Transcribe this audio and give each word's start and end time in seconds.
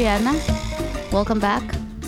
Juliana. 0.00 0.32
Welcome 1.12 1.40
back. 1.40 1.62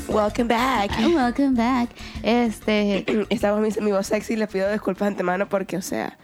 Welcome 0.09 0.49
back. 0.49 0.91
Welcome 0.99 1.55
back. 1.55 1.91
Este, 2.23 3.05
Esta 3.29 3.53
voz, 3.53 3.79
mi, 3.83 3.93
voz 3.93 4.07
sexy, 4.07 4.35
les 4.35 4.49
pido 4.49 4.73
disculpas 4.73 5.01
de 5.01 5.09
antemano 5.09 5.47
porque, 5.51 5.77
o 5.77 5.83
sea, 5.83 6.17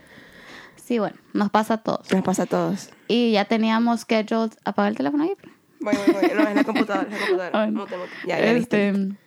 sí, 0.76 0.98
bueno, 0.98 1.18
nos 1.34 1.50
pasa 1.50 1.74
a 1.74 1.76
todos. 1.76 2.10
nos 2.10 2.22
pasa 2.22 2.44
a 2.44 2.46
todos. 2.46 2.88
Y 3.06 3.32
ya 3.32 3.44
teníamos 3.44 4.00
scheduled. 4.00 4.52
Apaga 4.64 4.88
el 4.88 4.96
teléfono 4.96 5.24
ahí. 5.24 5.36
Voy, 5.80 5.94
voy, 5.94 6.14
voy. 6.14 6.30
No, 6.34 6.48
es 6.48 6.56
la 6.56 6.64
computadora, 6.64 7.06
es 7.06 7.10
la 7.10 7.18
computadora. 7.18 7.50
Ay, 7.62 7.70
no. 7.70 7.80
Mute, 7.80 7.96
mute. 7.98 8.12
Ya, 8.26 8.40
ya, 8.40 8.52
listo. 8.54 8.74
Este, 8.74 9.18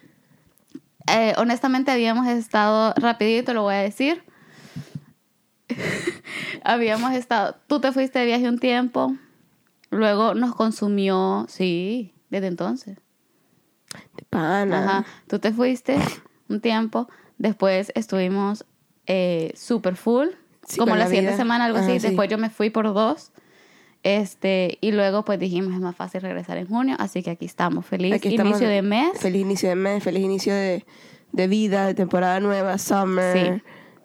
eh, 1.12 1.34
honestamente 1.38 1.92
habíamos 1.92 2.26
estado, 2.28 2.96
rapidito 2.98 3.54
lo 3.54 3.62
voy 3.62 3.76
a 3.76 3.82
decir. 3.84 4.24
habíamos 6.64 7.14
estado, 7.14 7.56
tú 7.68 7.80
te 7.80 7.92
fuiste 7.92 8.18
de 8.18 8.26
viaje 8.26 8.50
un 8.50 8.58
tiempo, 8.58 9.16
luego 9.92 10.34
nos 10.34 10.56
consumió, 10.56 11.46
sí, 11.48 12.16
desde 12.32 12.48
entonces. 12.48 12.98
De 14.18 14.24
pana. 14.30 14.84
Ajá, 14.84 15.06
tú 15.28 15.38
te 15.40 15.52
fuiste 15.54 15.98
un 16.50 16.62
tiempo, 16.62 17.08
después 17.38 17.92
estuvimos 17.94 18.66
eh, 19.06 19.52
super 19.56 19.96
full, 19.96 20.30
Sí, 20.66 20.78
como 20.78 20.96
la 20.96 21.02
la 21.04 21.08
siguiente 21.08 21.36
semana, 21.36 21.66
algo 21.66 21.80
Ajá, 21.80 21.88
así, 21.88 22.00
sí. 22.00 22.08
después 22.08 22.30
yo 22.30 22.38
me 22.38 22.50
fui 22.50 22.70
por 22.70 22.86
dos. 22.94 23.32
Este, 24.04 24.78
y 24.82 24.92
luego 24.94 25.24
pues 25.26 25.38
dijimos 25.40 25.74
es 25.76 25.80
más 25.80 25.96
fácil 25.96 26.22
regresar 26.22 26.58
en 26.58 26.68
junio, 26.68 26.96
así 26.98 27.22
que 27.22 27.30
aquí 27.32 27.46
estamos, 27.46 27.86
feliz 27.86 28.14
Aquí 28.16 28.30
estamos. 28.30 28.52
inicio 28.54 28.68
de 28.70 28.82
mes. 28.82 29.20
Feliz 29.20 29.42
inicio 29.42 29.70
de 29.70 29.76
mes, 29.76 30.04
feliz 30.04 30.24
inicio 30.24 30.54
de, 30.56 30.86
de 31.32 31.48
vida, 31.48 31.86
de 31.86 31.94
temporada 31.94 32.40
nueva, 32.40 32.78
summer. 32.78 33.58
Sí. 33.58 33.64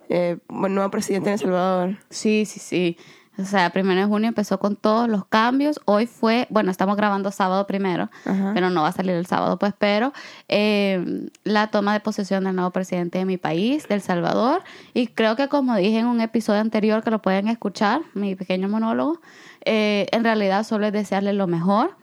Eh, 0.09 0.39
bueno, 0.49 0.77
nuevo 0.77 0.91
presidente 0.91 1.31
en 1.31 1.35
El 1.35 1.39
Salvador. 1.39 1.97
Sí, 2.11 2.45
sí, 2.47 2.61
sí. 2.61 2.97
O 3.39 3.45
sea, 3.45 3.71
primero 3.71 4.01
de 4.01 4.07
junio 4.07 4.29
empezó 4.29 4.59
con 4.59 4.77
todos 4.77 5.09
los 5.09 5.27
cambios. 5.27 5.81
Hoy 5.85 6.07
fue, 6.07 6.47
bueno, 6.49 6.71
estamos 6.71 6.97
grabando 6.97 7.31
sábado 7.31 7.67
primero, 7.67 8.11
Ajá. 8.25 8.53
pero 8.55 8.71
no 8.71 8.83
va 8.83 8.89
a 8.89 8.93
salir 8.93 9.13
el 9.13 9.27
sábado, 9.27 9.59
pues, 9.59 9.75
pero 9.79 10.13
eh, 10.49 11.29
la 11.45 11.67
toma 11.69 11.93
de 11.93 12.01
posesión 12.01 12.45
del 12.45 12.57
nuevo 12.57 12.71
presidente 12.71 13.19
de 13.19 13.25
mi 13.27 13.37
país, 13.37 13.89
del 13.89 14.01
Salvador. 14.01 14.63
Y 14.95 15.09
creo 15.09 15.37
que 15.37 15.49
como 15.49 15.77
dije 15.77 15.99
en 15.99 16.07
un 16.07 16.21
episodio 16.21 16.61
anterior 16.61 17.05
que 17.05 17.11
lo 17.11 17.21
pueden 17.21 17.49
escuchar, 17.49 18.01
mi 18.15 18.35
pequeño 18.35 18.69
monólogo, 18.69 19.21
eh, 19.65 20.07
en 20.13 20.25
realidad 20.25 20.65
solo 20.65 20.87
es 20.87 20.93
desearle 20.93 21.33
lo 21.33 21.47
mejor. 21.47 21.97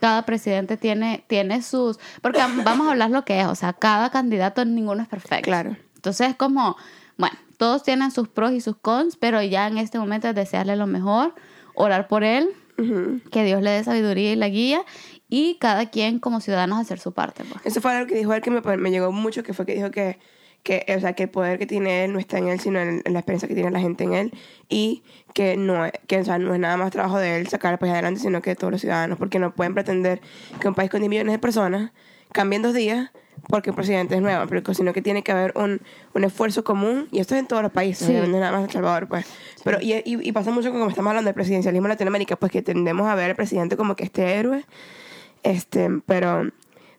Cada 0.00 0.22
presidente 0.22 0.76
tiene, 0.76 1.24
tiene 1.26 1.60
sus... 1.60 1.98
Porque 2.22 2.40
vamos 2.64 2.86
a 2.86 2.92
hablar 2.92 3.10
lo 3.10 3.24
que 3.24 3.40
es, 3.40 3.46
o 3.46 3.54
sea, 3.54 3.72
cada 3.72 4.10
candidato, 4.10 4.64
ninguno 4.64 5.02
es 5.02 5.08
perfecto. 5.08 5.44
Claro. 5.44 5.76
Entonces 5.96 6.30
es 6.30 6.36
como, 6.36 6.76
bueno, 7.16 7.36
todos 7.58 7.82
tienen 7.82 8.10
sus 8.10 8.28
pros 8.28 8.52
y 8.52 8.60
sus 8.60 8.76
cons, 8.76 9.16
pero 9.16 9.42
ya 9.42 9.66
en 9.66 9.76
este 9.76 9.98
momento 9.98 10.28
es 10.28 10.34
desearle 10.34 10.76
lo 10.76 10.86
mejor, 10.86 11.34
orar 11.74 12.08
por 12.08 12.24
él, 12.24 12.48
que 13.32 13.44
Dios 13.44 13.60
le 13.60 13.70
dé 13.70 13.82
sabiduría 13.82 14.32
y 14.32 14.36
la 14.36 14.48
guía, 14.48 14.84
y 15.28 15.58
cada 15.60 15.90
quien 15.90 16.20
como 16.20 16.40
ciudadanos 16.40 16.78
hacer 16.78 17.00
su 17.00 17.12
parte. 17.12 17.44
pues. 17.44 17.66
Eso 17.66 17.80
fue 17.80 17.92
algo 17.92 18.06
que 18.06 18.14
dijo 18.14 18.32
él 18.32 18.40
que 18.40 18.50
me, 18.50 18.60
me 18.76 18.90
llegó 18.90 19.12
mucho, 19.12 19.42
que 19.42 19.52
fue 19.52 19.66
que 19.66 19.74
dijo 19.74 19.90
que, 19.90 20.18
que, 20.62 20.86
o 20.96 21.00
sea, 21.00 21.14
que 21.14 21.24
el 21.24 21.30
poder 21.30 21.58
que 21.58 21.66
tiene 21.66 22.04
él 22.04 22.12
no 22.12 22.20
está 22.20 22.38
en 22.38 22.48
él, 22.48 22.60
sino 22.60 22.78
en, 22.78 23.02
en 23.04 23.12
la 23.12 23.18
experiencia 23.18 23.48
que 23.48 23.54
tiene 23.54 23.70
la 23.72 23.80
gente 23.80 24.04
en 24.04 24.14
él. 24.14 24.32
Y 24.68 25.02
que 25.34 25.56
no 25.56 25.84
es, 25.84 25.92
que, 26.06 26.18
o 26.18 26.24
sea, 26.24 26.38
no 26.38 26.54
es 26.54 26.60
nada 26.60 26.76
más 26.76 26.92
trabajo 26.92 27.18
de 27.18 27.40
él 27.40 27.48
sacar 27.48 27.72
el 27.72 27.78
país 27.78 27.92
adelante, 27.92 28.20
sino 28.20 28.40
que 28.40 28.50
de 28.50 28.56
todos 28.56 28.70
los 28.70 28.80
ciudadanos, 28.80 29.18
porque 29.18 29.40
no 29.40 29.54
pueden 29.54 29.74
pretender 29.74 30.20
que 30.60 30.68
un 30.68 30.74
país 30.74 30.88
con 30.88 31.00
10 31.00 31.10
millones 31.10 31.32
de 31.32 31.38
personas 31.40 31.90
cambie 32.32 32.56
en 32.56 32.62
dos 32.62 32.74
días 32.74 33.10
porque 33.48 33.70
el 33.70 33.76
presidente 33.76 34.14
es 34.16 34.20
nuevo, 34.22 34.46
pero 34.48 34.74
sino 34.74 34.92
que 34.92 35.02
tiene 35.02 35.22
que 35.22 35.32
haber 35.32 35.52
un, 35.56 35.80
un 36.14 36.24
esfuerzo 36.24 36.64
común, 36.64 37.08
y 37.12 37.20
esto 37.20 37.34
es 37.34 37.40
en 37.40 37.46
todos 37.46 37.62
los 37.62 37.72
países, 37.72 38.06
Sí. 38.06 38.12
no 38.14 38.22
es 38.24 38.28
nada 38.28 38.50
más 38.52 38.60
en 38.60 38.64
El 38.66 38.70
Salvador, 38.72 39.06
pues. 39.08 39.26
Pero, 39.64 39.78
y, 39.80 39.92
y, 39.94 40.02
y 40.28 40.32
pasa 40.32 40.50
mucho 40.50 40.70
como 40.72 40.88
estamos 40.88 41.10
hablando 41.10 41.28
del 41.28 41.34
presidencialismo 41.34 41.86
en 41.86 41.90
Latinoamérica, 41.90 42.36
pues 42.36 42.50
que 42.50 42.62
tendemos 42.62 43.06
a 43.08 43.14
ver 43.14 43.30
al 43.30 43.36
presidente 43.36 43.76
como 43.76 43.94
que 43.96 44.04
este 44.04 44.34
héroe, 44.34 44.64
este, 45.42 45.88
pero 46.06 46.50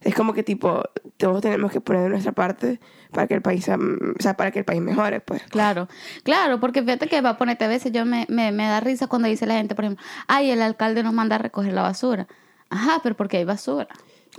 es 0.01 0.15
como 0.15 0.33
que 0.33 0.43
tipo, 0.43 0.81
todos 1.17 1.41
tenemos 1.41 1.71
que 1.71 1.81
poner 1.81 2.03
de 2.03 2.09
nuestra 2.09 2.31
parte 2.31 2.79
para 3.11 3.27
que 3.27 3.33
el 3.33 3.41
país, 3.41 3.65
sea- 3.65 3.75
o 3.77 4.21
sea, 4.21 4.35
para 4.35 4.51
que 4.51 4.59
el 4.59 4.65
país 4.65 4.81
mejore, 4.81 5.19
pues. 5.19 5.41
Claro, 5.49 5.87
claro, 6.23 6.59
porque 6.59 6.81
fíjate 6.83 7.07
que 7.07 7.19
va 7.21 7.31
a 7.31 7.37
ponerte 7.37 7.65
a 7.65 7.67
veces, 7.67 7.91
yo 7.91 8.05
me, 8.05 8.25
me, 8.29 8.51
me 8.51 8.63
da 8.65 8.79
risa 8.79 9.07
cuando 9.07 9.27
dice 9.27 9.45
la 9.45 9.55
gente, 9.55 9.75
por 9.75 9.85
ejemplo, 9.85 10.03
ay, 10.27 10.51
el 10.51 10.61
alcalde 10.61 11.03
nos 11.03 11.13
manda 11.13 11.35
a 11.35 11.39
recoger 11.39 11.73
la 11.73 11.81
basura. 11.81 12.27
Ajá, 12.69 12.99
pero 13.03 13.15
porque 13.17 13.37
hay 13.37 13.45
basura. 13.45 13.87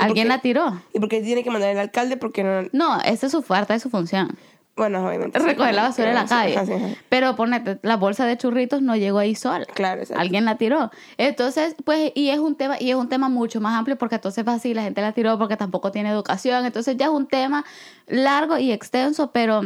¿Y 0.01 0.03
por 0.03 0.09
Alguien 0.09 0.29
la 0.29 0.41
tiró. 0.41 0.81
¿Y 0.93 0.99
por 0.99 1.09
qué 1.09 1.21
tiene 1.21 1.43
que 1.45 1.51
mandar 1.51 1.71
el 1.71 1.79
alcalde? 1.79 2.17
Porque 2.17 2.43
no, 2.45 2.63
No, 2.73 3.01
esa 3.03 3.27
es 3.27 3.33
su 3.33 3.43
fuerza, 3.43 3.75
es 3.75 3.83
su 3.83 3.91
función. 3.91 4.37
bueno, 4.77 5.07
obviamente. 5.07 5.39
Recoger 5.39 5.75
la 5.75 5.83
basura 5.83 6.09
en 6.09 6.15
la 6.15 6.25
calle. 6.25 6.57
ajá, 6.57 6.67
sí, 6.67 6.73
ajá. 6.73 6.87
Pero 7.11 7.37
ponete, 7.37 7.79
la 7.83 7.97
bolsa 7.97 8.25
de 8.25 8.39
churritos 8.39 8.81
no 8.81 8.97
llegó 8.97 9.19
ahí 9.19 9.35
sola. 9.35 9.67
Claro, 9.67 10.01
exacto. 10.01 10.21
Alguien 10.21 10.45
la 10.47 10.57
tiró. 10.57 10.91
Entonces, 11.19 11.77
pues, 11.85 12.13
y 12.15 12.31
es 12.31 12.39
un 12.39 12.55
tema, 12.57 12.77
y 12.81 12.91
es 12.91 12.97
un 12.97 13.09
tema 13.11 13.29
mucho 13.29 13.61
más 13.61 13.77
amplio 13.79 13.99
porque 13.99 14.15
entonces 14.15 14.47
va 14.47 14.55
así, 14.55 14.73
la 14.73 14.83
gente 14.83 15.03
la 15.03 15.13
tiró 15.13 15.39
porque 15.39 15.57
tampoco 15.59 15.93
tiene 15.93 16.09
educación. 16.11 16.65
Entonces 16.65 16.97
ya 16.97 17.07
es 17.07 17.13
un 17.13 17.27
tema 17.27 17.65
largo 18.07 18.57
y 18.57 18.73
extenso, 18.73 19.33
pero 19.33 19.61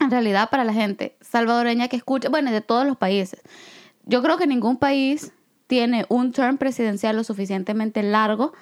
en 0.00 0.10
realidad 0.10 0.50
para 0.50 0.62
la 0.64 0.72
gente 0.72 1.16
salvadoreña 1.20 1.88
que 1.88 1.96
escucha, 1.96 2.28
bueno, 2.28 2.52
de 2.52 2.60
todos 2.60 2.86
los 2.86 2.96
países. 2.96 3.40
Yo 4.06 4.22
creo 4.22 4.36
que 4.36 4.46
ningún 4.46 4.76
país 4.76 5.32
tiene 5.66 6.04
un 6.10 6.30
term 6.32 6.58
presidencial 6.58 7.16
lo 7.16 7.24
suficientemente 7.24 8.02
largo 8.02 8.52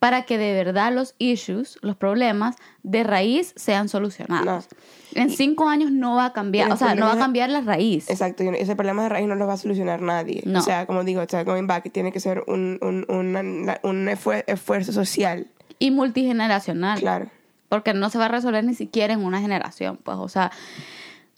para 0.00 0.22
que 0.22 0.38
de 0.38 0.52
verdad 0.54 0.92
los 0.92 1.14
issues, 1.18 1.78
los 1.82 1.94
problemas 1.94 2.56
de 2.82 3.04
raíz 3.04 3.52
sean 3.54 3.88
solucionados. 3.88 4.66
En 5.14 5.30
cinco 5.30 5.68
años 5.68 5.92
no 5.92 6.16
va 6.16 6.24
a 6.24 6.32
cambiar, 6.32 6.72
o 6.72 6.76
sea, 6.76 6.94
no 6.96 7.06
va 7.06 7.12
a 7.12 7.18
cambiar 7.18 7.50
la 7.50 7.60
raíz. 7.60 8.10
Exacto, 8.10 8.42
ese 8.42 8.74
problema 8.74 9.02
de 9.04 9.10
raíz 9.10 9.28
no 9.28 9.34
lo 9.36 9.46
va 9.46 9.52
a 9.52 9.56
solucionar 9.58 10.00
nadie. 10.00 10.42
No. 10.46 10.58
O 10.58 10.62
sea, 10.62 10.86
como 10.86 11.04
digo, 11.04 11.20
o 11.22 11.26
sea, 11.28 11.44
going 11.44 11.66
back, 11.66 11.92
tiene 11.92 12.10
que 12.12 12.18
ser 12.20 12.42
un, 12.48 12.78
un, 12.80 13.04
un 13.08 14.06
esfuer- 14.08 14.44
esfuerzo 14.48 14.92
social. 14.92 15.46
Y 15.78 15.90
multigeneracional. 15.90 16.98
Claro. 16.98 17.30
porque 17.68 17.94
no 17.94 18.10
se 18.10 18.18
va 18.18 18.24
a 18.24 18.28
resolver 18.28 18.64
ni 18.64 18.74
siquiera 18.74 19.12
en 19.14 19.22
una 19.24 19.40
generación, 19.40 19.96
pues, 20.02 20.16
o 20.18 20.28
sea, 20.28 20.50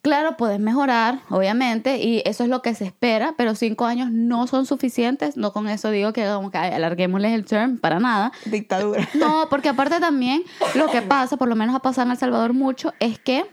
claro, 0.03 0.37
puedes 0.37 0.59
mejorar, 0.59 1.21
obviamente, 1.31 1.99
y 1.99 2.23
eso 2.27 2.43
es 2.43 2.51
lo 2.51 2.61
que 2.61 2.75
se 2.75 2.85
espera, 2.85 3.35
pero 3.37 3.55
cinco 3.55 3.87
años 3.87 4.11
no 4.11 4.47
son 4.49 4.67
suficientes, 4.67 5.37
no 5.37 5.53
con 5.53 5.69
eso 5.69 5.91
digo 5.91 6.13
que 6.13 6.27
como 6.27 6.51
que 6.51 6.59
alarguémosles 6.59 7.33
el 7.33 7.45
term, 7.45 7.79
para 7.79 8.01
nada. 8.01 8.33
Dictadura. 8.45 9.09
No, 9.15 9.47
porque 9.49 9.69
aparte 9.69 10.01
también 10.01 10.43
lo 10.75 10.89
que 10.89 11.03
pasa, 11.03 11.37
por 11.37 11.49
lo 11.49 11.55
menos 11.55 11.75
ha 11.77 11.79
pasado 11.79 12.07
en 12.07 12.13
El 12.13 12.19
Salvador 12.19 12.53
mucho, 12.53 12.93
es 12.99 13.19
que 13.21 13.47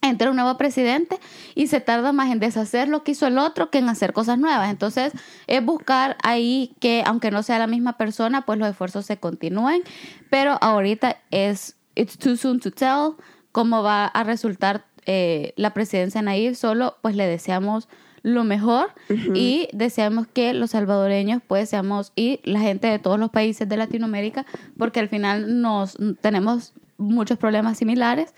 entra 0.00 0.30
un 0.30 0.36
nuevo 0.36 0.56
presidente 0.56 1.20
y 1.54 1.68
se 1.68 1.80
tarda 1.80 2.12
más 2.12 2.32
en 2.32 2.40
deshacer 2.40 2.88
lo 2.88 3.04
que 3.04 3.12
hizo 3.12 3.26
el 3.26 3.38
otro 3.38 3.70
que 3.70 3.78
en 3.78 3.88
hacer 3.88 4.12
cosas 4.12 4.38
nuevas. 4.38 4.70
Entonces, 4.70 5.12
es 5.46 5.64
buscar 5.64 6.16
ahí 6.22 6.74
que, 6.80 7.04
aunque 7.06 7.30
no 7.30 7.42
sea 7.42 7.58
la 7.58 7.66
misma 7.66 7.96
persona, 7.96 8.44
pues 8.44 8.58
los 8.58 8.68
esfuerzos 8.68 9.06
se 9.06 9.18
continúen. 9.18 9.82
Pero 10.30 10.58
ahorita 10.60 11.18
es, 11.30 11.76
it's 11.94 12.18
too 12.18 12.36
soon 12.36 12.58
to 12.58 12.70
tell 12.72 13.16
cómo 13.52 13.82
va 13.82 14.06
a 14.06 14.24
resultar 14.24 14.86
eh, 15.06 15.52
la 15.56 15.72
presidencia 15.74 16.20
de 16.20 16.26
Nayib. 16.26 16.54
Solo, 16.54 16.96
pues 17.02 17.16
le 17.16 17.26
deseamos 17.26 17.88
lo 18.22 18.44
mejor 18.44 18.90
y 19.34 19.68
deseamos 19.72 20.28
que 20.28 20.54
los 20.54 20.70
salvadoreños 20.70 21.42
pues 21.44 21.68
seamos 21.68 22.12
y 22.14 22.38
la 22.44 22.60
gente 22.60 22.86
de 22.86 23.00
todos 23.00 23.18
los 23.18 23.30
países 23.30 23.68
de 23.68 23.76
Latinoamérica 23.76 24.46
porque 24.78 25.00
al 25.00 25.08
final 25.08 25.60
nos 25.60 25.98
tenemos 26.20 26.72
muchos 26.98 27.36
problemas 27.36 27.78
similares 27.78 28.32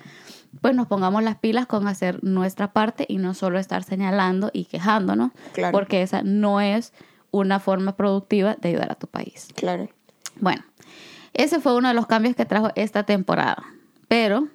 pues 0.62 0.74
nos 0.74 0.86
pongamos 0.86 1.22
las 1.22 1.36
pilas 1.36 1.66
con 1.66 1.86
hacer 1.86 2.24
nuestra 2.24 2.72
parte 2.72 3.04
y 3.08 3.18
no 3.18 3.34
solo 3.34 3.58
estar 3.58 3.82
señalando 3.82 4.50
y 4.54 4.64
quejándonos, 4.64 5.32
Claro. 5.52 5.72
porque 5.72 6.00
esa 6.00 6.22
no 6.22 6.62
es 6.62 6.92
una 7.30 7.60
forma 7.60 7.94
productiva 7.96 8.56
de 8.60 8.68
ayudar 8.70 8.92
a 8.92 8.94
tu 8.94 9.06
país. 9.06 9.48
Claro. 9.54 9.90
Bueno, 10.40 10.62
ese 11.34 11.60
fue 11.60 11.74
uno 11.76 11.88
de 11.88 11.94
los 11.94 12.06
cambios 12.06 12.36
que 12.36 12.44
trajo 12.46 12.70
esta 12.76 13.02
temporada. 13.02 13.64
Pero, 14.08 14.48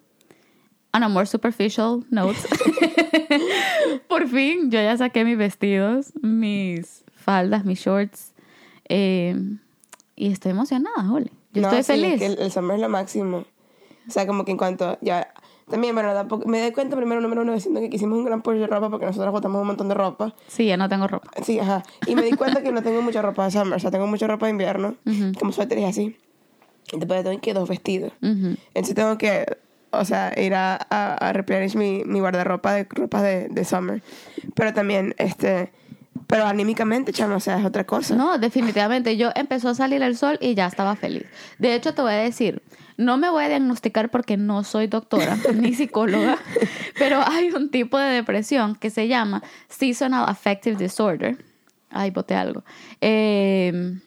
on 0.93 1.03
a 1.03 1.09
more 1.09 1.25
superficial 1.25 2.03
note, 2.09 2.37
por 4.07 4.27
fin 4.27 4.71
yo 4.71 4.81
ya 4.81 4.97
saqué 4.97 5.23
mis 5.25 5.37
vestidos, 5.37 6.13
mis 6.21 7.03
faldas, 7.15 7.65
mis 7.65 7.79
shorts, 7.79 8.33
eh, 8.87 9.35
y 10.15 10.31
estoy 10.31 10.51
emocionada, 10.51 11.11
Ole. 11.11 11.31
Yo 11.53 11.61
No, 11.61 11.67
estoy 11.71 11.83
sí, 11.83 12.01
feliz. 12.01 12.19
que 12.19 12.25
el, 12.27 12.39
el 12.39 12.51
summer 12.51 12.75
es 12.75 12.81
lo 12.81 12.89
máximo. 12.89 13.45
O 14.07 14.11
sea, 14.11 14.25
como 14.27 14.43
que 14.45 14.51
en 14.51 14.57
cuanto 14.57 14.97
ya... 15.01 15.31
También, 15.69 15.93
bueno, 15.93 16.11
tampoco, 16.13 16.47
me 16.47 16.59
doy 16.61 16.71
cuenta 16.71 16.95
primero, 16.97 17.21
número 17.21 17.43
uno, 17.43 17.53
diciendo 17.53 17.79
que 17.79 17.95
hicimos 17.95 18.17
un 18.17 18.25
gran 18.25 18.41
push 18.41 18.57
de 18.57 18.65
ropa 18.65 18.89
porque 18.89 19.05
nosotros 19.05 19.31
botamos 19.31 19.61
un 19.61 19.67
montón 19.67 19.87
de 19.87 19.93
ropa. 19.93 20.33
Sí, 20.47 20.65
ya 20.65 20.77
no 20.77 20.89
tengo 20.89 21.07
ropa. 21.07 21.29
Sí, 21.43 21.59
ajá. 21.59 21.83
Y 22.07 22.15
me 22.15 22.23
di 22.23 22.31
cuenta 22.31 22.63
que 22.63 22.71
no 22.71 22.81
tengo 22.81 23.03
mucha 23.03 23.21
ropa 23.21 23.45
de 23.45 23.51
summer, 23.51 23.75
o 23.75 23.79
sea, 23.79 23.91
tengo 23.91 24.07
mucha 24.07 24.25
ropa 24.25 24.47
de 24.47 24.51
invierno, 24.53 24.95
como 25.37 25.51
suéteres 25.51 25.85
así. 25.85 26.17
Y 26.91 26.97
después 26.97 27.23
tengo 27.23 27.39
que 27.39 27.53
dos 27.53 27.69
vestidos. 27.69 28.11
Ujú. 28.23 28.55
Entonces 28.73 28.95
tengo 28.95 29.15
que, 29.19 29.45
o 29.91 30.05
sea, 30.05 30.33
ir 30.37 30.53
a, 30.53 30.75
a, 30.75 31.33
replenish 31.33 31.75
mi, 31.75 32.03
guardarropa 32.19 32.73
de 32.73 32.87
ropa 32.89 33.21
de, 33.21 33.47
de 33.49 33.65
summer. 33.65 34.01
Pero 34.55 34.73
también, 34.73 35.15
este... 35.17 35.71
Pero 36.27 36.45
anímicamente, 36.45 37.11
chamo, 37.11 37.37
o 37.37 37.39
sea, 37.39 37.57
es 37.57 37.65
otra 37.65 37.85
cosa. 37.85 38.15
No, 38.15 38.37
definitivamente. 38.37 39.17
Yo 39.17 39.31
empezó 39.35 39.69
a 39.69 39.73
salir 39.73 40.03
el 40.03 40.15
sol 40.15 40.37
y 40.41 40.53
ya 40.53 40.67
estaba 40.67 40.95
feliz. 40.95 41.23
De 41.57 41.73
hecho, 41.73 41.95
te 41.95 42.03
voy 42.03 42.11
a 42.11 42.17
decir, 42.17 42.61
no 42.97 43.17
me 43.17 43.31
voy 43.31 43.45
a 43.45 43.47
diagnosticar 43.47 44.11
porque 44.11 44.37
no 44.37 44.63
soy 44.63 44.85
doctora 44.85 45.37
ni 45.55 45.73
psicóloga, 45.73 46.37
pero 46.99 47.21
hay 47.25 47.49
un 47.49 47.71
tipo 47.71 47.97
de 47.97 48.11
depresión 48.11 48.75
que 48.75 48.91
se 48.91 49.07
llama 49.07 49.41
Seasonal 49.69 50.25
Affective 50.27 50.75
Disorder. 50.75 51.37
Ay, 51.89 52.11
boté 52.11 52.35
algo. 52.35 52.63
Eh, 53.01 53.99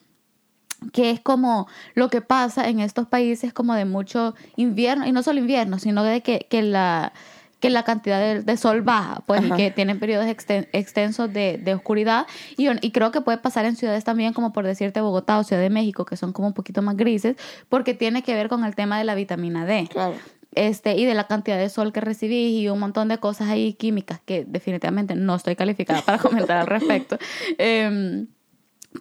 que 0.92 1.10
es 1.10 1.20
como 1.20 1.66
lo 1.94 2.08
que 2.08 2.20
pasa 2.20 2.68
en 2.68 2.80
estos 2.80 3.06
países 3.06 3.52
como 3.52 3.74
de 3.74 3.84
mucho 3.84 4.34
invierno, 4.56 5.06
y 5.06 5.12
no 5.12 5.22
solo 5.22 5.38
invierno, 5.38 5.78
sino 5.78 6.02
de 6.04 6.20
que, 6.22 6.46
que 6.50 6.62
la 6.62 7.12
que 7.60 7.70
la 7.70 7.84
cantidad 7.84 8.18
de, 8.18 8.42
de 8.42 8.56
sol 8.56 8.82
baja, 8.82 9.22
pues, 9.24 9.40
y 9.44 9.50
que 9.52 9.70
tienen 9.70 10.00
periodos 10.00 10.26
exten- 10.26 10.66
extensos 10.72 11.32
de, 11.32 11.58
de 11.58 11.74
oscuridad. 11.74 12.26
Y, 12.56 12.66
y 12.84 12.90
creo 12.90 13.12
que 13.12 13.20
puede 13.20 13.38
pasar 13.38 13.64
en 13.66 13.76
ciudades 13.76 14.02
también, 14.02 14.32
como 14.32 14.52
por 14.52 14.66
decirte 14.66 15.00
Bogotá 15.00 15.38
o 15.38 15.44
Ciudad 15.44 15.62
de 15.62 15.70
México, 15.70 16.04
que 16.04 16.16
son 16.16 16.32
como 16.32 16.48
un 16.48 16.54
poquito 16.54 16.82
más 16.82 16.96
grises, 16.96 17.36
porque 17.68 17.94
tiene 17.94 18.24
que 18.24 18.34
ver 18.34 18.48
con 18.48 18.64
el 18.64 18.74
tema 18.74 18.98
de 18.98 19.04
la 19.04 19.14
vitamina 19.14 19.64
D 19.64 19.86
Claro. 19.92 20.14
este 20.56 20.96
y 20.96 21.04
de 21.04 21.14
la 21.14 21.28
cantidad 21.28 21.56
de 21.56 21.68
sol 21.68 21.92
que 21.92 22.00
recibís 22.00 22.60
y 22.60 22.68
un 22.68 22.80
montón 22.80 23.06
de 23.06 23.18
cosas 23.18 23.48
ahí 23.48 23.74
químicas 23.74 24.20
que 24.24 24.44
definitivamente 24.44 25.14
no 25.14 25.36
estoy 25.36 25.54
calificada 25.54 26.02
para 26.02 26.18
comentar 26.18 26.56
al 26.58 26.66
respecto. 26.66 27.16
Em, 27.58 28.26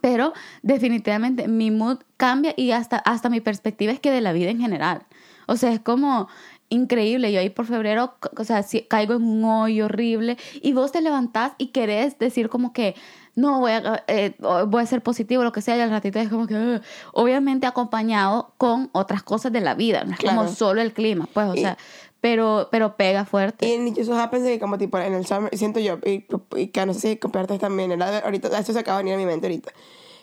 pero 0.00 0.32
definitivamente 0.62 1.48
mi 1.48 1.70
mood 1.70 1.98
cambia 2.16 2.54
y 2.56 2.70
hasta, 2.72 2.96
hasta 2.98 3.28
mi 3.28 3.40
perspectiva 3.40 3.92
es 3.92 4.00
que 4.00 4.10
de 4.10 4.20
la 4.20 4.32
vida 4.32 4.50
en 4.50 4.60
general. 4.60 5.02
O 5.46 5.56
sea, 5.56 5.72
es 5.72 5.80
como 5.80 6.28
increíble. 6.68 7.30
Yo 7.32 7.40
ahí 7.40 7.50
por 7.50 7.66
febrero, 7.66 8.14
o 8.36 8.44
sea, 8.44 8.64
caigo 8.88 9.14
en 9.14 9.22
un 9.24 9.44
hoyo 9.44 9.84
horrible 9.86 10.38
y 10.62 10.72
vos 10.72 10.90
te 10.92 11.02
levantás 11.02 11.52
y 11.58 11.66
querés 11.68 12.18
decir 12.18 12.48
como 12.48 12.72
que 12.72 12.94
no 13.34 13.60
voy 13.60 13.72
a, 13.72 14.04
eh, 14.08 14.34
voy 14.66 14.82
a 14.82 14.86
ser 14.86 15.02
positivo, 15.02 15.42
lo 15.42 15.52
que 15.52 15.62
sea, 15.62 15.76
y 15.76 15.80
al 15.80 15.90
ratito 15.90 16.18
es 16.18 16.28
como 16.28 16.46
que, 16.46 16.54
"Ugh". 16.54 16.82
obviamente 17.12 17.66
acompañado 17.66 18.52
con 18.58 18.90
otras 18.92 19.22
cosas 19.22 19.52
de 19.52 19.60
la 19.62 19.74
vida, 19.74 20.04
no 20.04 20.12
es 20.12 20.18
como 20.18 20.42
Claro. 20.42 20.54
solo 20.54 20.80
el 20.82 20.92
clima, 20.92 21.26
pues, 21.32 21.48
o 21.48 21.54
Y- 21.54 21.60
sea, 21.60 21.78
pero, 22.22 22.68
pero 22.70 22.96
pega 22.96 23.26
fuerte. 23.26 23.66
Y 23.68 23.72
en 23.72 23.94
Just 23.94 24.10
Happens 24.12 24.44
que 24.46 24.58
como 24.58 24.78
tipo 24.78 24.96
en 24.98 25.12
el 25.12 25.26
summer, 25.26 25.54
siento 25.58 25.78
yo, 25.80 25.98
y, 26.06 26.24
y 26.56 26.68
que 26.68 26.86
no 26.86 26.94
sé 26.94 27.00
si 27.00 27.16
compartes 27.18 27.58
también, 27.60 27.92
el 27.92 28.00
ahorita, 28.00 28.58
esto 28.58 28.72
se 28.72 28.78
acaba 28.78 28.98
de 28.98 29.04
venir 29.04 29.16
a 29.16 29.18
mi 29.18 29.26
mente 29.26 29.46
ahorita, 29.48 29.70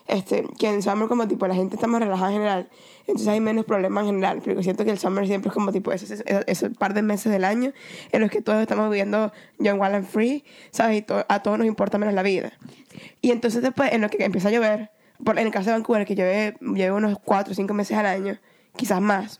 este, 0.07 0.43
que 0.57 0.69
en 0.69 0.81
summer 0.81 1.07
como 1.07 1.27
tipo 1.27 1.45
la 1.45 1.53
gente 1.53 1.75
está 1.75 1.85
más 1.85 2.01
relajada 2.01 2.29
en 2.29 2.33
general, 2.37 2.69
entonces 3.01 3.27
hay 3.27 3.39
menos 3.41 3.65
problemas 3.65 4.03
en 4.03 4.07
general, 4.11 4.41
porque 4.43 4.63
siento 4.63 4.85
que 4.85 4.91
el 4.91 4.97
summer 4.97 5.27
siempre 5.27 5.49
es 5.49 5.53
como 5.53 5.71
tipo 5.71 5.91
esos, 5.91 6.09
esos, 6.09 6.25
esos 6.47 6.69
par 6.77 6.93
de 6.93 7.01
meses 7.01 7.31
del 7.31 7.43
año 7.43 7.73
en 8.11 8.21
los 8.21 8.31
que 8.31 8.41
todos 8.41 8.59
estamos 8.61 8.89
viviendo 8.89 9.31
young, 9.59 9.79
wild 9.79 9.95
and 9.95 10.07
free, 10.07 10.43
¿sabes? 10.71 10.97
Y 10.99 11.01
to- 11.03 11.25
a 11.27 11.43
todos 11.43 11.57
nos 11.57 11.67
importa 11.67 11.97
menos 11.97 12.13
la 12.15 12.23
vida. 12.23 12.53
Y 13.21 13.31
entonces 13.31 13.61
después, 13.61 13.91
en 13.93 14.01
lo 14.01 14.09
que 14.09 14.23
empieza 14.23 14.47
a 14.47 14.51
llover, 14.51 14.89
por, 15.23 15.37
en 15.37 15.47
el 15.47 15.51
caso 15.53 15.65
de 15.69 15.73
Vancouver, 15.73 16.05
que 16.05 16.15
llueve, 16.15 16.55
llueve 16.61 16.91
unos 16.93 17.19
4 17.19 17.51
o 17.51 17.55
5 17.55 17.73
meses 17.73 17.97
al 17.97 18.05
año, 18.05 18.37
quizás 18.77 19.01
más, 19.01 19.39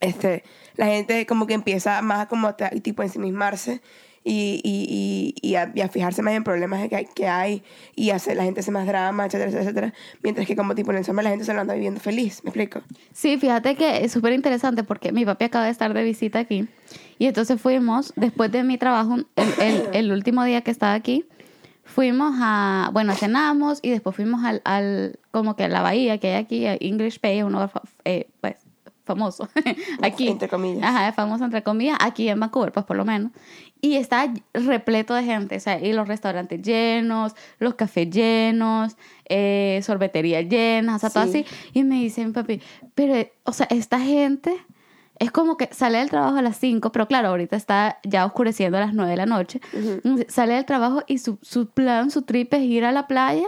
este, 0.00 0.44
la 0.78 0.86
gente 0.86 1.26
como 1.26 1.46
que 1.46 1.52
empieza 1.52 2.00
más 2.00 2.26
como 2.28 2.46
a 2.48 2.56
tipo 2.56 3.02
ensimismarse 3.02 3.82
y, 4.24 4.60
y, 4.64 5.34
y, 5.40 5.54
a, 5.56 5.70
y 5.74 5.80
a 5.80 5.88
fijarse 5.88 6.22
más 6.22 6.34
en 6.34 6.44
problemas 6.44 6.86
que 6.88 6.96
hay, 6.96 7.06
que 7.14 7.28
hay 7.28 7.62
y 7.94 8.10
hace, 8.10 8.34
la 8.34 8.44
gente 8.44 8.60
hace 8.60 8.70
más 8.70 8.86
drama, 8.86 9.26
etcétera, 9.26 9.50
etcétera. 9.60 9.94
Mientras 10.22 10.46
que 10.46 10.54
como 10.56 10.74
tipo 10.74 10.90
en 10.90 10.98
el 10.98 11.04
summer 11.04 11.24
la 11.24 11.30
gente 11.30 11.44
se 11.44 11.52
lo 11.54 11.60
anda 11.60 11.74
viviendo 11.74 12.00
feliz, 12.00 12.42
¿me 12.44 12.48
explico? 12.50 12.80
Sí, 13.12 13.36
fíjate 13.38 13.74
que 13.74 14.04
es 14.04 14.12
súper 14.12 14.32
interesante 14.32 14.82
porque 14.84 15.12
mi 15.12 15.24
papi 15.26 15.44
acaba 15.46 15.64
de 15.66 15.70
estar 15.70 15.92
de 15.94 16.02
visita 16.04 16.38
aquí 16.40 16.66
y 17.18 17.26
entonces 17.26 17.60
fuimos, 17.60 18.12
después 18.16 18.50
de 18.52 18.62
mi 18.64 18.78
trabajo, 18.78 19.16
el, 19.16 19.26
el, 19.60 19.82
el 19.92 20.12
último 20.12 20.44
día 20.44 20.60
que 20.62 20.70
estaba 20.70 20.94
aquí, 20.94 21.24
fuimos 21.84 22.34
a, 22.38 22.90
bueno, 22.92 23.14
cenamos 23.14 23.80
y 23.82 23.90
después 23.90 24.14
fuimos 24.14 24.44
al, 24.44 24.60
al 24.64 25.18
como 25.30 25.56
que 25.56 25.64
a 25.64 25.68
la 25.68 25.80
bahía 25.80 26.18
que 26.18 26.28
hay 26.28 26.34
aquí, 26.34 26.66
a 26.66 26.76
English 26.78 27.18
Bay, 27.20 27.42
un 27.42 27.52
lugar 27.52 27.70
fa- 27.70 27.82
eh, 28.04 28.28
pues, 28.40 28.56
famoso 29.08 29.48
aquí. 30.02 30.28
Entre 30.28 30.48
comillas. 30.48 30.84
Ajá, 30.84 31.08
es 31.08 31.14
famoso 31.16 31.44
entre 31.44 31.64
comillas, 31.64 31.98
aquí 32.00 32.28
en 32.28 32.38
Vancouver, 32.38 32.70
pues 32.70 32.86
por 32.86 32.96
lo 32.96 33.04
menos. 33.04 33.32
Y 33.80 33.96
está 33.96 34.32
repleto 34.54 35.14
de 35.14 35.24
gente, 35.24 35.56
o 35.56 35.60
sea, 35.60 35.80
y 35.80 35.92
los 35.92 36.06
restaurantes 36.06 36.62
llenos, 36.62 37.34
los 37.58 37.74
cafés 37.74 38.08
llenos, 38.10 38.96
eh, 39.28 39.80
sorbeterías 39.82 40.48
llenas, 40.48 40.96
o 40.96 40.98
sea, 40.98 41.10
todo 41.10 41.32
Sí. 41.32 41.44
así. 41.46 41.56
Y 41.72 41.82
me 41.84 41.96
dice 41.96 42.24
mi 42.24 42.32
papi, 42.32 42.60
pero, 42.94 43.28
o 43.44 43.52
sea, 43.52 43.66
esta 43.70 43.98
gente 44.00 44.56
es 45.20 45.30
como 45.32 45.56
que 45.56 45.68
sale 45.72 45.98
del 45.98 46.10
trabajo 46.10 46.36
a 46.36 46.42
las 46.42 46.56
5, 46.58 46.92
pero 46.92 47.06
claro, 47.08 47.28
ahorita 47.28 47.56
está 47.56 47.98
ya 48.04 48.24
oscureciendo 48.24 48.78
a 48.78 48.82
las 48.82 48.94
9 48.94 49.10
de 49.10 49.16
la 49.16 49.26
noche. 49.26 49.60
Sale 50.28 50.54
del 50.54 50.64
trabajo 50.64 51.02
y 51.08 51.18
su, 51.18 51.38
su 51.42 51.68
plan, 51.70 52.10
su 52.12 52.22
trip 52.22 52.54
es 52.54 52.62
ir 52.62 52.84
a 52.84 52.92
la 52.92 53.06
playa 53.08 53.46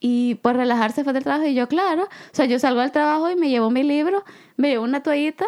y 0.00 0.36
pues 0.36 0.56
relajarse 0.56 0.96
después 1.02 1.14
del 1.14 1.22
trabajo. 1.24 1.46
Y 1.46 1.54
yo, 1.54 1.68
claro, 1.68 2.04
o 2.04 2.08
sea, 2.34 2.46
yo 2.46 2.58
salgo 2.58 2.80
del 2.80 2.90
trabajo 2.90 3.30
y 3.30 3.36
me 3.36 3.48
llevo 3.50 3.70
mi 3.70 3.82
libro, 3.82 4.24
me 4.56 4.68
llevo 4.70 4.84
una 4.84 5.02
toallita 5.02 5.44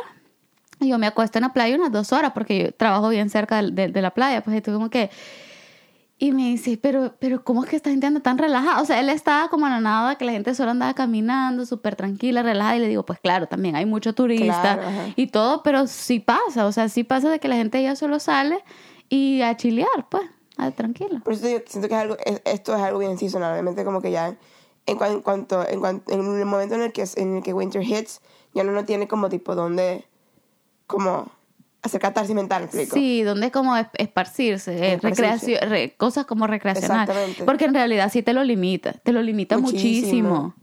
y 0.79 0.89
yo 0.89 0.99
me 0.99 1.07
acuesto 1.07 1.39
en 1.39 1.43
la 1.45 1.53
playa 1.53 1.75
unas 1.77 1.91
dos 1.93 2.13
horas 2.13 2.33
porque 2.33 2.59
yo 2.65 2.73
trabajo 2.75 3.09
bien 3.09 3.31
cerca 3.31 3.63
de, 3.63 3.71
de- 3.71 3.89
de 3.89 4.03
la 4.03 4.11
playa. 4.13 4.43
Pues 4.43 4.57
estoy 4.57 4.75
como 4.75 4.91
que... 4.91 5.11
Y 6.19 6.31
me 6.31 6.43
dice, 6.51 6.79
pero, 6.81 7.17
pero 7.19 7.43
¿cómo 7.43 7.65
es 7.65 7.71
que 7.71 7.75
esta 7.75 7.91
gente 7.91 8.07
anda 8.07 8.21
tan 8.21 8.39
relajada? 8.39 8.81
O 8.81 8.85
sea, 8.85 9.01
él 9.01 9.09
estaba 9.09 9.49
como 9.49 9.67
anonado 9.67 10.17
que 10.19 10.25
la 10.25 10.31
gente 10.31 10.55
solo 10.55 10.71
andaba 10.71 10.95
caminando, 10.95 11.67
súper 11.67 11.97
tranquila, 11.97 12.45
relajada. 12.45 12.77
Y 12.77 12.81
le 12.81 12.87
digo, 12.89 13.05
pues 13.05 13.19
claro, 13.19 13.47
también 13.49 13.75
hay 13.75 13.87
mucho 13.87 14.13
turista 14.13 14.75
Claro, 14.79 14.83
y 15.17 15.27
todo, 15.27 15.65
pero 15.65 15.89
sí 15.89 16.21
pasa. 16.21 16.67
O 16.67 16.71
sea, 16.73 16.89
sí 16.89 17.03
pasa 17.03 17.29
de 17.29 17.41
que 17.41 17.49
la 17.49 17.57
gente 17.57 17.83
ya 17.83 17.97
solo 17.97 18.21
sale 18.21 18.63
y 19.09 19.43
a 19.43 19.57
chilear, 19.57 19.89
pues, 20.09 20.23
a 20.67 20.71
tranquila. 20.71 21.21
Por 21.25 21.33
eso 21.35 21.49
yo 21.49 21.59
siento 21.67 21.89
que 21.89 21.95
es 21.95 22.01
algo, 22.01 22.17
es- 22.25 22.43
esto 22.45 22.75
es 22.75 22.81
algo 22.83 22.99
bien 22.99 23.19
seasonal, 23.19 23.53
obviamente 23.53 23.85
como 23.85 24.01
que 24.01 24.11
ya 24.11 24.37
en, 24.87 24.99
cua- 24.99 25.11
en 25.13 25.21
cuanto, 25.21 25.67
en, 25.69 25.81
cuan- 25.81 26.03
en 26.09 26.21
el 26.21 26.45
momento 26.47 26.75
en 26.75 26.83
el 26.83 26.93
que 26.93 27.05
en 27.17 27.37
el 27.39 27.43
que 27.43 27.53
winter 27.53 27.83
hits, 27.83 28.21
ya 28.55 28.63
uno 28.63 28.73
no 28.73 28.85
tiene 28.85 29.07
como 29.09 29.29
tipo 29.29 29.55
donde 29.55 30.05
como 30.87 31.31
hacer 31.83 32.01
catarsis 32.01 32.35
mental. 32.35 32.69
Sí, 32.71 33.23
donde 33.23 33.47
es 33.47 33.53
como 33.53 33.77
es- 33.77 33.87
esparcirse, 33.99 34.73
eh, 34.73 34.93
Esparcirse. 34.95 35.09
recreación, 35.23 35.71
re- 35.71 35.95
cosas 35.97 36.27
como 36.27 36.47
recreacional. 36.47 37.01
Exactamente. 37.09 37.45
Porque 37.45 37.65
en 37.65 37.75
realidad 37.75 38.11
sí 38.13 38.23
te 38.23 38.33
lo 38.33 38.45
limita, 38.45 38.93
te 38.93 39.13
lo 39.13 39.21
limita 39.23 39.59
muchísimo. 39.59 40.29
Muchísimo. 40.29 40.55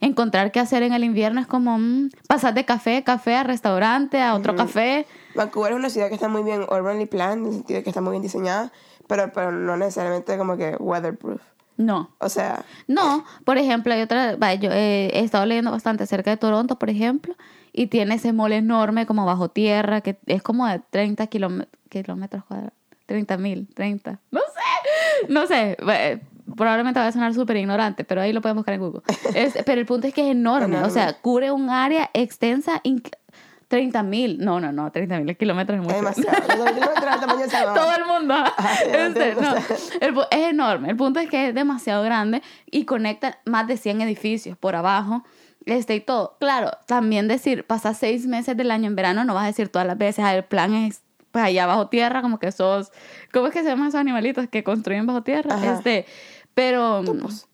Encontrar 0.00 0.52
qué 0.52 0.60
hacer 0.60 0.82
en 0.82 0.92
el 0.92 1.04
invierno 1.04 1.40
es 1.40 1.46
como 1.46 1.78
mm, 1.78 2.10
pasar 2.28 2.54
de 2.54 2.64
café, 2.64 3.02
café 3.02 3.36
a 3.36 3.42
restaurante, 3.44 4.20
a 4.20 4.34
otro 4.34 4.54
café. 4.56 5.06
Vancouver 5.34 5.72
es 5.72 5.78
una 5.78 5.90
ciudad 5.90 6.08
que 6.08 6.14
está 6.14 6.28
muy 6.28 6.42
bien 6.42 6.62
urbanly 6.62 7.06
planned, 7.06 7.38
en 7.40 7.46
el 7.46 7.52
sentido 7.54 7.78
de 7.78 7.84
que 7.84 7.90
está 7.90 8.00
muy 8.00 8.12
bien 8.12 8.22
diseñada, 8.22 8.72
pero, 9.08 9.30
pero 9.32 9.52
no 9.52 9.76
necesariamente 9.76 10.36
como 10.36 10.56
que 10.56 10.76
weatherproof. 10.78 11.40
No. 11.78 12.10
O 12.18 12.28
sea, 12.30 12.64
No, 12.86 13.24
por 13.44 13.58
ejemplo, 13.58 13.92
hay 13.92 14.00
otra, 14.00 14.32
yo 14.54 14.70
eh, 14.72 15.10
he 15.12 15.20
estado 15.20 15.44
leyendo 15.44 15.70
bastante 15.70 16.04
acerca 16.04 16.30
de 16.30 16.36
Toronto, 16.38 16.78
por 16.78 16.88
ejemplo, 16.88 17.34
y 17.72 17.88
tiene 17.88 18.14
ese 18.14 18.32
mole 18.32 18.56
enorme 18.56 19.04
como 19.04 19.26
bajo 19.26 19.50
tierra, 19.50 20.00
que 20.00 20.18
es 20.26 20.42
como 20.42 20.66
de 20.66 20.80
30 20.90 21.26
kilómet- 21.28 21.68
kilómetros 21.90 22.44
cuadrados, 22.44 22.72
30 23.04 23.36
mil, 23.36 23.68
30, 23.74 24.20
no 24.30 24.40
sé, 24.40 25.32
no 25.32 25.46
sé, 25.46 25.76
eh, 25.86 26.20
probablemente 26.54 27.00
va 27.00 27.06
a 27.06 27.12
sonar 27.12 27.34
súper 27.34 27.56
ignorante, 27.56 28.04
pero 28.04 28.20
ahí 28.20 28.32
lo 28.32 28.40
podemos 28.40 28.60
buscar 28.60 28.74
en 28.74 28.80
Google. 28.80 29.02
Es- 29.34 29.58
pero 29.64 29.80
el 29.80 29.86
punto 29.86 30.06
es 30.06 30.14
que 30.14 30.22
es 30.22 30.30
enorme, 30.32 30.78
o 30.82 30.90
sea, 30.90 31.04
Enorme. 31.04 31.20
cubre 31.22 31.50
un 31.50 31.70
área 31.70 32.10
extensa, 32.14 32.82
inc- 32.84 33.10
30 33.68 34.02
mil, 34.04 34.38
no, 34.38 34.60
no, 34.60 34.70
no, 34.70 34.92
30 34.92 35.18
mil 35.20 35.36
kilómetros 35.36 35.78
es 35.80 35.82
mucho. 35.82 35.96
es 35.96 36.00
demasiado. 36.22 36.46
Kilómetros. 36.46 37.74
Todo 37.74 37.92
el 37.96 38.04
mundo. 38.06 38.34
Sí, 38.78 38.90
Este, 38.92 39.34
no, 39.34 39.54
el 40.00 40.14
es 40.30 40.48
enorme. 40.50 40.90
El 40.90 40.96
punto 40.96 41.18
es 41.18 41.28
que 41.28 41.48
es 41.48 41.54
demasiado 41.54 42.04
grande 42.04 42.42
y 42.70 42.84
conecta 42.84 43.38
más 43.44 43.66
de 43.66 43.76
100 43.76 44.02
edificios 44.02 44.56
por 44.56 44.76
abajo. 44.76 45.24
Este 45.64 45.96
y 45.96 46.00
todo. 46.00 46.36
Claro, 46.38 46.70
también 46.86 47.26
decir, 47.26 47.64
pasas 47.66 47.98
seis 47.98 48.24
meses 48.28 48.56
del 48.56 48.70
año 48.70 48.86
en 48.86 48.94
verano, 48.94 49.24
no 49.24 49.34
vas 49.34 49.42
a 49.42 49.46
decir 49.48 49.68
todas 49.68 49.88
las 49.88 49.98
veces, 49.98 50.24
ah, 50.24 50.32
el 50.36 50.44
plan 50.44 50.72
es 50.74 51.02
pues 51.32 51.44
allá 51.44 51.66
bajo 51.66 51.88
tierra, 51.88 52.22
como 52.22 52.38
que 52.38 52.52
sos, 52.52 52.92
¿cómo 53.32 53.48
es 53.48 53.52
que 53.52 53.62
se 53.62 53.68
llaman 53.68 53.88
esos 53.88 54.00
animalitos 54.00 54.48
que 54.48 54.62
construyen 54.64 55.06
bajo 55.06 55.22
tierra? 55.22 55.56
Ajá. 55.56 55.74
Este, 55.74 56.06
pero 56.56 57.02
Topos. 57.04 57.46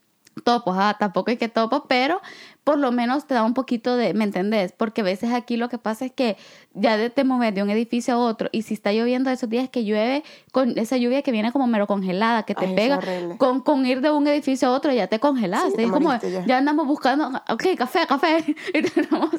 topos, 0.45 0.77
ah, 0.79 0.97
tampoco 0.99 1.31
hay 1.31 1.37
que 1.37 1.49
topos, 1.49 1.83
pero 1.89 2.21
por 2.65 2.79
lo 2.79 2.93
menos 2.93 3.27
te 3.27 3.35
da 3.35 3.43
un 3.43 3.55
poquito 3.55 3.97
de, 3.97 4.15
¿me 4.15 4.23
entendés? 4.23 4.71
Porque 4.73 5.01
a 5.01 5.05
veces 5.05 5.33
aquí 5.33 5.57
lo 5.57 5.69
que 5.69 5.79
pasa 5.79 6.05
es 6.07 6.13
que 6.13 6.37
ya 6.75 7.11
te 7.11 7.25
mueves 7.25 7.53
de 7.57 7.63
un 7.65 7.71
edificio 7.71 8.15
a 8.15 8.19
otro 8.19 8.49
y 8.53 8.63
si 8.63 8.73
está 8.75 8.93
lloviendo 8.93 9.29
esos 9.31 9.51
días 9.51 9.69
que 9.69 9.85
llueve, 9.85 10.23
con 10.53 10.79
esa 10.79 10.97
lluvia 10.97 11.23
que 11.23 11.33
viene 11.33 11.51
como 11.51 11.67
mero 11.67 11.89
congelada, 11.89 12.45
que 12.45 12.55
te 12.55 12.67
Ay, 12.67 12.75
pega, 12.77 13.01
con, 13.37 13.61
con 13.63 13.85
ir 13.85 14.01
de 14.01 14.13
un 14.13 14.27
edificio 14.29 14.69
a 14.69 14.71
otro 14.71 14.93
ya 14.93 15.09
te 15.09 15.19
congelaste. 15.19 15.71
Sí, 15.71 15.77
te 15.77 15.83
es 15.83 15.91
como, 15.91 16.07
moriste 16.07 16.31
ya. 16.31 16.47
ya. 16.47 16.59
andamos 16.59 16.87
buscando, 16.87 17.29
ok, 17.49 17.65
café, 17.77 18.07
café, 18.07 18.45
y 18.75 18.83
tenemos 18.83 19.31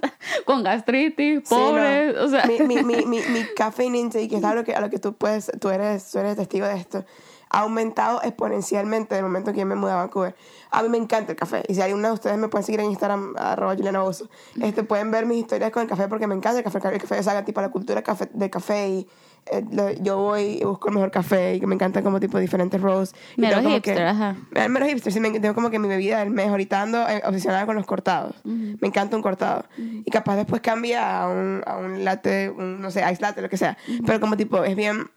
con 0.45 0.61
gastritis, 0.61 1.47
Sí, 1.47 1.55
no. 1.55 1.61
pobres, 1.69 2.17
o 2.17 2.27
sea... 2.29 2.45
mi, 2.45 2.59
mi, 2.59 2.83
mi, 2.83 3.05
mi, 3.05 3.19
mi 3.21 3.43
caffeine 3.55 3.97
intake, 3.99 4.27
que 4.27 4.35
es 4.35 4.43
a 4.43 4.53
lo 4.53 4.65
que, 4.65 4.75
a 4.75 4.81
lo 4.81 4.89
que 4.89 4.99
tú 4.99 5.13
puedes, 5.13 5.49
tú 5.61 5.69
eres, 5.69 6.11
tú 6.11 6.19
eres 6.19 6.35
testigo 6.35 6.67
de 6.67 6.75
esto, 6.75 7.05
ha 7.53 7.59
aumentado 7.61 8.19
exponencialmente 8.23 9.15
desde 9.15 9.19
el 9.19 9.31
momento 9.31 9.53
que 9.53 9.59
yo 9.59 9.65
me 9.65 9.75
mudé 9.75 9.91
a 9.91 9.95
Vancouver. 9.97 10.35
A 10.71 10.81
mí 10.83 10.89
me 10.89 10.97
encanta 10.97 11.31
el 11.33 11.37
café. 11.37 11.63
Y 11.67 11.75
si 11.75 11.81
alguna 11.81 12.07
de 12.09 12.13
ustedes 12.15 12.37
me 12.37 12.47
pueden 12.47 12.65
seguir 12.65 12.79
en 12.81 12.87
Instagram, 12.87 13.35
arroba 13.37 13.75
Juliana 13.75 14.01
Bozo, 14.01 14.27
este, 14.59 14.83
pueden 14.83 15.11
ver 15.11 15.25
mis 15.27 15.37
historias 15.37 15.71
con 15.71 15.83
el 15.83 15.87
café 15.87 16.07
porque 16.07 16.25
me 16.27 16.33
encanta 16.35 16.57
el 16.57 16.63
café. 16.63 16.79
El 16.91 16.99
café, 16.99 17.19
o 17.19 17.23
sea, 17.23 17.45
tipo 17.45 17.61
la 17.61 17.69
cultura 17.69 18.01
café, 18.01 18.27
del 18.33 18.49
café 18.49 18.87
y 18.89 19.07
eh, 19.51 19.63
lo- 19.71 19.91
yo 19.91 20.17
voy 20.17 20.59
y 20.61 20.63
busco 20.63 20.87
el 20.87 20.95
mejor 20.95 21.11
café 21.11 21.55
y 21.55 21.59
que 21.59 21.67
me 21.67 21.75
encantan 21.75 22.01
como 22.03 22.19
tipo 22.19 22.39
diferentes 22.39 22.81
rows. 22.81 23.13
Y 23.37 23.41
Mero 23.41 23.57
hipster, 23.75 23.97
que- 23.97 24.03
ajá. 24.03 24.35
Mero 24.69 24.85
hipster, 24.87 25.13
sí, 25.13 25.19
me, 25.19 25.29
tengo 25.39 25.53
como 25.53 25.69
que 25.69 25.77
mi 25.79 25.87
bebida 25.87 26.19
del 26.19 26.31
mes, 26.31 26.47
ahorita 26.49 26.81
ando 26.81 27.07
eh, 27.07 27.21
obsesionada 27.25 27.65
con 27.67 27.75
los 27.75 27.85
cortados. 27.85 28.35
Me 28.45 28.87
encanta 28.87 29.15
un 29.15 29.21
cortado. 29.21 29.65
Y 29.77 30.09
capaz 30.09 30.37
después 30.37 30.61
cambia 30.61 31.21
a 31.21 31.29
un, 31.29 31.61
a 31.67 31.77
un 31.77 32.03
latte, 32.03 32.49
un, 32.49 32.81
no 32.81 32.89
sé, 32.89 33.01
ice 33.11 33.21
latte, 33.21 33.41
lo 33.43 33.49
que 33.49 33.57
sea. 33.57 33.77
Pero 34.07 34.19
como 34.19 34.37
tipo, 34.37 34.63
es 34.63 34.75
bien 34.75 35.11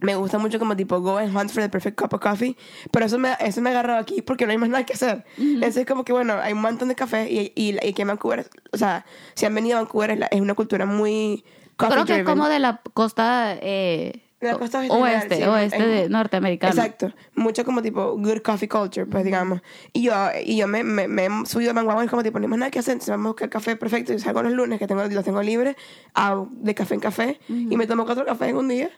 me 0.00 0.14
gusta 0.16 0.38
mucho 0.38 0.58
como 0.58 0.76
tipo 0.76 1.00
go 1.00 1.18
and 1.18 1.34
hunt 1.36 1.50
for 1.50 1.62
the 1.62 1.68
perfect 1.68 1.98
cup 2.00 2.12
of 2.14 2.20
coffee, 2.20 2.56
pero 2.90 3.06
eso 3.06 3.18
me, 3.18 3.30
eso 3.40 3.60
me 3.60 3.70
ha 3.70 3.72
agarrado 3.72 3.98
aquí 4.00 4.22
porque 4.22 4.46
no 4.46 4.52
hay 4.52 4.58
más 4.58 4.68
nada 4.68 4.84
que 4.84 4.92
hacer. 4.94 5.24
Entonces 5.38 5.78
es 5.78 5.86
como 5.86 6.04
que, 6.04 6.12
bueno, 6.12 6.34
hay 6.42 6.52
un 6.52 6.60
montón 6.60 6.88
de 6.88 6.94
café 6.94 7.30
y, 7.30 7.52
y, 7.54 7.76
y 7.86 7.92
que 7.92 8.04
Vancouver, 8.04 8.48
o 8.72 8.76
sea, 8.76 9.04
si 9.34 9.46
han 9.46 9.54
venido 9.54 9.78
a 9.78 9.82
Vancouver 9.82 10.10
es, 10.12 10.18
la- 10.18 10.26
es 10.26 10.40
una 10.40 10.54
cultura 10.54 10.86
muy 10.86 11.44
coffee 11.76 11.94
Creo 11.94 12.04
que 12.06 12.12
es 12.20 12.24
como 12.26 12.48
de 12.48 12.58
la 12.58 12.80
costa, 12.94 13.56
eh, 13.60 14.22
La 14.40 14.56
costa 14.56 14.78
oeste 14.80 14.96
oeste, 14.96 15.34
general, 15.34 15.50
oeste 15.54 15.86
de 15.86 16.08
norteamericano. 16.08 16.72
Exacto, 16.72 17.12
mucho 17.34 17.64
como 17.64 17.82
tipo 17.82 18.16
good 18.16 18.40
coffee 18.42 18.68
culture, 18.68 19.04
pues 19.04 19.22
digamos. 19.22 19.60
Y 19.92 20.02
yo, 20.02 20.14
y 20.42 20.56
yo 20.56 20.66
me, 20.66 20.82
me, 20.82 21.08
me 21.08 21.26
he 21.26 21.28
subido 21.44 21.72
a 21.72 21.74
Manguaguan 21.74 22.08
como 22.08 22.22
tipo, 22.22 22.38
no 22.38 22.44
hay 22.44 22.48
más 22.48 22.58
nada 22.58 22.70
que 22.70 22.78
hacer, 22.78 22.92
entonces 22.92 23.10
vamos 23.10 23.26
a 23.26 23.28
buscar 23.30 23.50
café 23.50 23.76
perfecto. 23.76 24.14
Y 24.14 24.18
salgo 24.18 24.42
los 24.42 24.52
lunes 24.52 24.78
que 24.78 24.86
tengo, 24.86 25.04
los 25.04 25.24
tengo 25.24 25.42
libres, 25.42 25.76
hago 26.14 26.48
de 26.52 26.74
café 26.74 26.94
en 26.94 27.00
café 27.00 27.40
y 27.48 27.76
me 27.76 27.86
tomo 27.86 28.06
cuatro 28.06 28.24
cafés 28.24 28.48
en 28.48 28.56
un 28.56 28.68
día 28.68 28.90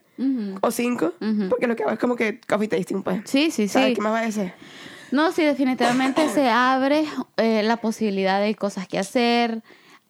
o 0.60 0.70
cinco, 0.70 1.12
porque 1.48 1.66
lo 1.66 1.74
que 1.74 1.82
hago 1.82 1.92
es 1.92 1.98
como 1.98 2.14
que 2.14 2.40
coffee 2.40 2.68
tasting, 2.68 3.02
pues. 3.02 3.22
Sí, 3.24 3.50
sí, 3.50 3.66
¿Sabes 3.66 3.88
sí. 3.88 3.94
qué 3.94 4.00
más 4.00 4.12
va 4.12 4.20
a 4.20 4.26
decir? 4.26 4.52
No, 5.10 5.32
sí, 5.32 5.42
definitivamente 5.42 6.28
se 6.28 6.48
abre 6.48 7.04
eh, 7.36 7.62
la 7.64 7.78
posibilidad 7.78 8.40
de 8.40 8.54
cosas 8.54 8.86
que 8.86 8.98
hacer, 8.98 9.62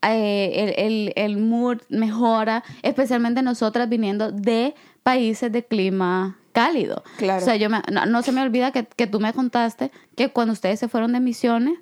eh, 0.03 0.75
el, 0.77 0.93
el, 0.93 1.13
el 1.17 1.37
mood 1.39 1.79
mejora, 1.89 2.63
especialmente 2.83 3.43
nosotras 3.43 3.89
viniendo 3.89 4.31
de 4.31 4.75
países 5.03 5.51
de 5.53 5.65
clima 5.65 6.39
cálido. 6.53 7.03
Claro. 7.17 7.43
O 7.43 7.45
sea, 7.45 7.57
yo 7.57 7.71
me- 7.71 7.83
no, 7.91 8.07
no 8.07 8.23
se 8.23 8.33
me 8.33 8.43
olvida 8.43 8.73
que, 8.73 8.85
que 8.85 9.07
tú 9.07 9.21
me 9.21 9.33
contaste 9.33 9.91
que 10.17 10.29
cuando 10.31 10.53
ustedes 10.53 10.79
se 10.81 10.89
fueron 10.89 11.13
de 11.13 11.21
misiones, 11.21 11.79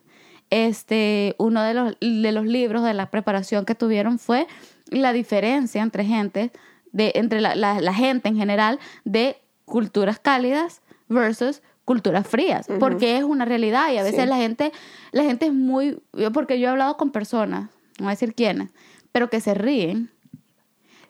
este, 0.51 1.35
uno 1.39 1.63
de 1.63 1.75
los, 1.75 1.97
de 2.01 2.33
los 2.33 2.45
libros 2.47 2.83
de 2.85 2.95
la 2.95 3.11
preparación 3.11 3.65
que 3.65 3.75
tuvieron 3.75 4.19
fue 4.19 4.47
la 4.91 5.13
diferencia 5.13 5.83
entre 5.83 6.05
gente, 6.05 6.51
de, 6.93 7.13
entre 7.15 7.41
la, 7.41 7.55
la- 7.55 7.81
la 7.81 7.95
gente 7.95 8.29
en 8.29 8.37
general, 8.37 8.79
de 9.05 9.37
culturas 9.65 10.19
cálidas 10.19 10.83
versus 11.09 11.63
culturas 11.85 12.27
frías, 12.27 12.67
porque 12.79 13.17
es 13.17 13.25
una 13.25 13.45
realidad 13.45 13.91
y 13.93 13.99
a 13.99 14.03
veces 14.05 14.23
Sí. 14.23 14.29
la 14.29 14.37
gente, 14.37 14.71
la 15.11 15.25
gente 15.25 15.47
es 15.47 15.53
muy, 15.53 16.01
porque 16.33 16.61
yo 16.61 16.69
he 16.69 16.71
hablado 16.71 16.97
con 16.97 17.11
personas, 17.11 17.65
no 17.99 18.05
voy 18.05 18.07
a 18.09 18.11
decir 18.11 18.35
quiénes, 18.35 18.71
pero 19.11 19.29
que 19.29 19.41
se 19.41 19.55
ríen, 19.55 20.09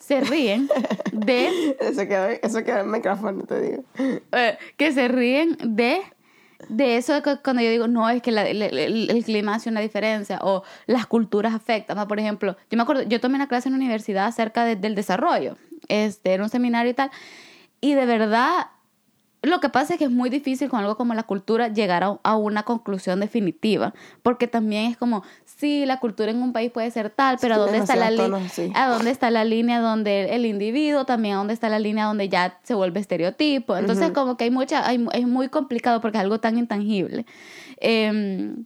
se 0.00 0.21
ríen 0.23 0.69
de 1.12 1.76
Eso 1.80 2.07
queda, 2.09 2.33
eso 2.33 2.64
queda 2.64 2.80
en 2.80 2.87
el 2.87 2.92
micrófono, 2.92 3.45
te 3.45 3.61
digo. 3.61 3.85
eh, 4.33 4.59
que 4.76 4.92
se 4.92 5.07
ríen 5.07 5.57
de 5.62 6.00
de 6.69 6.97
eso 6.99 7.14
de 7.14 7.23
cuando 7.23 7.62
yo 7.62 7.71
digo 7.71 7.88
no 7.88 8.09
es 8.11 8.21
que 8.21 8.30
la- 8.33 8.47
el, 8.47 8.61
el- 8.61 9.11
el 9.11 9.25
clima 9.25 9.54
hace 9.54 9.71
una 9.71 9.80
diferencia 9.80 10.40
o 10.42 10.62
las 10.87 11.07
culturas 11.07 11.54
afectan 11.54 12.07
por 12.07 12.19
ejemplo 12.21 12.54
yo 12.71 12.76
me 12.76 12.83
acuerdo 12.83 13.02
yo 13.04 13.19
tomé 13.19 13.37
una 13.37 13.49
clase 13.49 13.69
en 13.69 13.75
la 13.75 13.78
universidad 13.78 14.26
acerca 14.26 14.64
de- 14.66 14.76
del 14.76 14.95
desarrollo 14.95 15.57
este 15.88 16.33
era 16.35 16.42
un 16.42 16.50
seminario 16.50 16.90
y 16.90 16.95
tal 16.95 17.11
y 17.80 17.95
de 17.95 18.04
verdad 18.04 18.66
lo 19.42 19.61
que 19.61 19.68
pasa 19.68 19.94
es 19.94 19.99
que 19.99 20.04
es 20.04 20.11
muy 20.11 20.28
difícil 20.28 20.68
con 20.68 20.80
algo 20.80 20.97
como 20.97 21.14
la 21.14 21.23
cultura 21.23 21.68
llegar 21.68 22.04
a, 22.04 22.18
a 22.23 22.37
una 22.37 22.62
conclusión 22.64 23.20
definitiva, 23.20 23.94
porque 24.23 24.47
también 24.47 24.90
es 24.90 24.97
como, 24.97 25.23
sí, 25.44 25.87
la 25.87 25.99
cultura 25.99 26.30
en 26.30 26.42
un 26.42 26.52
país 26.52 26.70
puede 26.70 26.90
ser 26.90 27.11
tal, 27.11 27.38
pero 27.40 27.54
¿a 27.54 27.59
dónde 27.59 27.78
está 27.78 27.97
la 27.97 28.14
tonos, 28.14 28.52
sí. 28.52 28.70
¿A 28.75 28.88
dónde 28.88 29.11
está 29.11 29.30
la 29.30 29.44
línea 29.44 29.80
donde 29.80 30.35
el 30.35 30.44
individuo, 30.44 31.06
también 31.06 31.35
a 31.35 31.38
dónde 31.38 31.54
está 31.54 31.68
la 31.68 31.78
línea 31.78 32.04
donde 32.04 32.28
ya 32.28 32.59
se 32.64 32.75
vuelve 32.75 33.00
estereotipo? 33.00 33.76
Entonces, 33.76 34.11
como 34.11 34.37
que 34.37 34.44
hay 34.44 34.50
mucha, 34.50 34.87
hay, 34.87 35.04
es 35.12 35.26
muy 35.26 35.49
complicado 35.49 36.00
porque 36.00 36.18
es 36.18 36.23
algo 36.23 36.38
tan 36.40 36.59
intangible. 36.59 37.25
Em, 37.78 38.64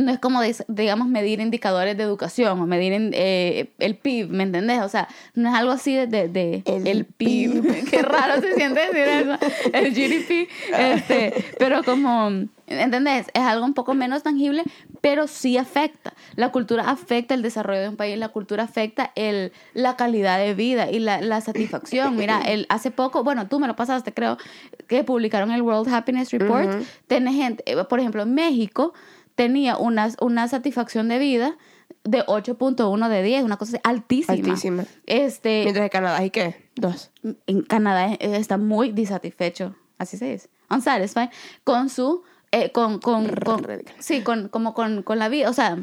no 0.00 0.10
es 0.10 0.18
como, 0.18 0.40
digamos, 0.68 1.08
medir 1.08 1.40
indicadores 1.40 1.96
de 1.96 2.02
educación 2.02 2.60
o 2.60 2.66
medir 2.66 2.92
en- 2.92 3.12
eh, 3.14 3.70
el 3.78 3.94
PIB, 3.96 4.28
¿me 4.28 4.42
entendés? 4.42 4.80
O 4.82 4.88
sea, 4.88 5.06
no 5.34 5.48
es 5.48 5.54
algo 5.54 5.72
así 5.72 5.94
de... 5.94 6.06
de- 6.06 6.28
de- 6.28 6.62
El 6.66 6.86
el, 6.88 7.04
PIB. 7.04 7.84
Qué 7.90 8.02
raro 8.02 8.40
se 8.40 8.54
siente 8.54 8.80
decir 8.80 8.98
eso. 9.06 9.38
El 9.72 9.92
GDP. 9.94 10.48
Este, 10.76 11.32
pero 11.58 11.84
como, 11.84 12.28
¿entendés? 12.66 13.26
Es 13.34 13.42
algo 13.42 13.64
un 13.64 13.74
poco 13.74 13.94
menos 13.94 14.22
tangible, 14.24 14.64
pero 15.00 15.28
sí 15.28 15.58
afecta. 15.58 16.12
La 16.34 16.50
cultura 16.50 16.90
afecta 16.90 17.34
el 17.34 17.42
desarrollo 17.42 17.80
de 17.82 17.88
un 17.90 17.96
país, 17.96 18.18
la 18.18 18.28
cultura 18.30 18.64
afecta 18.64 19.12
el, 19.14 19.52
la 19.74 19.96
calidad 19.96 20.38
de 20.38 20.54
vida 20.54 20.90
y 20.90 20.98
la, 20.98 21.20
la 21.20 21.40
satisfacción. 21.40 22.16
Mira, 22.16 22.40
el, 22.42 22.66
hace 22.68 22.90
poco, 22.90 23.22
bueno, 23.22 23.46
tú 23.48 23.60
me 23.60 23.68
lo 23.68 23.76
pasaste, 23.76 24.12
creo, 24.12 24.38
que 24.88 25.04
publicaron 25.04 25.52
el 25.52 25.62
World 25.62 25.92
Happiness 25.92 26.32
Report. 26.32 26.82
Tiene 27.06 27.32
gente, 27.32 27.62
eh, 27.70 27.84
por 27.88 28.00
ejemplo, 28.00 28.22
en 28.22 28.34
México 28.34 28.92
tenía 29.34 29.76
una, 29.76 30.10
una 30.20 30.48
satisfacción 30.48 31.08
de 31.08 31.18
vida 31.18 31.56
de 32.04 32.24
8.1 32.26 33.08
de 33.08 33.22
10, 33.22 33.44
una 33.44 33.56
cosa 33.56 33.80
altísima. 33.82 34.34
Altísima. 34.34 34.84
Este, 35.06 35.62
Mientras 35.64 35.86
que 35.86 35.90
Canadá, 35.90 36.24
¿y 36.24 36.30
qué? 36.30 36.70
Dos. 36.76 37.10
en 37.46 37.62
Canadá 37.62 38.12
eh, 38.12 38.18
está 38.20 38.58
muy 38.58 38.92
disatisfecho, 38.92 39.74
así 39.98 40.16
se 40.16 40.26
dice, 40.26 40.48
unsatisfied, 40.70 41.30
con 41.64 41.88
su, 41.88 42.22
eh, 42.52 42.70
con, 42.72 42.98
con, 42.98 43.30
sí, 43.98 44.22
con, 44.22 44.48
como 44.48 44.74
con, 44.74 45.02
con 45.02 45.18
la 45.18 45.28
vida, 45.28 45.48
o 45.48 45.54
sea, 45.54 45.78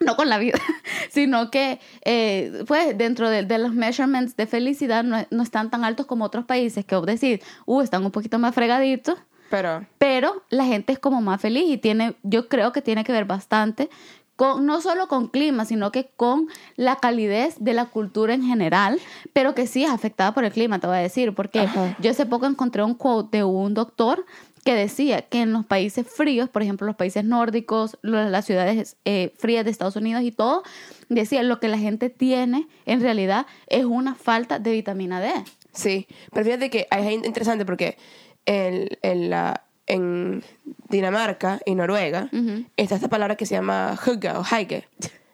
no 0.00 0.16
con 0.16 0.28
la 0.28 0.38
vida, 0.38 0.58
sino 1.10 1.50
que, 1.50 1.78
eh, 2.04 2.64
pues, 2.66 2.96
dentro 2.96 3.30
de, 3.30 3.44
de 3.44 3.58
los 3.58 3.72
measurements 3.72 4.36
de 4.36 4.46
felicidad 4.46 5.04
no, 5.04 5.24
no 5.30 5.42
están 5.42 5.70
tan 5.70 5.84
altos 5.84 6.06
como 6.06 6.24
otros 6.24 6.46
países, 6.46 6.84
que 6.84 6.96
vos 6.96 7.06
decís, 7.06 7.40
uh, 7.66 7.82
están 7.82 8.04
un 8.04 8.10
poquito 8.10 8.38
más 8.38 8.54
fregaditos, 8.54 9.18
Pero, 9.50 9.84
pero 9.98 10.42
la 10.48 10.64
gente 10.64 10.92
es 10.92 10.98
como 10.98 11.20
más 11.20 11.40
feliz 11.40 11.64
y 11.66 11.76
tiene, 11.76 12.14
yo 12.22 12.48
creo 12.48 12.72
que 12.72 12.80
tiene 12.80 13.04
que 13.04 13.12
ver 13.12 13.24
bastante 13.24 13.90
con, 14.36 14.64
no 14.64 14.80
solo 14.80 15.06
con 15.06 15.28
clima, 15.28 15.66
sino 15.66 15.92
que 15.92 16.08
con 16.16 16.48
la 16.76 16.96
calidez 16.96 17.56
de 17.58 17.74
la 17.74 17.84
cultura 17.84 18.32
en 18.32 18.42
general, 18.42 18.98
pero 19.34 19.54
que 19.54 19.66
sí 19.66 19.84
es 19.84 19.90
afectada 19.90 20.32
por 20.32 20.44
el 20.44 20.52
clima, 20.52 20.78
te 20.78 20.86
voy 20.86 20.96
a 20.96 21.00
decir, 21.00 21.34
porque 21.34 21.60
Ajá. 21.60 21.94
yo 22.00 22.10
hace 22.10 22.24
poco 22.24 22.46
encontré 22.46 22.82
un 22.82 22.94
quote 22.94 23.38
de 23.38 23.44
un 23.44 23.74
doctor 23.74 24.24
que 24.64 24.74
decía 24.74 25.22
que 25.22 25.42
en 25.42 25.52
los 25.52 25.66
países 25.66 26.06
fríos, 26.06 26.48
por 26.48 26.62
ejemplo, 26.62 26.86
los 26.86 26.96
países 26.96 27.24
nórdicos, 27.24 27.98
las 28.02 28.44
ciudades 28.44 28.96
eh, 29.04 29.34
frías 29.38 29.64
de 29.64 29.70
Estados 29.70 29.96
Unidos 29.96 30.22
y 30.22 30.32
todo, 30.32 30.62
decía 31.08 31.42
lo 31.42 31.60
que 31.60 31.68
la 31.68 31.78
gente 31.78 32.08
tiene 32.08 32.66
en 32.86 33.00
realidad 33.00 33.46
es 33.66 33.84
una 33.84 34.14
falta 34.14 34.58
de 34.58 34.72
vitamina 34.72 35.20
D. 35.20 35.32
sí. 35.72 36.06
Pero 36.32 36.44
fíjate 36.44 36.70
que 36.70 36.86
es 36.90 37.12
interesante 37.12 37.66
porque 37.66 37.98
el, 38.46 38.98
el, 39.02 39.30
la- 39.30 39.62
en 39.86 40.44
Dinamarca 40.88 41.60
y 41.66 41.74
Noruega 41.74 42.28
está 42.76 42.94
esta 42.94 43.08
palabra 43.08 43.34
que 43.36 43.44
se 43.46 43.54
llama 43.56 43.98
hugge 44.06 44.30
o 44.30 44.42
hige. 44.44 44.84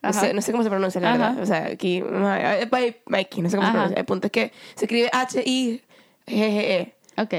No 0.02 0.12
sé, 0.12 0.32
no 0.32 0.40
sé 0.40 0.52
cómo 0.52 0.62
se 0.62 0.70
pronuncia, 0.70 1.00
la 1.00 1.12
Ajá. 1.14 1.18
verdad. 1.30 1.42
O 1.42 1.46
sea, 1.46 1.64
aquí, 1.72 2.02
eh, 2.06 2.66
by 2.70 2.96
Mikey, 3.06 3.42
no 3.42 3.50
sé 3.50 3.56
cómo 3.56 3.66
se 3.68 3.72
pronuncia. 3.72 3.98
El 3.98 4.04
punto 4.06 4.28
es 4.28 4.32
que 4.32 4.52
se 4.76 4.84
escribe 4.86 5.10
H-I-G-G-E. 5.12 6.92
Ok. 7.18 7.34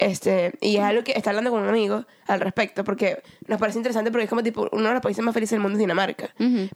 Este, 0.00 0.52
y 0.62 0.76
es 0.76 0.82
algo 0.82 1.04
que 1.04 1.12
está 1.12 1.30
hablando 1.30 1.50
con 1.50 1.62
un 1.62 1.68
amigo 1.68 2.06
al 2.26 2.40
respecto, 2.40 2.84
porque 2.84 3.22
nos 3.46 3.60
parece 3.60 3.78
interesante 3.78 4.10
porque 4.10 4.24
es 4.24 4.30
como 4.30 4.42
tipo, 4.42 4.68
uno 4.72 4.88
de 4.88 4.94
los 4.94 5.02
países 5.02 5.22
más 5.22 5.34
felices 5.34 5.52
del 5.52 5.60
mundo 5.60 5.74
es 5.76 5.80
Dinamarca. 5.80 6.30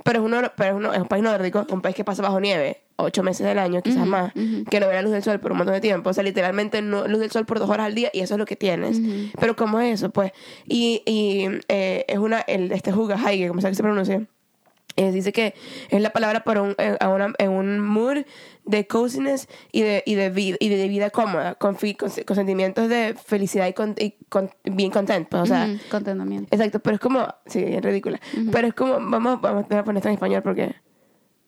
Pero, 0.05 0.19
es, 0.21 0.25
uno, 0.25 0.43
pero 0.57 0.71
es, 0.71 0.77
uno- 0.77 0.93
es 0.93 1.01
un 1.01 1.09
país 1.09 1.23
nórdico, 1.25 1.67
un 1.71 1.81
país 1.81 1.97
que 1.97 2.05
pasa 2.05 2.23
bajo 2.23 2.39
nieve 2.39 2.83
ocho 2.97 3.25
meses 3.25 3.45
del 3.45 3.59
año, 3.59 3.83
quizás 3.83 4.07
más, 4.07 4.33
que 4.71 4.79
no 4.79 4.87
ve 4.87 4.95
la 4.95 5.03
luz 5.03 5.11
del 5.13 5.23
sol 5.25 5.41
por 5.41 5.51
un 5.51 5.59
montón 5.59 5.75
de 5.75 5.81
tiempo. 5.81 6.11
O 6.11 6.13
sea, 6.13 6.23
literalmente 6.23 6.81
no 6.83 7.09
luz 7.09 7.19
del 7.19 7.31
sol 7.31 7.45
por 7.47 7.59
dos 7.59 7.69
horas 7.69 7.87
al 7.87 7.95
día 7.95 8.09
y 8.13 8.21
eso 8.21 8.35
es 8.35 8.39
lo 8.39 8.45
que 8.47 8.55
tienes. 8.57 9.01
Pero 9.41 9.57
¿cómo 9.57 9.81
es 9.81 9.95
eso? 9.95 10.11
Pues, 10.11 10.31
y, 10.67 11.03
y 11.07 11.49
eh, 11.69 12.05
es 12.07 12.19
una, 12.19 12.41
el, 12.43 12.71
este 12.73 12.93
Huga 12.93 13.17
Haige, 13.25 13.49
como 13.49 13.61
sea 13.61 13.71
que 13.71 13.77
se 13.77 13.83
pronuncia, 13.83 14.23
eh, 14.97 15.11
dice 15.13 15.33
que 15.33 15.55
es 15.91 16.01
la 16.01 16.11
palabra 16.11 16.45
para 16.45 16.63
un, 16.63 16.75
eh, 16.79 16.97
a 17.01 17.09
una- 17.09 17.33
en 17.39 17.51
un 17.51 17.81
mood 17.81 18.19
de 18.65 18.87
coziness 18.87 19.49
y 19.73 19.83
de, 19.83 20.03
y 20.07 20.15
de, 20.15 20.31
vida, 20.31 20.57
y 20.61 20.69
de 20.69 20.89
vida 20.89 21.11
cómoda, 21.11 21.55
con, 21.57 21.77
fi- 21.77 21.95
con, 21.95 22.11
con 22.27 22.37
sentimientos 22.37 22.89
de 22.89 23.15
felicidad 23.23 23.67
y, 23.67 23.73
con, 23.73 23.95
y 23.99 24.13
con- 24.29 24.51
bien 24.65 24.91
contento. 24.91 25.43
o 25.43 25.47
sea, 25.47 25.65
Ujú, 25.67 25.79
contentamiento. 25.91 26.49
exacto, 26.55 26.79
pero 26.81 26.95
es 26.95 27.01
como, 27.01 27.27
sí, 27.47 27.63
es 27.63 27.83
ridícula. 27.83 28.21
Pero 28.53 28.69
es 28.69 28.75
como, 28.75 28.95
vamos, 28.95 29.41
vamos 29.41 29.65
a 29.65 29.85
poner 29.85 29.97
esto 29.99 30.09
en 30.09 30.15
español 30.15 30.43
porque 30.43 30.75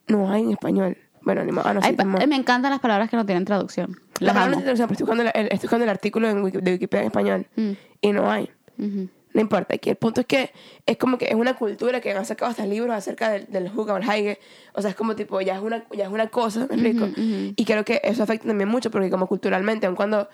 no 0.08 0.30
hay 0.30 0.42
en 0.42 0.50
español. 0.52 0.96
Bueno, 1.22 1.42
ni 1.44 1.50
modo. 1.50 1.64
Ah, 1.66 1.74
no, 1.74 1.82
sí, 1.82 1.88
Ay, 1.98 2.06
modo. 2.06 2.24
me 2.26 2.36
encantan 2.36 2.70
las 2.70 2.78
palabras 2.80 3.10
que 3.10 3.16
no 3.16 3.26
tienen 3.26 3.44
traducción. 3.44 3.98
La 4.20 4.26
Las 4.26 4.34
palabra 4.34 4.36
no 4.36 4.44
amo. 4.46 4.50
tiene 4.62 4.62
traducción, 4.76 4.88
pero 4.88 4.92
estoy 4.94 5.06
buscando, 5.06 5.22
el, 5.34 5.46
estoy 5.52 5.66
buscando 5.66 5.84
el 5.84 5.90
artículo 5.90 6.28
en 6.28 6.64
de 6.64 6.72
Wikipedia 6.72 7.00
en 7.02 7.06
español 7.06 7.46
Mm. 7.56 7.70
y 8.00 8.12
no 8.12 8.30
hay. 8.30 8.50
Ujú. 8.78 9.08
No 9.36 9.42
importa, 9.42 9.74
aquí 9.74 9.90
el 9.90 9.96
punto 9.96 10.22
es 10.22 10.26
que 10.26 10.50
es 10.86 10.96
como 10.96 11.18
que 11.18 11.26
es 11.26 11.34
una 11.34 11.56
cultura 11.56 12.00
que 12.00 12.10
han 12.10 12.24
sacado 12.24 12.50
hasta 12.50 12.64
libros 12.64 12.96
acerca 12.96 13.28
del, 13.28 13.44
del 13.50 13.70
Hugga 13.70 13.92
o 13.92 13.98
el. 13.98 14.38
O 14.72 14.80
sea, 14.80 14.88
es 14.88 14.96
como 14.96 15.14
tipo, 15.14 15.38
ya 15.42 15.56
es 15.56 15.60
una, 15.60 15.84
ya 15.92 16.04
es 16.04 16.10
una 16.10 16.28
cosa, 16.28 16.60
¿me 16.60 16.76
explico? 16.76 17.06
Y 17.14 17.64
creo 17.66 17.84
que 17.84 18.00
eso 18.02 18.22
afecta 18.22 18.48
también 18.48 18.70
mucho 18.70 18.90
porque 18.90 19.10
como 19.10 19.26
culturalmente, 19.26 19.86
aun 19.86 19.94
cuando... 19.94 20.30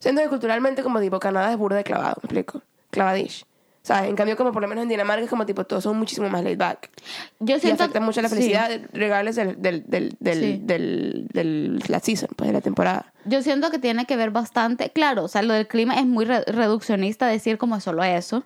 Siento 0.00 0.20
que 0.20 0.28
culturalmente 0.28 0.82
como 0.82 1.00
tipo 1.00 1.20
Canadá 1.20 1.52
es 1.52 1.58
burda 1.58 1.76
de 1.76 1.84
clavado, 1.84 2.16
¿me 2.22 2.26
explico? 2.26 2.60
Clavadish. 2.90 3.46
O 3.86 3.88
sea, 3.88 4.04
en 4.08 4.16
cambio 4.16 4.36
como 4.36 4.50
por 4.50 4.62
lo 4.62 4.66
menos 4.66 4.82
en 4.82 4.88
Dinamarca 4.88 5.22
es 5.22 5.30
como 5.30 5.46
tipo 5.46 5.62
todos 5.64 5.84
son 5.84 5.96
muchísimo 5.96 6.28
más 6.28 6.42
laid 6.42 6.58
back. 6.58 6.90
Yo 7.38 7.54
Y 7.54 7.60
siento 7.60 7.84
afecta 7.84 8.00
mucho 8.00 8.20
la 8.20 8.28
sí. 8.28 8.34
felicidad 8.34 8.68
regales 8.92 9.36
del, 9.36 9.62
del, 9.62 9.84
del, 9.86 10.16
del, 10.18 10.40
Sí. 10.40 10.60
del, 10.64 11.28
del- 11.32 11.82
la 11.86 12.00
season, 12.00 12.28
pues 12.34 12.48
de 12.48 12.52
la 12.54 12.60
temporada. 12.60 13.12
Yo 13.26 13.42
siento 13.42 13.70
que 13.70 13.78
tiene 13.78 14.04
que 14.04 14.16
ver 14.16 14.32
bastante, 14.32 14.90
claro, 14.90 15.22
o 15.22 15.28
sea, 15.28 15.42
lo 15.42 15.54
del 15.54 15.68
clima 15.68 15.94
es 16.00 16.04
muy 16.06 16.24
re- 16.24 16.42
reduccionista 16.48 17.28
decir 17.28 17.58
como 17.58 17.78
solo 17.78 18.02
eso, 18.02 18.42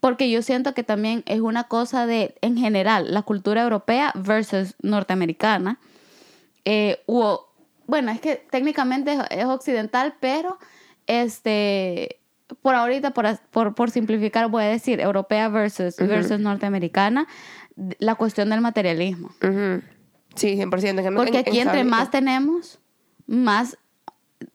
porque 0.00 0.30
yo 0.30 0.40
siento 0.40 0.72
que 0.72 0.84
también 0.84 1.22
es 1.26 1.40
una 1.40 1.64
cosa 1.64 2.06
de, 2.06 2.34
en 2.40 2.56
general, 2.56 3.12
la 3.12 3.20
cultura 3.20 3.64
europea 3.64 4.14
versus 4.14 4.74
norteamericana, 4.80 5.78
eh, 6.64 7.02
u 7.06 7.36
bueno, 7.86 8.10
es 8.10 8.22
que 8.22 8.36
técnicamente 8.50 9.12
es, 9.12 9.20
es 9.32 9.44
occidental, 9.44 10.14
pero 10.18 10.58
este, 11.06 12.17
por 12.62 12.74
ahorita, 12.74 13.12
por, 13.12 13.26
por, 13.50 13.74
por 13.74 13.90
simplificar, 13.90 14.48
voy 14.48 14.64
a 14.64 14.68
decir 14.68 15.00
europea 15.00 15.48
versus, 15.48 15.96
versus 15.96 16.40
norteamericana, 16.40 17.26
la 17.98 18.14
cuestión 18.14 18.48
del 18.50 18.60
materialismo. 18.60 19.28
Ujú. 19.42 19.82
Sí, 20.34 20.56
100%. 20.56 20.88
En 20.88 20.96
cambio, 20.96 21.14
Porque 21.16 21.38
aquí 21.38 21.58
entre 21.60 21.84
más 21.84 22.10
tenemos, 22.10 22.78
más 23.26 23.76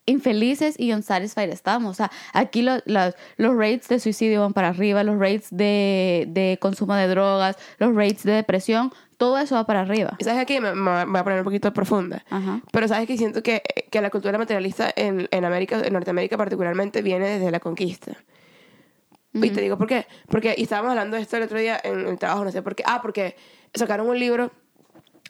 infelices 0.05 0.75
y 0.77 0.93
unsatisfied 0.93 1.49
estamos. 1.49 1.91
O 1.91 1.93
sea, 1.93 2.11
aquí 2.33 2.61
lo- 2.61 2.81
los- 2.85 3.15
los 3.37 3.55
rates 3.55 3.87
de 3.89 3.99
suicidio 3.99 4.41
van 4.41 4.53
para 4.53 4.69
arriba, 4.69 5.03
los 5.03 5.19
rates 5.19 5.47
de, 5.51 6.25
de 6.29 6.57
consumo 6.59 6.95
de 6.95 7.07
drogas, 7.07 7.57
los 7.79 7.95
rates 7.95 8.23
de 8.23 8.33
depresión, 8.33 8.91
todo 9.23 9.37
eso 9.37 9.55
va 9.55 9.65
para 9.65 9.79
arriba. 9.79 10.17
¿Sabes 10.19 10.41
aquí? 10.41 10.59
Me, 10.59 10.75
me 10.75 11.05
voy 11.05 11.17
a 11.17 11.23
poner 11.23 11.39
un 11.39 11.45
poquito 11.45 11.71
profunda. 11.71 12.25
Ajá. 12.29 12.59
Pero 12.73 12.89
sabes 12.89 13.07
que 13.07 13.17
siento 13.17 13.41
que, 13.41 13.63
que 13.89 14.01
la 14.01 14.09
cultura 14.09 14.37
materialista 14.37 14.91
en, 14.93 15.29
en 15.31 15.45
América, 15.45 15.81
en 15.81 15.93
Norteamérica 15.93 16.35
particularmente, 16.35 17.01
viene 17.01 17.39
desde 17.39 17.49
la 17.49 17.61
conquista. 17.61 18.17
Y 19.31 19.49
te 19.51 19.61
digo 19.61 19.77
por 19.77 19.87
qué. 19.87 20.07
Porque, 20.27 20.55
y 20.57 20.63
estábamos 20.63 20.89
hablando 20.89 21.15
de 21.15 21.21
esto 21.21 21.37
el 21.37 21.43
otro 21.43 21.57
día 21.57 21.79
en 21.81 22.05
el 22.05 22.19
trabajo, 22.19 22.43
no 22.43 22.51
sé 22.51 22.61
por 22.61 22.75
qué. 22.75 22.83
Ah, 22.85 23.01
porque 23.01 23.37
sacaron 23.73 24.09
un 24.09 24.19
libro 24.19 24.51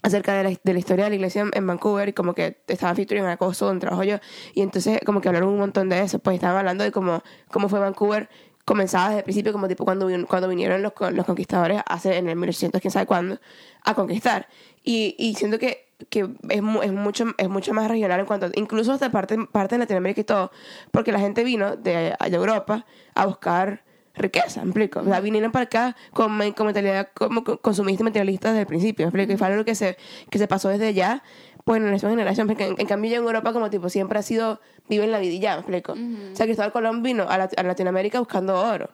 acerca 0.02 0.34
de 0.34 0.44
la, 0.44 0.50
de 0.50 0.74
la 0.74 0.80
historia 0.80 1.04
de 1.04 1.12
la 1.12 1.16
iglesia 1.16 1.44
en, 1.44 1.52
en 1.54 1.68
Vancouver 1.68 2.10
y 2.10 2.14
como 2.14 2.34
que 2.34 2.64
estaban 2.68 2.96
featuring 2.96 3.26
en 3.26 3.30
acoso 3.30 3.68
donde 3.68 3.82
trabajo 3.82 4.04
yo. 4.04 4.18
Y 4.56 4.62
entonces 4.62 5.02
como 5.06 5.22
que 5.22 5.28
hablaron 5.28 5.50
un 5.50 5.60
montón 5.60 5.88
de 5.88 6.02
eso. 6.02 6.18
Pues 6.18 6.34
estaban 6.34 6.58
hablando 6.58 6.84
de 6.84 6.92
cómo, 6.92 7.22
cómo 7.52 7.70
fue 7.70 7.80
Vancouver 7.80 8.28
comenzaba 8.66 9.08
desde 9.10 9.20
el 9.20 9.24
principio 9.26 9.52
como 9.52 9.68
tipo 9.68 9.84
cuando, 9.86 10.08
cuando 10.28 10.48
vinieron 10.48 10.82
los, 10.82 10.94
los 11.12 11.26
conquistadores 11.26 11.82
hace 11.86 12.18
en 12.18 12.30
el 12.30 12.36
1800, 12.36 12.82
quién 12.82 12.92
sabe 12.92 13.06
cuándo, 13.06 13.40
a 13.84 13.94
conquistar. 13.94 14.48
Y, 14.84 15.16
y 15.18 15.36
siento 15.36 15.60
que, 15.60 15.88
que 16.10 16.30
es, 16.50 16.62
mu- 16.62 16.82
es, 16.82 16.92
mucho, 16.94 17.26
es 17.38 17.50
mucho 17.50 17.74
más 17.74 17.88
regional 17.90 18.20
en 18.20 18.26
cuanto, 18.26 18.50
incluso 18.56 18.94
hasta 18.94 19.12
parte, 19.12 19.38
parte 19.52 19.76
de 19.76 19.80
Latinoamérica 19.80 20.22
y 20.22 20.24
todo, 20.26 20.52
porque 20.92 21.12
la 21.12 21.20
gente 21.20 21.44
vino 21.44 21.76
de, 21.76 22.16
de 22.20 22.36
Europa 22.36 22.86
a 23.16 23.26
buscar 23.26 23.84
riqueza, 24.16 24.62
¿me 24.62 24.68
explico? 24.68 25.00
O 25.00 25.06
sea, 25.06 25.20
vinieron 25.22 25.52
para 25.52 25.64
acá 25.66 25.96
con, 26.14 26.38
con 26.54 26.66
mentalidad 26.68 27.10
como 27.16 27.44
con- 27.44 27.58
consumista 27.58 28.04
y 28.04 28.06
materialista 28.06 28.50
desde 28.50 28.62
el 28.62 28.68
principio, 28.68 29.06
¿me 29.06 29.10
explico? 29.10 29.34
Y 29.34 29.38
fue 29.38 29.48
algo 29.48 29.66
que 29.66 29.74
se, 29.76 29.98
que 30.30 30.38
se 30.38 30.48
pasó 30.48 30.70
desde 30.70 30.94
ya, 30.94 31.24
pues 31.64 31.82
en 31.82 31.90
nuestra 31.90 32.10
generación, 32.10 32.48
porque 32.48 32.68
en, 32.68 32.76
en 32.78 32.88
cambio 32.88 33.12
ya 33.12 33.18
en 33.18 33.24
Europa 33.24 33.54
como 33.54 33.70
tipo 33.70 33.90
siempre 33.90 34.20
ha 34.20 34.22
sido, 34.22 34.60
vive 34.90 35.06
en 35.06 35.12
la 35.12 35.20
vida 35.20 35.34
y 35.34 35.40
ya, 35.40 35.54
¿me 35.54 35.60
explico? 35.60 35.94
O 35.94 36.36
sea, 36.36 36.46
Cristóbal 36.46 36.72
Colón 36.72 37.04
vino 37.04 37.24
a, 37.24 37.36
a 37.36 37.64
Latinoamérica 37.64 38.20
buscando 38.20 38.60
oro, 38.60 38.90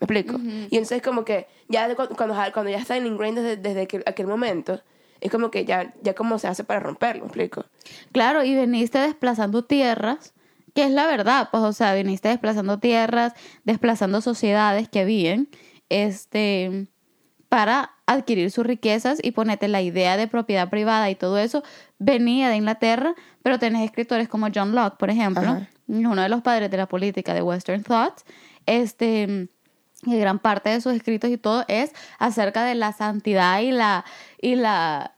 ¿me 0.00 0.04
explico? 0.04 0.38
Y 0.70 0.76
entonces 0.76 1.02
como 1.02 1.24
que 1.24 1.46
ya 1.68 1.88
de 1.88 1.96
cuando, 1.96 2.14
cuando 2.16 2.70
ya 2.70 2.78
está 2.78 2.96
en 2.96 3.06
ingrained 3.06 3.42
desde, 3.42 3.56
desde 3.56 3.82
aquel, 3.82 4.02
aquel 4.06 4.26
momento, 4.26 4.80
es 5.20 5.30
como 5.30 5.50
que 5.50 5.64
ya, 5.64 5.94
ya 6.02 6.14
como 6.14 6.38
se 6.38 6.48
hace 6.48 6.64
para 6.64 6.80
romperlo, 6.80 7.22
¿me 7.22 7.28
explico? 7.28 7.64
Claro, 8.12 8.44
y 8.44 8.54
veniste 8.54 8.98
desplazando 8.98 9.64
tierras, 9.64 10.34
que 10.74 10.84
es 10.84 10.90
la 10.90 11.06
verdad, 11.06 11.48
pues, 11.50 11.62
o 11.62 11.72
sea, 11.72 11.94
viniste 11.94 12.28
desplazando 12.28 12.78
tierras, 12.78 13.32
desplazando 13.64 14.20
sociedades 14.20 14.88
que 14.88 15.04
viven, 15.04 15.48
este, 15.88 16.88
para 17.48 17.93
adquirir 18.06 18.50
sus 18.50 18.66
riquezas 18.66 19.18
y 19.22 19.30
ponerte 19.30 19.66
la 19.68 19.80
idea 19.80 20.16
de 20.16 20.28
propiedad 20.28 20.68
privada 20.68 21.08
y 21.10 21.14
todo 21.14 21.38
eso 21.38 21.62
venía 21.98 22.48
de 22.50 22.56
Inglaterra, 22.56 23.14
pero 23.42 23.58
tenés 23.58 23.84
escritores 23.84 24.28
como 24.28 24.48
John 24.54 24.74
Locke, 24.74 24.98
por 24.98 25.08
ejemplo, 25.10 25.42
Ajá. 25.42 25.68
uno 25.88 26.22
de 26.22 26.28
los 26.28 26.42
padres 26.42 26.70
de 26.70 26.76
la 26.76 26.86
política 26.86 27.32
de 27.32 27.42
Western 27.42 27.82
Thought, 27.82 28.20
este, 28.66 29.48
y 30.06 30.18
gran 30.18 30.38
parte 30.38 30.68
de 30.70 30.80
sus 30.82 30.92
escritos 30.94 31.30
y 31.30 31.38
todo 31.38 31.64
es 31.68 31.92
acerca 32.18 32.64
de 32.64 32.74
la 32.74 32.92
santidad 32.92 33.60
y 33.60 33.70
la, 33.72 34.04
y 34.40 34.56
la 34.56 35.14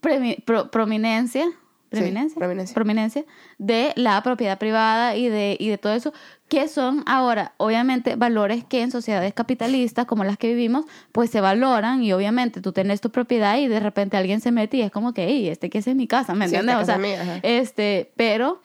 pro- 0.00 0.70
prominencia, 0.70 1.46
preeminencia, 1.92 2.38
prominencia. 2.38 2.74
prominencia 2.74 3.24
de 3.58 3.92
la 3.96 4.22
propiedad 4.22 4.58
privada 4.58 5.16
y 5.16 5.28
de, 5.28 5.56
y 5.58 5.68
de 5.68 5.78
todo 5.78 5.94
eso, 5.94 6.12
que 6.48 6.68
son 6.68 7.02
ahora, 7.06 7.54
obviamente, 7.56 8.16
valores 8.16 8.64
que 8.64 8.82
en 8.82 8.90
sociedades 8.90 9.32
capitalistas 9.34 10.06
como 10.06 10.24
las 10.24 10.36
que 10.36 10.48
vivimos, 10.48 10.84
pues 11.12 11.30
se 11.30 11.40
valoran 11.40 12.02
y 12.02 12.12
obviamente 12.12 12.60
tú 12.60 12.72
tenés 12.72 13.00
tu 13.00 13.10
propiedad 13.10 13.56
y 13.58 13.68
de 13.68 13.80
repente 13.80 14.16
alguien 14.16 14.40
se 14.40 14.52
mete 14.52 14.76
y 14.78 14.82
es 14.82 14.90
como 14.90 15.14
que, 15.14 15.26
hey, 15.26 15.48
este 15.48 15.70
que 15.70 15.78
es 15.78 15.86
mi 15.94 16.06
casa, 16.06 16.34
¿me 16.34 16.48
Sí, 16.48 16.56
entiendes? 16.56 16.82
o 16.82 16.84
sea, 16.84 16.98
mía, 16.98 17.40
este, 17.42 18.12
pero, 18.16 18.60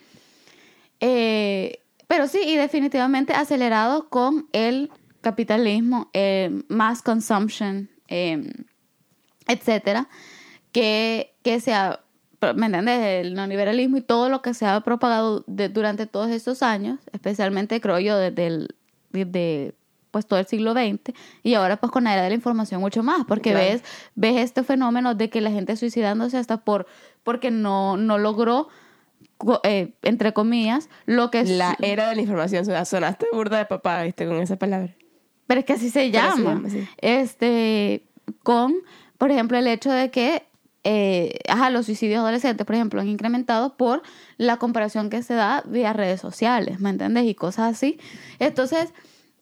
eh, 0.99 1.79
pero 2.07 2.27
sí, 2.27 2.39
y 2.45 2.55
definitivamente 2.55 3.33
acelerado 3.33 4.09
con 4.09 4.47
el 4.53 4.89
capitalismo, 5.21 6.09
eh, 6.13 6.63
mass 6.69 7.01
consumption, 7.01 7.89
eh, 8.07 8.49
etcétera, 9.47 10.07
que, 10.71 11.33
que 11.43 11.59
se 11.59 11.73
ha, 11.73 12.01
¿me 12.55 12.65
entiendes? 12.67 13.25
El 13.25 13.33
neoliberalismo 13.33 13.97
y 13.97 14.01
todo 14.01 14.29
lo 14.29 14.41
que 14.41 14.53
se 14.53 14.65
ha 14.65 14.79
propagado 14.81 15.43
de- 15.47 15.69
durante 15.69 16.05
todos 16.05 16.29
estos 16.29 16.61
años, 16.63 16.99
especialmente 17.11 17.81
creo 17.81 17.99
yo 17.99 18.17
desde 18.17 18.47
el, 18.47 18.75
desde, 19.11 19.73
pues 20.11 20.25
todo 20.27 20.39
el 20.39 20.45
siglo 20.47 20.73
XX 20.73 21.13
y 21.43 21.53
ahora 21.55 21.77
pues 21.77 21.91
con 21.91 22.03
la 22.05 22.13
era 22.13 22.23
de 22.23 22.29
la 22.29 22.35
información 22.35 22.79
mucho 22.81 23.03
más, 23.03 23.25
porque 23.27 23.51
Claro. 23.51 23.65
ves, 23.65 23.83
ves 24.15 24.37
este 24.37 24.63
fenómeno 24.63 25.15
de 25.15 25.29
que 25.29 25.41
la 25.41 25.51
gente 25.51 25.75
suicidándose 25.75 26.37
hasta 26.37 26.57
por, 26.63 26.85
porque 27.23 27.51
no, 27.51 27.97
no 27.97 28.17
logró, 28.17 28.69
eh, 29.63 29.93
entre 30.03 30.33
comillas, 30.33 30.89
lo 31.05 31.31
que 31.31 31.43
La 31.43 31.75
era 31.81 32.09
de 32.09 32.15
la 32.15 32.21
información, 32.21 32.65
sonaste 32.85 33.25
burda 33.33 33.57
de 33.57 33.65
papá, 33.65 34.03
viste, 34.03 34.25
con 34.27 34.37
esa 34.37 34.57
palabra. 34.57 34.95
Pero 35.47 35.59
es 35.59 35.65
que 35.65 35.73
así 35.73 35.89
se 35.89 36.09
Pero 36.11 36.11
se 36.11 36.37
llama. 36.37 36.53
llama, 36.55 36.69
sí. 36.69 36.87
Este, 36.97 38.03
con, 38.43 38.75
por 39.17 39.31
ejemplo, 39.31 39.57
el 39.57 39.67
hecho 39.67 39.91
de 39.91 40.11
que 40.11 40.46
eh, 40.89 41.39
ajá, 41.49 41.69
los 41.69 41.85
suicidios 41.85 42.19
adolescentes, 42.19 42.65
por 42.65 42.73
ejemplo, 42.73 43.01
han 43.01 43.09
incrementado 43.09 43.75
por 43.75 44.03
la 44.37 44.55
comparación 44.55 45.09
que 45.09 45.21
se 45.21 45.33
da 45.33 45.61
vía 45.65 45.91
redes 45.91 46.21
sociales, 46.21 46.79
¿me 46.79 46.89
entiendes? 46.89 47.25
Y 47.25 47.35
cosas 47.35 47.75
así. 47.75 47.99
Entonces, 48.39 48.93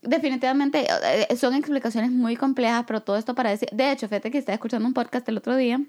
definitivamente 0.02 0.88
eh, 0.90 1.36
son 1.38 1.54
explicaciones 1.54 2.10
muy 2.10 2.36
complejas, 2.36 2.86
pero 2.88 3.04
todo 3.04 3.16
esto 3.16 3.36
para 3.36 3.52
decir, 3.52 3.70
de 3.72 3.92
hecho, 3.92 4.08
fíjate 4.08 4.32
que 4.32 4.40
estaba 4.40 4.56
escuchando 4.56 4.88
un 4.88 4.96
podcast 4.96 5.30
el 5.30 5.38
otro 5.38 5.56
día, 5.56 5.80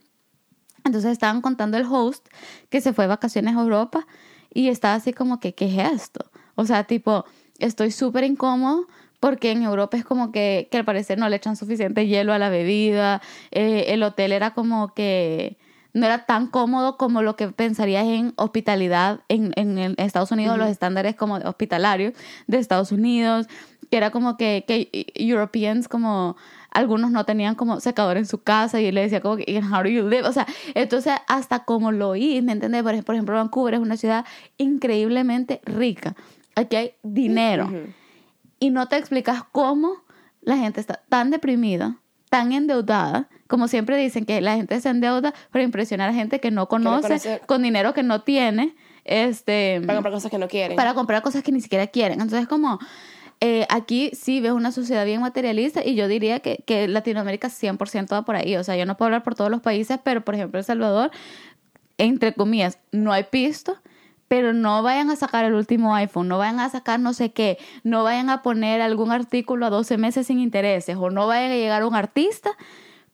entonces 0.85 1.11
estaban 1.11 1.41
contando 1.41 1.79
el 1.79 1.87
host 1.87 2.29
que 2.69 2.83
se 2.83 2.93
fue 2.93 3.05
de 3.05 3.09
vacaciones 3.09 3.57
a 3.57 3.61
Europa 3.61 4.07
y 4.53 4.69
estaba 4.69 4.93
así 4.93 5.15
como 5.15 5.41
que, 5.41 5.55
¿qué 5.55 5.69
es 5.75 5.91
esto? 5.95 6.31
O 6.55 6.67
sea, 6.67 6.85
tipo, 6.85 7.25
estoy 7.59 7.93
súper 7.93 8.25
incómodo 8.25 8.89
porque 9.27 9.51
en 9.51 9.63
Europa 9.63 9.97
es 9.97 10.05
como 10.05 10.31
que, 10.33 10.69
que 10.71 10.79
al 10.79 10.85
parecer 10.85 11.19
no 11.19 11.29
le 11.29 11.37
echan 11.37 11.57
suficiente 11.57 12.07
hielo 12.07 12.33
a 12.33 12.39
la 12.39 12.49
bebida, 12.49 13.21
eh, 13.51 13.87
el 13.89 14.03
hotel 14.03 14.33
era 14.33 14.53
como 14.55 14.95
que 14.95 15.57
no 15.93 16.05
era 16.07 16.27
tan 16.27 16.47
cómodo 16.49 16.97
como 16.99 17.23
lo 17.23 17.37
que 17.37 17.49
pensarías 17.49 18.05
en 18.07 18.35
hospitalidad 18.37 19.21
en, 19.29 19.53
en, 19.57 19.79
el- 19.79 19.95
Estados 19.99 20.31
Unidos, 20.31 20.57
los 20.59 20.69
estándares 20.71 21.17
como 21.17 21.37
hospitalarios 21.37 22.13
de 22.47 22.59
Estados 22.59 22.93
Unidos, 22.93 23.49
que 23.91 23.97
era 23.97 24.11
como 24.11 24.37
que, 24.37 24.65
que 24.67 25.07
Europeans 25.15 25.89
como 25.89 26.37
algunos 26.71 27.11
no 27.11 27.25
tenían 27.25 27.55
como 27.55 27.81
secador 27.81 28.19
en 28.19 28.27
su 28.27 28.43
casa 28.43 28.79
y 28.81 28.87
él 28.87 28.95
le 28.97 29.01
decía 29.03 29.21
como 29.23 29.37
que, 29.39 29.45
"And 29.57 29.73
how 29.73 29.83
do 29.83 29.89
you 29.89 30.07
live? 30.09 30.25
O 30.29 30.33
sea, 30.33 30.47
entonces 30.75 31.15
hasta 31.29 31.65
como 31.65 31.91
lo 31.93 32.11
oí, 32.11 32.43
¿me 32.43 32.53
entiendes? 32.53 32.83
Por 32.83 32.93
ej- 32.95 33.03
por 33.05 33.15
ejemplo, 33.15 33.35
Vancouver 33.37 33.75
es 33.75 33.81
una 33.81 33.97
ciudad 33.97 34.27
increíblemente 34.59 35.61
rica. 35.65 36.15
Aquí 36.55 36.77
hay 36.77 36.93
dinero. 37.03 37.73
Y 38.59 38.71
no 38.71 38.89
te 38.89 38.97
explicas 38.97 39.43
cómo 39.53 40.05
la 40.43 40.57
gente 40.57 40.81
está 40.81 41.03
tan 41.09 41.31
deprimida, 41.31 41.99
tan 42.31 42.53
endeudada, 42.53 43.29
como 43.47 43.69
siempre 43.69 43.97
dicen 43.97 44.25
que 44.25 44.41
la 44.41 44.57
gente 44.57 44.81
se 44.81 44.89
endeuda 44.89 45.35
para 45.51 45.65
impresionar 45.65 46.11
a 46.11 46.15
gente 46.15 46.41
que 46.41 46.51
no 46.51 46.69
conoce, 46.69 47.41
con 47.47 47.63
dinero 47.63 47.95
que 47.95 48.03
no 48.03 48.23
tiene, 48.23 48.75
este, 49.05 49.81
Para 49.87 49.99
comprar 49.99 50.15
cosas 50.15 50.31
que 50.31 50.39
no 50.39 50.49
quieren. 50.49 50.77
para 50.77 50.95
comprar 50.95 51.23
cosas 51.23 51.43
que 51.43 51.53
ni 51.53 51.61
siquiera 51.61 51.87
quieren. 51.87 52.21
Entonces, 52.21 52.49
como 52.49 52.79
eh, 53.41 53.67
aquí 53.69 54.11
sí 54.15 54.41
ves 54.41 54.53
una 54.53 54.73
sociedad 54.73 55.05
bien 55.05 55.21
materialista 55.21 55.85
y 55.85 55.95
yo 55.95 56.09
diría 56.09 56.41
que, 56.41 56.65
que 56.67 56.89
Latinoamérica 56.89 57.49
100% 57.49 58.13
va 58.13 58.23
por 58.25 58.37
ahí. 58.37 58.57
O 58.57 58.65
sea, 58.65 58.77
yo 58.77 58.87
no 58.87 58.97
puedo 58.97 59.07
hablar 59.09 59.23
por 59.23 59.35
todos 59.35 59.51
los 59.51 59.61
países, 59.61 59.99
pero 60.03 60.25
por 60.25 60.35
ejemplo, 60.35 60.59
El 60.59 60.65
Salvador, 60.65 61.11
entre 61.99 62.33
comillas, 62.33 62.79
no 62.93 63.13
hay 63.13 63.25
pisto. 63.25 63.77
Pero 64.29 64.53
no 64.53 64.83
vayan 64.83 65.11
a 65.11 65.17
sacar 65.17 65.45
el 65.45 65.55
último 65.55 65.95
iPhone, 65.95 66.27
no 66.29 66.39
vayan 66.39 66.59
a 66.61 66.69
sacar 66.69 66.99
no 66.99 67.13
sé 67.13 67.33
qué, 67.33 67.59
no 67.85 68.03
vayan 68.03 68.29
a 68.31 68.43
poner 68.43 68.81
algún 68.83 69.13
artículo 69.13 69.67
a 69.67 69.71
12 69.71 69.99
meses 69.99 70.27
sin 70.27 70.41
intereses 70.41 70.97
o 70.97 71.11
no 71.11 71.27
vayan 71.27 71.53
a 71.53 71.55
llegar 71.55 71.83
a 71.83 71.87
un 71.87 71.95
artista 71.95 72.51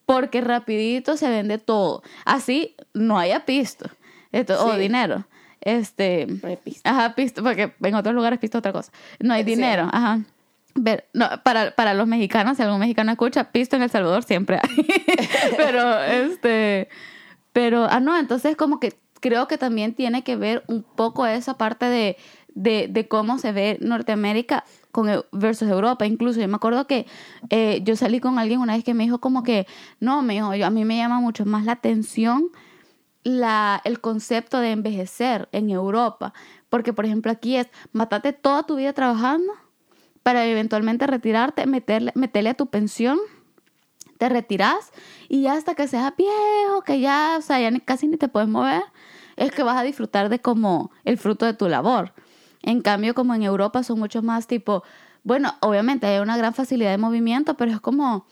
porque 0.07 0.41
rapidito 0.41 1.17
se 1.17 1.29
vende 1.29 1.59
todo. 1.59 2.03
Así 2.25 2.75
no 2.95 3.19
haya 3.19 3.45
pisto 3.45 3.91
Esto, 4.33 4.65
o 4.65 4.77
dinero. 4.77 5.27
Este, 5.61 6.27
No 6.27 6.57
pista. 6.57 6.91
Ajá, 6.91 7.15
pisto, 7.15 7.43
porque 7.43 7.73
en 7.83 7.95
otros 7.95 8.15
lugares 8.15 8.39
pisto 8.41 8.59
otra 8.59 8.73
cosa. 8.73 8.91
No 9.21 9.33
hay 9.35 9.45
Sí. 9.45 9.51
dinero, 9.51 9.89
ajá. 9.93 10.21
Ver, 10.75 11.07
no, 11.13 11.29
para, 11.45 11.73
para 11.73 11.93
los 11.95 12.07
mexicanos, 12.07 12.57
si 12.57 12.63
algún 12.63 12.81
mexicano 12.81 13.13
escucha, 13.13 13.53
pisto 13.53 13.77
en 13.77 13.83
El 13.83 13.91
Salvador 13.91 14.25
siempre 14.25 14.59
hay. 14.63 14.87
pero, 15.57 16.03
este, 16.03 16.89
pero, 17.53 17.87
ah, 17.89 18.01
no, 18.01 18.19
entonces 18.19 18.57
como 18.57 18.81
que 18.81 18.95
creo 19.23 19.49
que 19.49 19.57
también 19.57 19.95
tiene 19.95 20.23
que 20.23 20.37
ver 20.37 20.65
un 20.67 20.83
poco 20.83 21.25
esa 21.27 21.57
parte 21.57 21.87
de, 21.87 22.19
de, 22.55 23.09
cómo 23.09 23.39
se 23.39 23.53
ve 23.53 23.79
Norteamérica 23.81 24.65
con 24.91 25.07
Eu- 25.09 25.25
versus 25.33 25.69
Europa. 25.69 26.05
Incluso 26.05 26.41
yo 26.41 26.49
me 26.49 26.57
acuerdo 26.57 26.87
que 26.87 27.07
eh, 27.49 27.81
yo 27.85 27.97
salí 27.97 28.21
con 28.21 28.39
alguien 28.39 28.61
una 28.61 28.75
vez 28.75 28.85
que 28.85 28.93
me 28.93 29.05
dijo 29.05 29.21
como 29.21 29.43
que, 29.45 29.67
no, 30.01 30.21
me 30.23 30.35
dijo, 30.35 30.55
yo, 30.55 30.67
a 30.67 30.71
mí 30.71 30.85
me 30.85 30.97
llama 30.97 31.21
mucho 31.21 31.47
más 31.47 31.65
la 31.65 31.73
atención 31.73 32.49
la, 33.23 33.81
el 33.85 34.01
concepto 34.01 34.59
de 34.59 34.73
envejecer 34.73 35.49
en 35.53 35.71
Europa. 35.71 36.35
Porque, 36.69 36.93
por 36.93 37.07
ejemplo, 37.07 37.31
aquí 37.31 37.57
es, 37.57 37.69
matate 37.93 38.33
toda 38.33 38.65
tu 38.65 38.77
vida 38.77 38.93
trabajando 38.93 39.53
para 40.25 40.45
eventualmente 40.47 41.07
retirarte, 41.07 41.67
meterle, 41.67 42.13
meterle 42.17 42.51
a 42.51 42.55
tu 42.55 42.67
pensión, 42.67 43.19
te 44.19 44.29
retiras 44.29 44.93
y 45.29 45.43
ya 45.43 45.55
hasta 45.55 45.75
que 45.75 45.89
seas 45.89 46.13
viejo, 46.17 46.83
que 46.85 47.01
ya, 47.01 47.37
o 47.39 47.43
sea, 47.43 47.61
ya 47.61 47.77
casi 47.81 48.07
ni 48.09 48.17
te 48.17 48.29
puedes 48.29 48.49
mover, 48.49 48.83
es 49.37 49.53
que 49.53 49.63
vas 49.63 49.77
a 49.77 49.83
disfrutar 49.83 50.29
de 50.29 50.41
como 50.41 50.91
el 51.05 51.19
fruto 51.19 51.47
de 51.47 51.55
tu 51.55 51.69
labor. 51.69 52.13
En 52.63 52.81
cambio, 52.81 53.15
como 53.15 53.35
en 53.35 53.43
Europa 53.43 53.83
son 53.83 53.99
mucho 53.99 54.23
más 54.23 54.47
tipo, 54.47 54.85
bueno, 55.25 55.55
obviamente 55.61 56.07
hay 56.07 56.21
una 56.21 56.37
gran 56.37 56.55
facilidad 56.55 56.91
de 56.91 56.99
movimiento, 56.99 57.55
pero 57.55 57.71
es 57.73 57.81
como, 57.81 58.27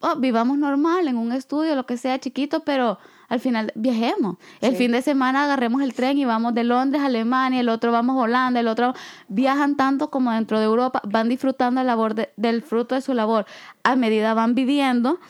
oh, 0.00 0.16
vivamos 0.16 0.58
normal 0.58 1.08
en 1.08 1.16
un 1.16 1.32
estudio, 1.32 1.74
lo 1.74 1.86
que 1.86 1.96
sea 1.96 2.18
chiquito, 2.18 2.60
pero 2.60 2.98
al 3.28 3.40
final 3.40 3.72
viajemos. 3.76 4.36
El 4.60 4.74
fin 4.74 4.90
de 4.92 5.02
semana 5.02 5.44
agarremos 5.44 5.82
el 5.82 5.94
tren 5.94 6.18
y 6.18 6.24
vamos 6.24 6.52
de 6.52 6.64
Londres 6.64 7.00
a 7.02 7.06
Alemania, 7.06 7.60
el 7.60 7.68
otro 7.68 7.92
vamos 7.92 8.16
a 8.16 8.22
Holanda, 8.22 8.60
el 8.60 8.68
otro 8.68 8.92
viajan 9.28 9.76
tanto 9.76 10.10
como 10.10 10.32
dentro 10.32 10.58
de 10.58 10.64
Europa, 10.64 11.00
van 11.04 11.28
disfrutando 11.28 11.80
el 11.80 11.86
labor 11.86 12.14
del 12.36 12.62
fruto 12.62 12.96
de 12.96 13.00
su 13.02 13.14
labor 13.14 13.46
a 13.84 13.96
medida 13.96 14.34
van 14.34 14.54
viviendo. 14.54 15.20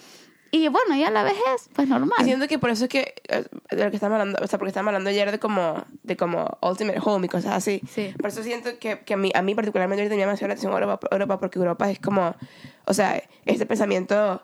Y 0.52 0.66
bueno, 0.68 0.96
ya 0.96 1.10
la 1.10 1.22
vejez, 1.22 1.68
pues 1.74 1.86
normal. 1.88 2.12
Y 2.20 2.24
siento 2.24 2.48
que 2.48 2.58
por 2.58 2.70
eso 2.70 2.84
es 2.84 2.90
que, 2.90 3.14
eh, 3.28 3.44
de 3.70 3.84
lo 3.84 3.90
que 3.90 3.96
estamos 3.96 4.14
hablando, 4.18 4.38
o 4.42 4.46
sea, 4.48 4.58
porque 4.58 4.70
estamos 4.70 4.88
hablando 4.88 5.08
ayer 5.10 5.30
de 5.30 5.38
como, 5.38 5.84
de 6.02 6.16
como 6.16 6.58
Ultimate 6.60 6.98
Home 7.04 7.26
y 7.26 7.28
cosas 7.28 7.52
así. 7.54 7.80
Sí. 7.88 8.12
Por 8.20 8.30
eso 8.30 8.42
siento 8.42 8.70
que, 8.80 9.00
que 9.00 9.14
a, 9.14 9.16
mí, 9.16 9.30
a 9.34 9.42
mí 9.42 9.54
particularmente 9.54 10.02
ahorita 10.02 10.16
me 10.16 10.20
llama 10.22 10.32
la 10.38 10.46
atención 10.46 10.72
Europa, 10.72 11.06
Europa, 11.10 11.38
porque 11.38 11.58
Europa 11.58 11.88
es 11.90 12.00
como, 12.00 12.34
o 12.86 12.94
sea, 12.94 13.22
este 13.46 13.64
pensamiento 13.66 14.42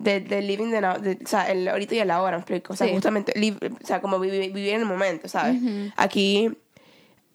de, 0.00 0.18
de 0.20 0.42
living 0.42 0.70
the 0.72 0.80
now, 0.80 0.98
de, 1.00 1.16
o 1.24 1.28
sea, 1.28 1.48
el 1.50 1.68
ahorita 1.68 1.94
y 1.94 1.98
el 2.00 2.10
ahora, 2.10 2.32
me 2.32 2.40
explico. 2.40 2.72
O 2.72 2.76
sea, 2.76 2.88
Sí. 2.88 2.92
justamente, 2.92 3.32
live- 3.38 3.70
o 3.82 3.86
sea, 3.86 4.00
como 4.00 4.18
vivir, 4.18 4.52
vivir 4.52 4.70
en 4.74 4.80
el 4.80 4.86
momento, 4.86 5.28
¿sabes? 5.28 5.60
Aquí, 5.96 6.50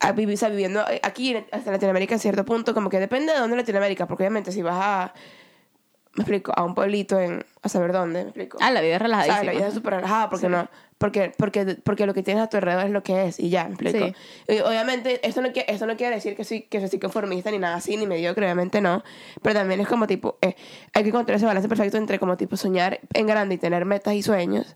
a 0.02 0.12
vivir, 0.12 0.36
o 0.36 0.38
sea, 0.38 0.50
viviendo, 0.50 0.84
aquí 1.02 1.36
hasta 1.54 1.72
Latinoamérica 1.72 2.14
en 2.16 2.20
cierto 2.20 2.44
punto, 2.44 2.74
como 2.74 2.90
que 2.90 3.00
depende 3.00 3.32
de 3.32 3.40
dónde 3.40 3.56
Latinoamérica, 3.56 4.06
porque 4.08 4.24
obviamente 4.24 4.52
si 4.52 4.62
vas 4.62 4.76
a, 4.78 5.14
me 6.20 6.24
explico, 6.24 6.52
a 6.56 6.64
un 6.64 6.76
pueblito 6.76 7.18
en, 7.20 7.46
a 7.62 7.70
saber 7.70 7.94
dónde, 7.94 8.24
me 8.24 8.30
explico. 8.30 8.58
Ah, 8.62 8.72
la 8.72 8.82
vida 8.82 8.96
es 8.96 9.02
relajadísima. 9.02 9.44
la 9.44 9.52
vida 9.54 9.68
es 9.68 9.74
súper 9.74 9.94
relajada 9.96 10.30
porque 10.30 10.50
no 10.50 10.68
porque, 11.00 11.32
porque, 11.38 11.78
porque 11.82 12.06
lo 12.06 12.14
que 12.14 12.24
tienes 12.24 12.44
a 12.44 12.50
tu 12.50 12.58
alrededor 12.58 12.86
es 12.86 12.92
lo 12.92 13.04
que 13.04 13.26
es 13.26 13.40
y 13.40 13.50
ya, 13.50 13.64
¿me 13.64 13.76
explico? 13.76 14.06
Sí. 14.06 14.14
Y 14.50 14.60
obviamente, 14.60 15.26
esto 15.26 15.42
no, 15.42 15.48
esto 15.56 15.86
no 15.86 15.96
quiere 15.96 16.16
decir 16.16 16.36
que 16.36 16.44
soy, 16.44 16.64
que 16.64 16.86
soy 16.86 17.00
conformista 17.00 17.50
ni 17.52 17.58
nada 17.58 17.78
así, 17.78 17.96
ni 17.96 18.06
mediocre, 18.06 18.46
obviamente 18.46 18.82
no. 18.82 19.02
Pero 19.42 19.60
también 19.60 19.80
es 19.80 19.88
como 19.88 20.08
tipo, 20.08 20.38
eh, 20.42 20.56
hay 20.94 21.04
que 21.04 21.10
encontrar 21.10 21.38
ese 21.38 21.46
balance 21.46 21.70
perfecto 21.70 21.96
entre 21.98 22.20
como 22.20 22.36
tipo 22.36 22.58
soñar 22.58 23.00
en 23.14 23.28
grande 23.28 23.56
y 23.56 23.58
tener 23.58 23.86
metas 23.86 24.14
y 24.14 24.22
sueños. 24.22 24.76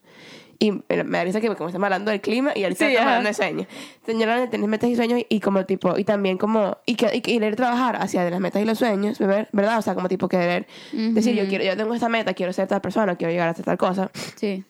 Y 0.63 0.71
me 0.71 1.17
da 1.17 1.23
risa 1.26 1.41
que 1.41 1.47
como 1.56 1.67
estamos 1.67 1.84
hablando 1.86 2.10
del 2.12 2.21
clima 2.21 2.52
y 2.56 2.63
ahorita 2.63 2.86
Sí, 2.86 2.91
estamos 2.91 3.02
ajá. 3.02 3.17
hablando 3.17 3.28
de 3.28 3.34
sueños. 3.34 3.67
Tener, 4.06 4.49
tener 4.49 4.69
metas 4.69 4.89
y 4.89 4.95
sueños 4.95 5.21
y 5.28 5.39
como 5.41 5.65
tipo, 5.65 5.97
y 5.97 6.06
también 6.06 6.38
como, 6.38 6.78
y, 6.86 6.95
que, 6.95 7.10
y 7.13 7.19
querer 7.21 7.56
trabajar 7.58 7.97
hacia 8.02 8.23
de 8.23 8.32
las 8.32 8.39
metas 8.39 8.62
y 8.62 8.65
los 8.65 8.78
sueños, 8.80 9.19
¿ver- 9.19 9.49
¿verdad? 9.52 9.78
O 9.80 9.82
sea, 9.82 9.93
como 9.93 10.08
tipo 10.08 10.30
querer 10.30 10.65
decir, 10.93 11.36
yo 11.36 11.47
quiero 11.49 11.65
yo 11.65 11.76
tengo 11.76 11.93
esta 11.93 12.08
meta, 12.08 12.34
quiero 12.34 12.54
ser 12.54 12.67
tal 12.69 12.80
persona, 12.80 13.15
quiero 13.17 13.32
llegar 13.32 13.49
a 13.49 13.52
hacer 13.52 13.65
tal 13.65 13.78
cosa. 13.78 14.10
Sí. 14.36 14.63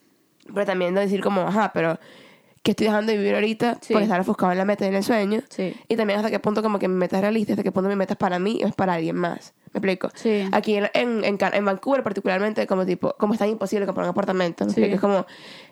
Pero 0.52 0.66
también 0.66 0.94
de 0.94 1.02
decir 1.02 1.20
como, 1.20 1.42
ajá, 1.42 1.70
pero 1.72 1.98
que 2.64 2.70
estoy 2.72 2.86
dejando 2.86 3.12
de 3.12 3.18
vivir 3.18 3.34
ahorita 3.34 3.78
Sí. 3.82 3.92
por 3.92 4.02
estar 4.02 4.18
enfocado 4.18 4.50
en 4.50 4.58
la 4.58 4.64
meta 4.64 4.84
y 4.86 4.88
en 4.88 4.94
el 4.94 5.04
sueño. 5.04 5.42
Sí. 5.50 5.76
Y 5.86 5.96
también 5.96 6.18
hasta 6.18 6.30
qué 6.30 6.38
punto 6.40 6.62
como 6.62 6.78
que 6.80 6.88
mi 6.88 6.94
meta 6.96 7.16
es 7.16 7.22
realista, 7.22 7.52
hasta 7.52 7.62
qué 7.62 7.70
punto 7.70 7.88
mi 7.90 7.94
meta 7.96 8.14
es 8.14 8.18
para 8.18 8.38
mí 8.38 8.60
o 8.64 8.66
es 8.66 8.74
para 8.74 8.94
alguien 8.94 9.16
más. 9.16 9.52
¿Me 9.74 9.78
explico? 9.78 10.08
Sí. 10.14 10.48
Aquí 10.52 10.76
en, 10.76 10.88
en, 10.94 11.24
en, 11.24 11.36
Can- 11.36 11.52
en 11.54 11.64
Vancouver 11.64 12.02
particularmente 12.02 12.66
como 12.66 12.86
tipo, 12.86 13.14
como 13.18 13.34
es 13.34 13.38
tan 13.40 13.48
imposible 13.50 13.84
comprar 13.86 14.04
un 14.06 14.10
apartamento. 14.10 14.64
¿me 14.64 14.72
Sí. 14.72 14.80
explico? 14.80 14.94
Es 14.94 15.00
como, 15.00 15.26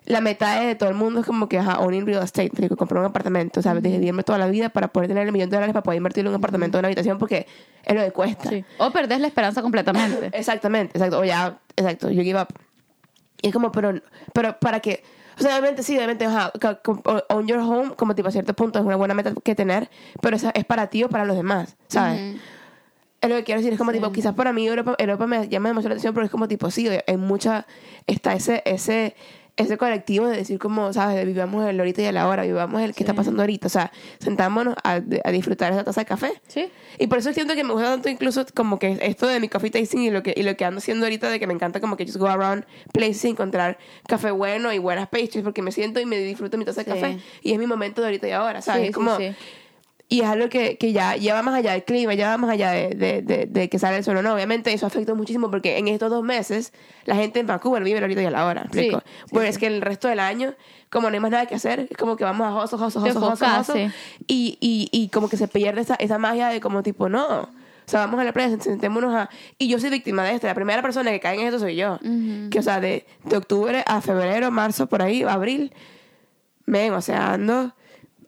la 0.04 0.20
meta 0.20 0.60
de 0.60 0.74
todo 0.74 0.90
el 0.90 0.94
mundo 0.94 1.20
es 1.20 1.26
como 1.26 1.48
que, 1.48 1.58
ajá, 1.58 1.78
owning 1.78 2.04
real 2.04 2.22
estate, 2.22 2.42
¿me 2.42 2.46
explico? 2.48 2.76
comprar 2.76 3.00
un 3.00 3.06
apartamento, 3.06 3.60
o 3.60 3.62
sea, 3.62 3.74
dividirme 3.76 4.22
toda 4.22 4.36
la 4.38 4.48
vida 4.48 4.68
para 4.68 4.88
poder 4.88 5.08
tener 5.08 5.26
el 5.26 5.32
millón 5.32 5.48
de 5.48 5.56
dólares 5.56 5.72
para 5.72 5.82
poder 5.84 5.96
invertir 5.96 6.22
en 6.24 6.28
un 6.28 6.34
apartamento, 6.34 6.76
en 6.76 6.80
una 6.80 6.88
habitación 6.88 7.16
porque 7.18 7.46
es 7.84 7.94
lo 7.94 8.02
que 8.02 8.10
cuesta. 8.10 8.50
O 8.78 8.90
perdés 8.90 9.20
la 9.20 9.28
esperanza 9.28 9.62
completamente. 9.62 10.28
Exactamente, 10.36 10.98
exacto. 10.98 11.20
O 11.20 11.24
ya, 11.24 11.58
exacto, 11.76 12.10
you 12.10 12.22
give 12.22 12.38
up. 12.38 12.48
Y 13.40 13.48
es 13.48 13.52
como, 13.54 13.72
pero, 13.72 13.94
pero 14.34 14.58
para 14.58 14.80
que, 14.80 15.02
o 15.38 15.42
sea, 15.42 15.52
obviamente 15.52 15.82
sí, 15.82 15.96
obviamente, 15.96 16.24
ajá, 16.26 16.52
ca- 16.60 16.76
com- 16.82 17.00
o- 17.04 17.22
own 17.34 17.46
your 17.46 17.58
home, 17.60 17.94
como 17.96 18.14
tipo 18.14 18.28
a 18.28 18.30
cierto 18.32 18.54
punto 18.54 18.78
es 18.78 18.84
una 18.84 18.96
buena 18.96 19.14
meta 19.14 19.32
que 19.44 19.54
tener, 19.54 19.88
pero 20.20 20.36
esa 20.36 20.50
es 20.54 20.64
para 20.64 20.88
ti 20.88 21.02
o 21.04 21.08
para 21.08 21.24
los 21.24 21.36
demás, 21.36 21.76
¿sabes? 21.88 22.20
Es 23.20 23.30
lo 23.30 23.36
que 23.36 23.44
quiero 23.44 23.60
decir, 23.60 23.72
es 23.72 23.78
como 23.78 23.92
tipo, 23.92 24.06
quizás 24.12 24.34
para 24.34 24.52
mí 24.52 24.66
Europa, 24.66 24.96
Europa 24.98 25.26
me 25.28 25.48
llama 25.48 25.68
demasiado 25.68 25.90
la 25.90 25.94
atención, 25.94 26.12
pero 26.12 26.24
es 26.26 26.30
como 26.32 26.48
tipo, 26.48 26.70
sí, 26.72 26.88
en 27.06 27.20
mucha, 27.20 27.66
está 28.08 28.32
ese, 28.34 28.62
ese, 28.66 29.14
ese 29.56 29.76
colectivo 29.76 30.26
de 30.28 30.36
decir 30.38 30.58
como, 30.58 30.92
¿sabes? 30.92 31.26
Vivamos 31.26 31.66
el 31.68 31.78
ahorita 31.78 32.02
y 32.02 32.04
el 32.06 32.16
ahora, 32.16 32.42
vivamos 32.44 32.80
el 32.80 32.94
que 32.94 33.02
está 33.02 33.12
pasando 33.14 33.42
ahorita, 33.42 33.66
o 33.66 33.70
sea, 33.70 33.92
sentámonos 34.18 34.74
a, 34.82 35.00
a 35.24 35.30
disfrutar 35.30 35.72
esa 35.72 35.84
taza 35.84 36.00
de 36.00 36.04
café. 36.06 36.32
Sí. 36.48 36.70
Y 36.98 37.06
por 37.06 37.18
eso 37.18 37.32
siento 37.32 37.54
que 37.54 37.62
me 37.62 37.72
gusta 37.72 37.88
tanto 37.90 38.08
incluso 38.08 38.44
como 38.54 38.78
que 38.78 38.98
esto 39.02 39.26
de 39.26 39.40
mi 39.40 39.48
coffee 39.48 39.70
tasting 39.70 40.00
y 40.02 40.10
lo 40.10 40.22
que, 40.22 40.32
y 40.36 40.42
lo 40.42 40.56
que 40.56 40.64
ando 40.64 40.78
haciendo 40.78 41.04
ahorita 41.04 41.28
de 41.30 41.38
que 41.38 41.46
me 41.46 41.52
encanta 41.54 41.80
como 41.80 41.96
que 41.96 42.04
just 42.06 42.16
go 42.16 42.28
around 42.28 42.64
places 42.92 43.24
y 43.26 43.28
encontrar 43.28 43.78
café 44.08 44.30
bueno 44.30 44.72
y 44.72 44.78
buenas 44.78 45.08
pastries 45.08 45.44
porque 45.44 45.60
me 45.62 45.70
siento 45.72 46.00
y 46.00 46.06
me 46.06 46.18
disfruto 46.18 46.56
mi 46.56 46.64
taza 46.64 46.82
de 46.82 46.92
Sí. 46.92 47.00
café 47.00 47.18
y 47.42 47.52
es 47.52 47.58
mi 47.58 47.66
momento 47.66 48.00
de 48.00 48.06
ahorita 48.08 48.28
y 48.28 48.32
ahora, 48.32 48.62
¿sabes? 48.62 48.82
Sí, 48.82 48.88
Es 48.88 48.94
como, 48.94 49.16
sí. 49.18 49.34
Y 50.12 50.20
es 50.20 50.26
algo 50.26 50.50
que, 50.50 50.76
que 50.76 50.92
ya, 50.92 51.16
ya 51.16 51.32
va 51.32 51.42
más 51.42 51.54
allá 51.54 51.72
del 51.72 51.84
clima, 51.84 52.12
ya 52.12 52.28
va 52.28 52.36
más 52.36 52.50
allá 52.50 52.70
de, 52.70 52.90
de, 52.90 53.22
de, 53.22 53.46
de 53.46 53.68
que 53.70 53.78
sale 53.78 53.96
el 53.96 54.04
sol 54.04 54.18
o 54.18 54.22
no. 54.22 54.34
Obviamente 54.34 54.70
eso 54.70 54.84
afecta 54.84 55.14
muchísimo 55.14 55.50
porque 55.50 55.78
en 55.78 55.88
estos 55.88 56.10
dos 56.10 56.22
meses 56.22 56.74
la 57.06 57.16
gente 57.16 57.40
en 57.40 57.46
Vancouver 57.46 57.82
vive 57.82 57.96
el 57.96 58.04
ahorita 58.04 58.20
y 58.20 58.26
a 58.26 58.30
la 58.30 58.44
hora. 58.44 58.66
Sí, 58.72 58.90
sí, 58.90 58.96
Bueno, 59.30 59.48
es 59.48 59.56
que 59.56 59.68
el 59.68 59.80
resto 59.80 60.08
del 60.08 60.20
año, 60.20 60.52
como 60.90 61.08
no 61.08 61.14
hay 61.14 61.20
más 61.20 61.30
nada 61.30 61.46
que 61.46 61.54
hacer, 61.54 61.88
es 61.90 61.96
como 61.96 62.16
que 62.18 62.24
vamos 62.24 62.46
a 62.46 62.62
enfocas, 63.08 63.66
joso, 63.66 63.72
sí. 63.72 63.90
y, 64.26 64.58
y, 64.60 64.90
y 64.92 65.08
como 65.08 65.30
que 65.30 65.38
se 65.38 65.48
pierde 65.48 65.80
esa, 65.80 65.94
esa 65.94 66.18
magia 66.18 66.48
de 66.48 66.60
como 66.60 66.82
tipo, 66.82 67.08
no. 67.08 67.24
O 67.44 67.48
sea, 67.86 68.00
vamos 68.00 68.20
a 68.20 68.24
la 68.24 68.34
playa, 68.34 68.60
sentémonos 68.60 69.14
a... 69.14 69.30
Y 69.56 69.68
yo 69.68 69.78
soy 69.78 69.88
víctima 69.88 70.24
de 70.24 70.34
esto. 70.34 70.46
La 70.46 70.54
primera 70.54 70.82
persona 70.82 71.10
que 71.10 71.20
cae 71.20 71.40
en 71.40 71.46
esto 71.46 71.58
soy 71.58 71.74
yo. 71.76 71.98
Que, 72.50 72.58
o 72.58 72.62
sea, 72.62 72.80
de, 72.80 73.06
de 73.24 73.36
octubre 73.38 73.82
a 73.86 74.02
febrero, 74.02 74.50
marzo, 74.50 74.88
por 74.88 75.00
ahí, 75.00 75.22
abril, 75.22 75.72
men, 76.66 76.92
o 76.92 77.00
sea, 77.00 77.32
ando 77.32 77.72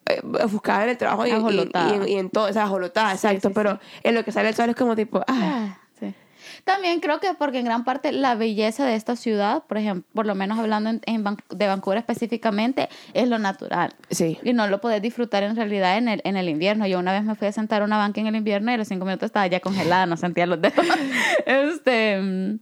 eh, 0.07 0.21
ofuscada 0.43 0.85
en 0.85 0.91
el 0.91 0.99
trabajo 0.99 1.27
y, 1.27 1.31
y, 1.31 1.33
y 1.33 1.95
en, 1.95 2.09
y 2.09 2.15
en 2.19 2.31
todo, 2.31 2.49
o 2.49 2.53
sea, 2.53 2.65
ajolotada, 2.65 3.13
exacto. 3.13 3.49
sí, 3.49 3.55
pero 3.55 3.79
en 4.03 4.15
lo 4.15 4.25
que 4.25 4.33
sale 4.33 4.49
el 4.49 4.55
sol 4.55 4.71
es 4.71 4.77
como 4.77 4.95
tipo, 4.97 5.21
ah, 5.21 5.25
Ah, 5.29 5.79
sí. 5.99 6.15
También 6.65 7.01
creo 7.01 7.21
que 7.21 7.29
porque 7.39 7.59
en 7.59 7.65
gran 7.67 7.85
parte 7.85 8.13
la 8.13 8.35
belleza 8.35 8.87
de 8.87 8.95
esta 8.95 9.17
ciudad, 9.17 9.65
por 9.65 9.77
ejemplo, 9.79 10.09
por 10.15 10.25
lo 10.27 10.35
menos 10.35 10.59
hablando 10.59 10.89
en, 10.91 11.01
en 11.07 11.23
Van- 11.25 11.39
de 11.51 11.67
Vancouver 11.67 11.99
específicamente, 11.99 12.89
es 13.13 13.29
lo 13.29 13.39
natural. 13.39 13.95
sí. 14.11 14.39
Y 14.43 14.53
no 14.53 14.67
lo 14.69 14.81
podés 14.81 15.03
disfrutar 15.03 15.43
en 15.43 15.57
realidad 15.57 15.97
en 15.99 16.09
el, 16.09 16.21
en 16.25 16.37
el 16.37 16.49
invierno. 16.49 16.87
Yo 16.87 16.99
una 16.99 17.13
vez 17.13 17.23
me 17.25 17.35
fui 17.35 17.49
a 17.49 17.53
sentar 17.53 17.83
a 17.83 17.85
una 17.85 17.99
banca 17.99 18.21
en 18.21 18.27
el 18.29 18.37
invierno 18.37 18.71
y 18.71 18.75
a 18.75 18.77
los 18.79 18.89
cinco 18.89 19.05
minutos 19.05 19.27
estaba 19.27 19.47
ya 19.47 19.61
congelada, 19.61 20.07
no 20.07 20.17
sentía 20.17 20.47
los 20.47 20.61
dedos. 20.61 20.85
este, 21.47 22.21
mm, 22.21 22.59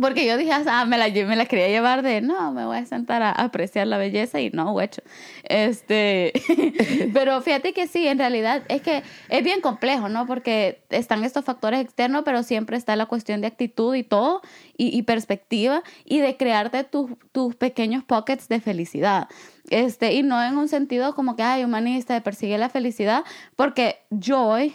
porque 0.00 0.26
yo 0.26 0.38
dije, 0.38 0.50
ah, 0.52 0.84
me 0.86 0.96
la, 0.96 1.08
me 1.08 1.36
la 1.36 1.44
quería 1.44 1.68
llevar 1.68 2.02
de, 2.02 2.22
no, 2.22 2.52
me 2.52 2.64
voy 2.64 2.78
a 2.78 2.86
sentar 2.86 3.22
a, 3.22 3.28
a 3.30 3.44
apreciar 3.44 3.86
la 3.86 3.98
belleza 3.98 4.40
y 4.40 4.50
no, 4.50 4.80
hecho. 4.80 5.02
Este, 5.44 6.32
pero 7.12 7.42
fíjate 7.42 7.74
que 7.74 7.86
sí, 7.86 8.06
en 8.06 8.18
realidad 8.18 8.62
es 8.68 8.80
que 8.80 9.02
es 9.28 9.44
bien 9.44 9.60
complejo, 9.60 10.08
¿no? 10.08 10.26
Porque 10.26 10.82
están 10.88 11.24
estos 11.24 11.44
factores 11.44 11.80
externos, 11.80 12.22
pero 12.24 12.42
siempre 12.42 12.76
está 12.78 12.96
la 12.96 13.06
cuestión 13.06 13.42
de 13.42 13.48
actitud 13.48 13.94
y 13.94 14.02
todo, 14.02 14.40
y, 14.76 14.96
y 14.96 15.02
perspectiva, 15.02 15.82
y 16.04 16.20
de 16.20 16.36
crearte 16.38 16.84
tus, 16.84 17.10
tus 17.32 17.54
pequeños 17.54 18.02
pockets 18.02 18.48
de 18.48 18.60
felicidad. 18.60 19.28
Este, 19.68 20.14
y 20.14 20.22
no 20.22 20.42
en 20.42 20.56
un 20.56 20.68
sentido 20.68 21.14
como 21.14 21.36
que, 21.36 21.42
ay, 21.42 21.64
humanista, 21.64 22.14
de 22.14 22.22
persigue 22.22 22.56
la 22.56 22.70
felicidad, 22.70 23.24
porque 23.56 23.98
joy, 24.10 24.74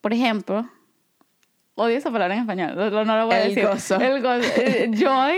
por 0.00 0.14
ejemplo, 0.14 0.66
odio 1.76 1.96
esa 1.96 2.10
palabra 2.10 2.34
en 2.34 2.40
español, 2.40 2.74
no, 2.74 3.04
no 3.04 3.16
lo 3.16 3.26
voy 3.26 3.34
a 3.36 3.42
El 3.44 3.54
decir. 3.54 3.68
gozo. 3.70 4.00
El 4.00 4.20
gozo. 4.22 4.48
Eh, 4.56 4.90
Joy, 4.92 5.36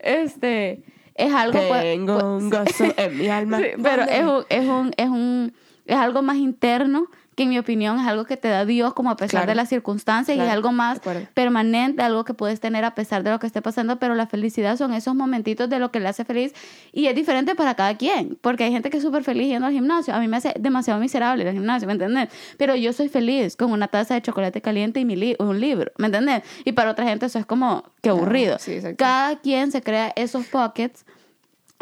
este, 0.00 0.82
es 1.14 1.32
algo... 1.32 1.60
pues- 1.68 1.82
Tengo 1.82 2.14
pues- 2.14 2.24
un 2.24 2.50
gozo 2.50 2.84
en 2.96 3.18
mi 3.18 3.28
alma. 3.38 3.58
Sí, 3.58 3.64
pero 3.82 4.02
es 4.02 4.24
un, 4.24 4.44
es 4.48 4.66
un, 4.68 4.92
es 4.96 5.08
un, 5.08 5.52
es 5.86 5.96
algo 5.96 6.22
más 6.22 6.36
interno 6.36 7.06
que 7.36 7.42
en 7.44 7.48
mi 7.48 7.58
opinión 7.58 7.98
es 8.00 8.06
algo 8.06 8.24
que 8.24 8.36
te 8.36 8.48
da 8.48 8.64
Dios 8.64 8.94
como 8.94 9.10
a 9.10 9.16
pesar 9.16 9.30
Claro. 9.40 9.46
de 9.48 9.54
las 9.54 9.68
circunstancias 9.68 10.34
y 10.34 10.38
Claro, 10.38 10.48
es 10.50 10.54
algo 10.54 10.72
más 10.72 11.00
permanente, 11.34 12.02
algo 12.02 12.24
que 12.24 12.34
puedes 12.34 12.60
tener 12.60 12.84
a 12.84 12.94
pesar 12.94 13.22
de 13.22 13.30
lo 13.30 13.38
que 13.38 13.46
esté 13.46 13.62
pasando, 13.62 13.98
pero 13.98 14.14
la 14.14 14.26
felicidad 14.26 14.76
son 14.76 14.92
esos 14.94 15.14
momentitos 15.14 15.68
de 15.68 15.78
lo 15.78 15.90
que 15.90 16.00
le 16.00 16.08
hace 16.08 16.24
feliz 16.24 16.52
y 16.92 17.06
es 17.06 17.14
diferente 17.14 17.54
para 17.54 17.74
cada 17.74 17.96
quien, 17.96 18.38
porque 18.40 18.64
hay 18.64 18.72
gente 18.72 18.90
que 18.90 18.98
es 18.98 19.02
súper 19.02 19.24
feliz 19.24 19.48
yendo 19.48 19.66
al 19.66 19.72
gimnasio, 19.72 20.14
a 20.14 20.20
mí 20.20 20.28
me 20.28 20.36
hace 20.36 20.54
demasiado 20.58 21.00
miserable 21.00 21.46
al 21.48 21.54
gimnasio, 21.54 21.86
¿me 21.86 21.92
entiendes? 21.94 22.28
Pero 22.56 22.74
yo 22.76 22.92
soy 22.92 23.08
feliz 23.08 23.56
con 23.56 23.72
una 23.72 23.88
taza 23.88 24.14
de 24.14 24.22
chocolate 24.22 24.60
caliente 24.60 25.00
y 25.00 25.04
mi 25.04 25.16
li- 25.16 25.36
un 25.38 25.60
libro, 25.60 25.90
¿me 25.98 26.06
entiendes? 26.06 26.42
Y 26.64 26.72
para 26.72 26.90
otra 26.90 27.04
gente 27.06 27.26
eso 27.26 27.38
es 27.38 27.46
como 27.46 27.84
que 28.02 28.10
aburrido. 28.10 28.58
sí. 28.58 28.78
Cada 28.96 29.36
quien 29.40 29.72
se 29.72 29.82
crea 29.82 30.12
esos 30.16 30.46
pockets 30.46 31.04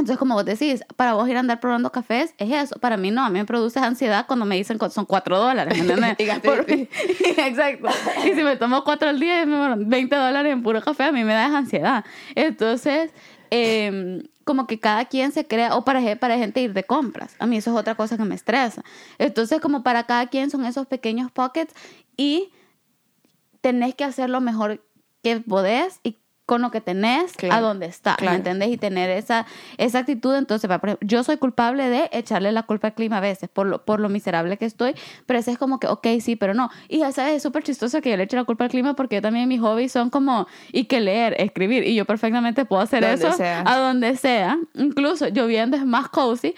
entonces, 0.03 0.19
como 0.19 0.35
vos 0.35 0.45
decís, 0.45 0.85
para 0.97 1.15
vos 1.15 1.29
ir 1.29 1.37
a 1.37 1.41
andar 1.41 1.61
probando 1.61 1.93
cafés, 1.93 2.35
es 2.37 2.51
eso. 2.51 2.81
Para 2.81 2.97
mí 2.97 3.13
no, 3.13 3.25
a 3.25 3.31
mí 3.31 3.39
me 3.39 3.45
produce 3.45 3.79
ansiedad 3.79 4.27
cuando 4.27 4.45
me 4.45 4.57
dicen 4.57 4.77
que 4.77 4.91
son 4.91 5.07
cuatro 5.07 5.39
dólares, 5.39 5.75
¿me 5.75 5.81
entiendes? 5.81 6.17
Exacto. 7.39 7.89
Y 8.25 8.35
si 8.35 8.43
me 8.43 8.57
tomo 8.57 8.83
cuatro 8.83 9.09
al 9.09 9.21
día, 9.21 9.43
y 9.43 9.47
me 9.47 9.57
van 9.57 9.89
20 9.89 10.17
dólares 10.17 10.53
en 10.53 10.63
puro 10.65 10.83
café, 10.83 11.05
a 11.05 11.13
mí 11.13 11.23
me 11.23 11.35
da 11.35 11.57
ansiedad. 11.57 12.05
Entonces, 12.35 13.13
em, 13.51 14.25
como 14.43 14.67
que 14.67 14.81
cada 14.81 15.05
quien 15.05 15.31
se 15.31 15.47
crea, 15.47 15.77
o 15.77 15.85
para, 15.85 16.17
para 16.17 16.37
gente 16.37 16.61
ir 16.61 16.73
de 16.73 16.83
compras. 16.83 17.37
A 17.39 17.47
mí 17.47 17.59
eso 17.59 17.71
es 17.71 17.77
otra 17.77 17.95
cosa 17.95 18.17
que 18.17 18.25
me 18.25 18.35
estresa. 18.35 18.83
Entonces, 19.19 19.61
como 19.61 19.85
para 19.85 20.03
cada 20.05 20.27
quien 20.27 20.51
son 20.51 20.65
esos 20.65 20.89
pequeños 20.89 21.31
pockets 21.31 21.73
y 22.17 22.51
tenés 23.61 23.95
que 23.95 24.03
hacer 24.03 24.31
lo 24.31 24.41
mejor 24.41 24.85
que 25.23 25.39
podés 25.39 26.01
y 26.03 26.19
con 26.53 26.61
lo 26.61 26.71
que 26.71 26.83
tenés 26.83 27.33
a 27.51 27.63
donde 27.63 27.87
está, 27.87 28.15
¿me 28.21 28.35
entendés? 28.35 28.69
Y 28.69 28.77
tener 28.77 29.09
esa, 29.09 29.47
esa 29.79 30.01
actitud. 30.01 30.35
Entonces, 30.35 30.71
yo 31.01 31.25
soy 31.25 31.39
culpable 31.39 31.89
de 31.89 32.11
echarle 32.13 32.53
la 32.53 32.65
culpa 32.65 32.89
al 32.89 32.95
clima 32.95 33.17
a 33.17 33.21
veces 33.21 33.49
por 33.49 33.67
lo, 33.67 33.87
por 33.87 34.01
lo 34.01 34.11
miserable 34.11 34.59
que 34.59 34.67
estoy, 34.67 34.95
pero 35.25 35.39
ese 35.39 35.53
es 35.53 35.57
como 35.57 35.81
que, 35.81 35.87
ok, 35.87 36.07
sí, 36.21 36.37
pero 36.37 36.53
no. 36.53 36.69
Y 36.91 36.99
ya 36.99 37.11
sabes, 37.11 37.37
es 37.37 37.43
súper 37.43 37.63
chistoso 37.63 38.03
que 38.03 38.11
yo 38.11 38.19
le 38.19 38.25
eche 38.25 38.37
la 38.37 38.45
culpa 38.45 38.65
al 38.65 38.71
clima 38.71 38.93
porque 38.93 39.15
yo 39.15 39.23
también 39.23 39.49
mis 39.49 39.63
hobbies 39.63 39.93
son 39.93 40.11
como, 40.11 40.47
y 40.73 40.85
que 40.85 41.01
leer, 41.01 41.37
escribir, 41.39 41.87
y 41.87 41.95
yo 41.95 42.05
perfectamente 42.05 42.67
puedo 42.67 42.83
hacer 42.83 43.03
eso 43.03 43.35
a 43.41 43.79
donde 43.79 44.15
sea. 44.19 44.59
Incluso 44.75 45.29
lloviendo 45.29 45.79
es 45.79 45.87
más 45.87 46.11
cozy, 46.11 46.55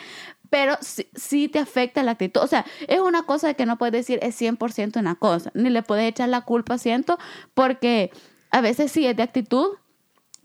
pero 0.51 0.77
sí, 0.81 1.47
te 1.47 1.61
afecta 1.61 2.03
la 2.03 2.11
actitud. 2.11 2.41
O 2.41 2.49
sea, 2.49 2.67
es 2.89 2.99
una 2.99 3.23
cosa 3.23 3.47
de 3.47 3.55
que 3.55 3.65
no 3.65 3.79
puedes 3.79 3.93
decir 3.93 4.19
es 4.23 4.43
100% 4.43 4.99
una 4.99 5.15
cosa, 5.15 5.53
ni 5.55 5.71
le 5.71 5.85
puedes 5.85 6.09
echar 6.09 6.31
la 6.31 6.41
culpa, 6.41 6.79
siento, 6.79 7.17
porque 7.55 8.11
a 8.55 8.61
veces 8.61 8.93
sí 8.93 9.05
es 9.05 9.17
de 9.17 9.25
actitud, 9.25 9.67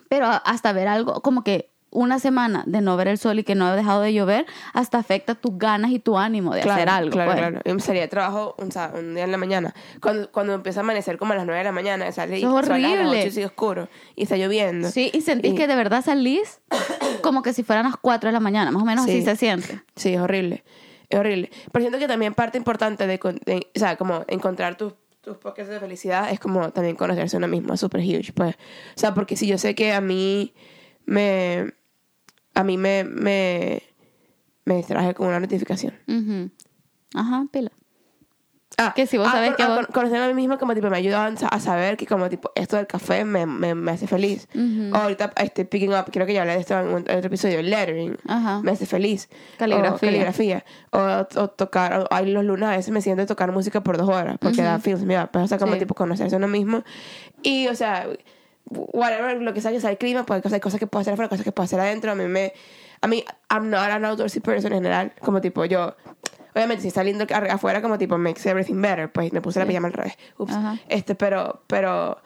pero 0.07 0.27
hasta 0.27 0.71
ver 0.73 0.87
algo, 0.87 1.21
como 1.21 1.43
que 1.43 1.69
una 1.91 2.19
semana 2.19 2.63
de 2.67 2.81
no 2.81 2.95
ver 2.97 3.07
el 3.07 3.17
sol 3.17 3.39
y 3.39 3.43
que 3.43 3.55
no 3.55 3.65
ha 3.65 3.75
dejado 3.75 4.01
de 4.01 4.13
llover, 4.13 4.45
hasta 4.73 4.97
afecta 4.97 5.35
tus 5.35 5.57
ganas 5.57 5.91
y 5.91 5.99
tu 5.99 6.17
ánimo 6.17 6.53
de 6.53 6.61
hacer 6.61 6.89
algo. 6.89 7.11
Claro, 7.11 7.31
pues. 7.31 7.39
claro. 7.39 7.61
Yo 7.65 7.93
de 7.93 8.07
trabajo 8.07 8.55
un, 8.57 8.69
un, 8.97 9.15
día 9.15 9.23
en 9.23 9.31
la 9.31 9.37
mañana. 9.37 9.73
Cuando, 10.01 10.31
cuando 10.31 10.53
empieza 10.53 10.81
a 10.81 10.83
amanecer 10.83 11.17
como 11.17 11.33
a 11.33 11.35
las 11.35 11.45
9 11.45 11.57
de 11.57 11.63
la 11.63 11.71
mañana, 11.71 12.11
sale 12.11 12.37
es 12.37 12.43
horrible. 12.43 13.31
y 13.33 13.43
oscuro 13.43 13.89
y 14.15 14.23
está 14.23 14.37
lloviendo. 14.37 14.89
Sí, 14.89 15.09
y 15.13 15.21
sentís 15.21 15.55
que 15.55 15.67
de 15.67 15.75
verdad 15.75 16.03
salís 16.03 16.61
como 17.21 17.41
que 17.41 17.53
si 17.53 17.63
fueran 17.63 17.85
las 17.85 17.97
4 17.97 18.29
de 18.29 18.33
la 18.33 18.39
mañana, 18.39 18.71
más 18.71 18.83
o 18.83 18.85
menos 18.85 19.05
así 19.05 19.21
se 19.23 19.35
siente. 19.35 19.81
Sí, 19.95 20.13
es 20.13 20.21
horrible. 20.21 20.63
Es 21.09 21.19
horrible. 21.19 21.49
Pero 21.71 21.81
siento 21.83 21.97
que 21.97 22.07
también 22.07 22.35
parte 22.35 22.57
importante 22.57 23.07
de, 23.07 23.17
de 23.17 23.67
o 23.75 23.79
sea, 23.79 23.97
como 23.97 24.25
encontrar 24.27 24.75
tus 24.75 24.93
tus 25.21 25.37
pockets 25.37 25.69
de 25.69 25.79
felicidad 25.79 26.31
es 26.31 26.39
como 26.39 26.71
también 26.71 26.95
conocerse 26.95 27.35
a 27.35 27.39
uno 27.39 27.47
mismo, 27.47 27.73
es 27.73 27.79
súper 27.79 28.01
huge, 28.01 28.31
pues. 28.33 28.55
O 28.55 28.99
sea, 28.99 29.13
porque 29.13 29.35
si 29.35 29.47
yo 29.47 29.57
sé 29.57 29.75
que 29.75 29.93
a 29.93 30.01
mí 30.01 30.53
me... 31.05 31.73
A 32.53 32.63
mí 32.63 32.77
me... 32.77 33.03
Me, 33.03 33.83
me 34.65 34.75
distraje 34.75 35.13
con 35.13 35.27
una 35.27 35.39
notificación. 35.39 35.93
Ajá, 37.13 37.45
pila. 37.51 37.71
Ah, 38.79 38.93
que 38.95 39.05
si 39.07 39.17
vos 39.17 39.27
ah, 39.27 39.33
sabés 39.33 39.55
que 39.55 39.63
ah, 39.63 39.85
conocerme 39.91 40.23
a 40.23 40.27
mí 40.29 40.33
misma 40.33 40.57
como 40.57 40.73
tipo 40.73 40.89
me 40.89 40.95
ayuda 40.95 41.33
a 41.51 41.59
saber 41.59 41.97
que 41.97 42.05
como 42.05 42.29
tipo 42.29 42.49
esto 42.55 42.77
del 42.77 42.87
café 42.87 43.25
me, 43.25 43.45
me, 43.45 43.75
me 43.75 43.91
hace 43.91 44.07
feliz. 44.07 44.47
o 44.55 44.95
ahorita 44.95 45.33
este 45.35 45.65
picking 45.65 45.93
up, 45.93 46.05
creo 46.11 46.25
que 46.25 46.33
ya 46.33 46.41
hablé 46.41 46.53
de 46.53 46.59
esto 46.61 46.79
en, 46.79 46.95
otro 46.95 47.17
episodio, 47.17 47.61
lettering, 47.61 48.17
me 48.63 48.71
hace 48.71 48.85
feliz. 48.85 49.29
Caligrafía. 49.57 49.95
O, 49.95 49.99
caligrafía. 49.99 50.65
O, 50.91 51.47
tocar, 51.49 51.99
o, 51.99 52.07
hay 52.09 52.31
los 52.31 52.45
lunes 52.45 52.69
a 52.69 52.77
veces 52.77 52.91
me 52.91 53.01
siento 53.01 53.23
a 53.23 53.25
tocar 53.25 53.51
música 53.51 53.81
por 53.81 53.97
dos 53.97 54.07
horas 54.07 54.37
porque 54.39 54.61
da 54.61 54.79
feels, 54.79 55.03
mira, 55.03 55.29
pero 55.29 55.43
o 55.43 55.47
sea, 55.47 55.57
como 55.57 55.75
tipo 55.77 55.93
conocerse 55.93 56.35
a 56.35 56.37
uno 56.37 56.47
mismo. 56.47 56.83
Y 57.43 57.67
o 57.67 57.75
sea, 57.75 58.07
whatever, 58.69 59.41
lo 59.41 59.53
que 59.53 59.59
sea 59.59 59.71
que 59.71 59.81
sea 59.81 59.91
el 59.91 59.97
clima, 59.97 60.25
pues 60.25 60.53
hay 60.53 60.59
cosas 60.61 60.79
que 60.79 60.87
puedo 60.87 61.01
hacer 61.01 61.13
afuera, 61.13 61.27
cosas 61.27 61.43
que 61.43 61.51
puedo 61.51 61.65
hacer 61.65 61.81
adentro. 61.81 62.11
A 62.11 62.15
mí 62.15 62.25
me, 62.25 62.53
a 63.01 63.07
mí, 63.07 63.25
I'm 63.49 63.69
not 63.69 63.89
an 63.89 64.05
outdoorsy 64.05 64.39
person 64.39 64.71
en 64.71 64.79
general, 64.79 65.11
como 65.21 65.41
tipo 65.41 65.65
yo 65.65 65.95
Obviamente, 66.53 66.81
si 66.81 66.87
está 66.87 67.03
lindo 67.03 67.25
afuera, 67.49 67.81
como 67.81 67.97
tipo, 67.97 68.17
makes 68.17 68.47
everything 68.49 68.81
better, 68.81 69.11
pues 69.11 69.31
me 69.31 69.41
puse 69.41 69.59
la 69.59 69.65
pijama 69.65 69.87
al 69.87 69.93
revés. 69.93 70.17
Ups. 70.37 70.53
Este, 70.87 71.15
pero, 71.15 71.63
pero, 71.67 72.17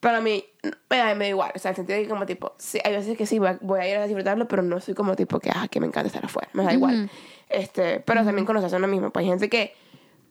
para 0.00 0.20
mí, 0.20 0.44
me 0.90 0.96
da, 0.96 1.14
me 1.14 1.24
da 1.24 1.28
igual. 1.28 1.52
O 1.54 1.58
sea, 1.58 1.70
el 1.70 1.76
sentido 1.76 1.96
de 1.96 2.04
que, 2.04 2.08
como 2.08 2.26
tipo, 2.26 2.54
sí, 2.58 2.78
hay 2.84 2.92
veces 2.92 3.16
que 3.16 3.26
sí, 3.26 3.38
voy 3.38 3.80
a, 3.80 3.88
ir 3.88 3.96
a 3.96 4.06
disfrutarlo, 4.06 4.46
pero 4.46 4.62
no 4.62 4.80
soy 4.80 4.94
como 4.94 5.16
tipo 5.16 5.40
que, 5.40 5.50
ah, 5.50 5.68
que 5.68 5.80
me 5.80 5.86
encanta 5.86 6.08
estar 6.08 6.24
afuera. 6.24 6.48
Me 6.52 6.64
da 6.64 6.72
igual. 6.72 7.10
Este, 7.48 8.00
pero 8.00 8.24
también 8.24 8.46
conoces 8.46 8.72
a 8.72 8.76
uno 8.76 8.88
mismo. 8.88 9.10
Pues 9.10 9.24
hay 9.24 9.30
gente 9.30 9.48
que 9.48 9.74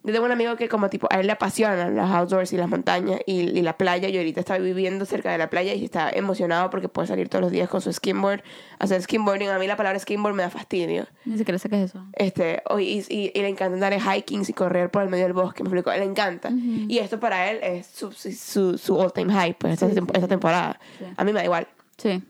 yo 0.06 0.14
tengo 0.14 0.26
un 0.26 0.32
amigo 0.32 0.56
que 0.56 0.70
como 0.70 0.90
tipo, 0.90 1.08
a 1.10 1.20
él 1.20 1.26
le 1.26 1.34
apasionan 1.34 1.96
los 1.96 2.10
outdoors 2.12 2.54
y 2.54 2.58
las 2.58 2.70
montañas 2.70 3.20
y, 3.26 3.42
y, 3.42 3.62
la 3.64 3.76
playa. 3.76 4.08
Y 4.08 4.16
ahorita 4.18 4.40
está 4.40 4.60
viviendo 4.60 5.04
cerca 5.06 5.32
de 5.32 5.40
la 5.40 5.50
playa 5.50 5.74
y 5.74 5.84
está 5.84 6.12
emocionado 6.12 6.70
porque 6.70 6.90
puede 6.90 7.08
salir 7.08 7.28
todos 7.28 7.42
los 7.42 7.52
días 7.52 7.68
con 7.68 7.82
su 7.82 7.92
skimboard, 7.92 8.44
hacer 8.78 9.02
skimboarding. 9.02 9.50
A 9.50 9.58
mí 9.58 9.66
la 9.66 9.76
palabra 9.76 9.98
skimboard 9.98 10.36
me 10.36 10.44
da 10.44 10.52
fastidio. 10.52 11.08
Ni 11.26 11.40
siquiera 11.40 11.58
sé 11.58 11.70
qué 11.70 11.82
es 11.82 11.90
eso. 11.90 12.06
Este, 12.14 12.62
y, 12.78 13.04
y, 13.10 13.32
y 13.34 13.42
le 13.42 13.48
encanta 13.48 13.74
andar 13.74 13.94
en 13.94 14.02
hiking 14.02 14.44
y 14.48 14.54
correr 14.54 14.92
por 14.92 15.02
el 15.02 15.10
medio 15.10 15.24
del 15.24 15.34
bosque, 15.34 15.64
me 15.64 15.70
explico. 15.70 15.90
Le 15.92 16.04
encanta. 16.04 16.52
Y 16.52 17.00
esto 17.00 17.20
para 17.20 17.50
él 17.50 17.60
es 17.64 17.88
su, 17.88 18.12
su, 18.12 18.78
su 18.78 19.02
all-time 19.02 19.34
high, 19.34 19.56
pues, 19.58 19.82
esta, 19.82 19.88
esta 19.88 20.28
temporada. 20.28 20.80
A 21.18 21.24
mí 21.24 21.34
me 21.34 21.40
da 21.40 21.46
igual. 21.46 21.68
Sí. 21.98 22.22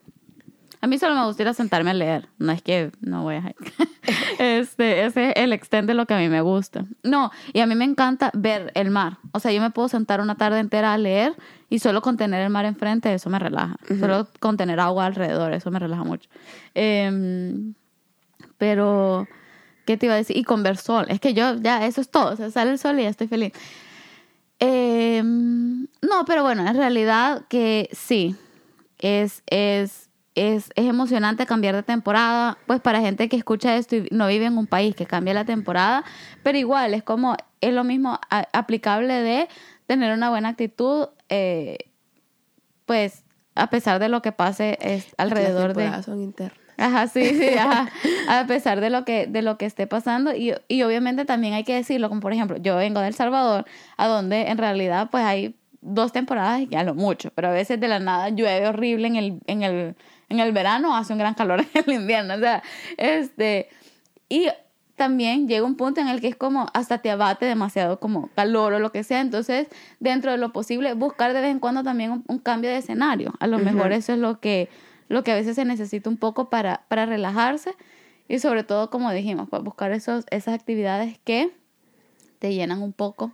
A 0.86 0.88
mí 0.88 1.00
solo 1.00 1.16
me 1.16 1.26
gusta 1.26 1.42
ir 1.42 1.48
a 1.48 1.54
sentarme 1.56 1.90
a 1.90 1.94
leer. 1.96 2.30
No 2.38 2.52
es 2.52 2.62
que 2.62 2.92
no 3.02 3.24
voy 3.24 3.38
a... 3.38 3.56
este, 4.38 5.04
ese 5.04 5.30
es 5.30 5.34
el 5.38 5.52
extent 5.52 5.88
de 5.88 5.96
lo 5.96 6.06
que 6.06 6.14
a 6.14 6.20
mí 6.20 6.30
me 6.30 6.42
gusta. 6.42 6.86
No, 7.02 7.32
y 7.54 7.62
a 7.62 7.66
mí 7.66 7.74
me 7.74 7.86
encanta 7.86 8.30
ver 8.36 8.72
el 8.76 8.92
mar. 8.92 9.18
O 9.32 9.40
sea, 9.40 9.52
yo 9.52 9.62
me 9.62 9.72
puedo 9.72 9.88
sentar 9.88 10.22
una 10.22 10.36
tarde 10.36 10.60
entera 10.60 10.94
a 10.94 11.00
leer 11.00 11.34
y 11.72 11.80
solo 11.80 12.04
con 12.04 12.18
tener 12.18 12.40
el 12.44 12.52
mar 12.52 12.66
enfrente, 12.66 13.12
eso 13.12 13.32
me 13.32 13.40
relaja. 13.40 13.78
Solo 14.00 14.28
con 14.40 14.58
tener 14.58 14.80
agua 14.80 15.08
alrededor, 15.08 15.54
eso 15.54 15.72
me 15.72 15.80
relaja 15.80 16.04
mucho. 16.04 16.30
Em, 16.76 17.74
pero, 18.60 19.28
¿qué 19.88 19.98
te 19.98 20.06
iba 20.06 20.14
a 20.14 20.18
decir? 20.18 20.38
Y 20.38 20.44
con 20.44 20.62
ver 20.62 20.78
sol. 20.78 21.08
Es 21.10 21.20
que 21.20 21.34
yo, 21.34 21.56
ya, 21.56 21.84
eso 21.88 22.00
es 22.00 22.12
todo. 22.12 22.34
O 22.34 22.36
sea, 22.36 22.52
sale 22.52 22.70
el 22.70 22.78
sol 22.78 23.00
y 23.00 23.04
ya 23.06 23.10
estoy 23.10 23.28
feliz. 23.28 23.54
Em, 24.60 25.88
no, 26.04 26.26
pero 26.28 26.44
bueno, 26.44 26.64
en 26.68 26.76
realidad 26.76 27.42
que 27.50 27.90
sí. 27.92 28.36
Es, 29.00 29.42
es 29.48 30.06
es, 30.36 30.72
es, 30.76 30.86
emocionante 30.86 31.46
cambiar 31.46 31.76
de 31.76 31.84
temporada, 31.84 32.58
pues 32.68 32.82
para 32.82 33.02
gente 33.02 33.30
que 33.30 33.38
escucha 33.38 33.76
esto 33.76 33.96
y 33.96 34.08
no 34.12 34.28
vive 34.28 34.46
en 34.46 34.58
un 34.58 34.68
país 34.68 34.96
que 34.96 35.06
cambia 35.06 35.34
la 35.34 35.46
temporada, 35.46 36.04
pero 36.44 36.58
igual 36.58 36.94
es 36.94 37.04
como, 37.04 37.36
es 37.62 37.74
lo 37.74 37.84
mismo 37.84 38.20
aplicable 38.30 39.14
de 39.14 39.48
tener 39.88 40.14
una 40.14 40.30
buena 40.30 40.50
actitud, 40.50 41.08
eh, 41.30 41.78
pues 42.86 43.24
a 43.56 43.70
pesar 43.70 44.00
de 44.00 44.10
lo 44.10 44.22
que 44.22 44.32
pase 44.32 44.78
es 44.82 45.16
alrededor 45.18 45.74
de... 45.74 46.04
Son 46.04 46.22
internas. 46.22 46.60
Ajá, 46.78 47.08
sí, 47.08 47.26
sí, 47.26 47.58
ajá. 47.58 47.90
A 48.28 48.48
pesar 48.48 48.82
de 48.82 48.90
lo 48.90 49.06
que, 49.06 49.28
de 49.28 49.42
lo 49.42 49.58
que 49.58 49.66
esté 49.66 49.88
pasando. 49.88 50.36
Y, 50.36 50.54
y 50.68 50.84
obviamente 50.84 51.24
también 51.24 51.54
hay 51.54 51.64
que 51.64 51.74
decirlo, 51.74 52.10
como 52.10 52.20
por 52.20 52.34
ejemplo, 52.34 52.58
yo 52.58 52.76
vengo 52.76 53.00
de 53.00 53.08
El 53.08 53.14
Salvador, 53.14 53.66
a 53.96 54.08
donde 54.08 54.50
en 54.50 54.58
realidad 54.58 55.10
pues 55.10 55.24
hay 55.24 55.56
dos 55.82 56.12
temporadas 56.12 56.62
y 56.62 56.68
ya 56.68 56.84
lo 56.84 56.96
mucho, 56.96 57.30
pero 57.36 57.50
a 57.50 57.52
veces 57.52 57.80
de 57.80 57.88
la 57.88 58.00
nada 58.00 58.30
llueve 58.30 58.68
horrible 58.68 59.08
en 59.08 59.16
el, 59.16 59.40
en 59.46 59.62
el 59.62 59.96
en 60.30 60.40
el 60.40 60.52
verano 60.52 60.96
hace 60.96 61.14
un 61.14 61.20
gran 61.20 61.34
calor 61.34 61.62
en 61.74 61.84
el 61.86 61.94
invierno. 61.94 62.36
O 62.36 62.40
sea, 62.40 62.64
este. 62.98 63.70
Y 64.30 64.48
también 64.96 65.48
llega 65.48 65.66
un 65.66 65.76
punto 65.76 66.02
en 66.02 66.08
el 66.08 66.22
que 66.22 66.28
es 66.28 66.36
como 66.36 66.68
hasta 66.74 67.00
te 67.00 67.12
abate 67.12 67.46
demasiado 67.46 68.00
como 68.00 68.30
calor 68.30 68.74
o 68.74 68.80
lo 68.80 68.92
que 68.92 69.04
sea. 69.04 69.22
Entonces, 69.22 69.68
dentro 70.00 70.32
de 70.32 70.38
lo 70.38 70.54
posible, 70.54 70.94
buscar 70.94 71.34
de 71.34 71.42
vez 71.42 71.52
en 71.52 71.60
cuando 71.60 71.84
también 71.84 72.24
un, 72.28 72.40
cambio 72.40 72.70
de 72.70 72.78
escenario. 72.78 73.34
A 73.40 73.48
lo 73.48 73.60
mejor 73.60 73.92
eso 73.92 74.14
es 74.14 74.20
lo 74.20 74.40
que, 74.40 74.70
lo 75.10 75.24
que 75.24 75.32
a 75.32 75.36
veces 75.36 75.56
se 75.56 75.66
necesita 75.66 76.10
un 76.10 76.18
poco 76.18 76.50
para, 76.50 76.86
para 76.88 77.06
relajarse. 77.06 77.76
Y 78.28 78.40
sobre 78.40 78.64
todo, 78.64 78.90
como 78.90 79.12
dijimos, 79.12 79.50
pues 79.50 79.62
buscar 79.62 79.92
esos, 79.92 80.26
esas 80.32 80.56
actividades 80.56 81.20
que 81.24 81.52
te 82.40 82.54
llenan 82.54 82.82
un 82.82 82.94
poco 82.94 83.34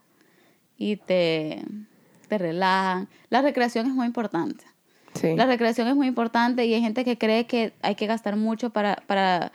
y 0.78 0.98
te, 0.98 1.64
te 2.28 2.38
relajan. 2.38 3.08
La 3.30 3.42
recreación 3.42 3.86
es 3.86 3.94
muy 3.94 4.08
importante. 4.08 4.66
La 5.36 5.46
recreación 5.46 5.88
es 5.88 5.96
muy 5.96 6.08
importante 6.08 6.66
y 6.66 6.74
hay 6.74 6.82
gente 6.82 7.04
que 7.04 7.18
cree 7.18 7.46
que 7.46 7.74
hay 7.82 7.96
que 7.96 8.08
gastar 8.08 8.36
mucho 8.36 8.70
para, 8.72 9.04
para, 9.08 9.52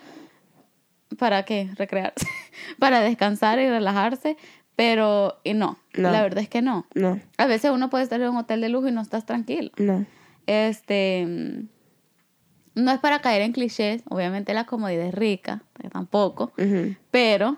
¿para 1.18 1.44
qué? 1.44 1.70
Recrearse, 1.76 2.26
para 2.78 3.00
descansar 3.00 3.58
y 3.58 3.68
relajarse, 3.68 4.36
pero 4.76 5.40
y 5.44 5.54
no, 5.54 5.78
la 5.94 6.22
verdad 6.22 6.42
es 6.42 6.48
que 6.48 6.62
no. 6.62 6.86
No. 6.94 7.20
A 7.38 7.46
veces 7.46 7.70
uno 7.70 7.90
puede 7.90 8.04
estar 8.04 8.20
en 8.20 8.28
un 8.28 8.36
hotel 8.36 8.60
de 8.60 8.68
lujo 8.68 8.88
y 8.88 8.92
no 8.92 9.00
estás 9.00 9.24
tranquilo. 9.24 9.70
No. 9.78 10.04
Este, 10.46 11.66
no 12.76 12.92
es 12.92 12.98
para 13.00 13.20
caer 13.20 13.42
en 13.42 13.52
clichés, 13.52 14.02
obviamente 14.08 14.54
la 14.54 14.66
comodidad 14.66 15.06
es 15.06 15.14
rica, 15.14 15.62
tampoco, 15.90 16.52
pero, 17.10 17.56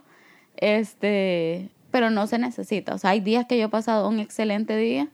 este, 0.56 1.70
pero 1.90 2.08
no 2.10 2.26
se 2.28 2.38
necesita. 2.38 2.94
O 2.94 2.98
sea, 2.98 3.10
hay 3.10 3.20
días 3.20 3.46
que 3.46 3.58
yo 3.58 3.66
he 3.66 3.68
pasado 3.68 4.08
un 4.08 4.20
excelente 4.20 4.76
día 4.76 5.08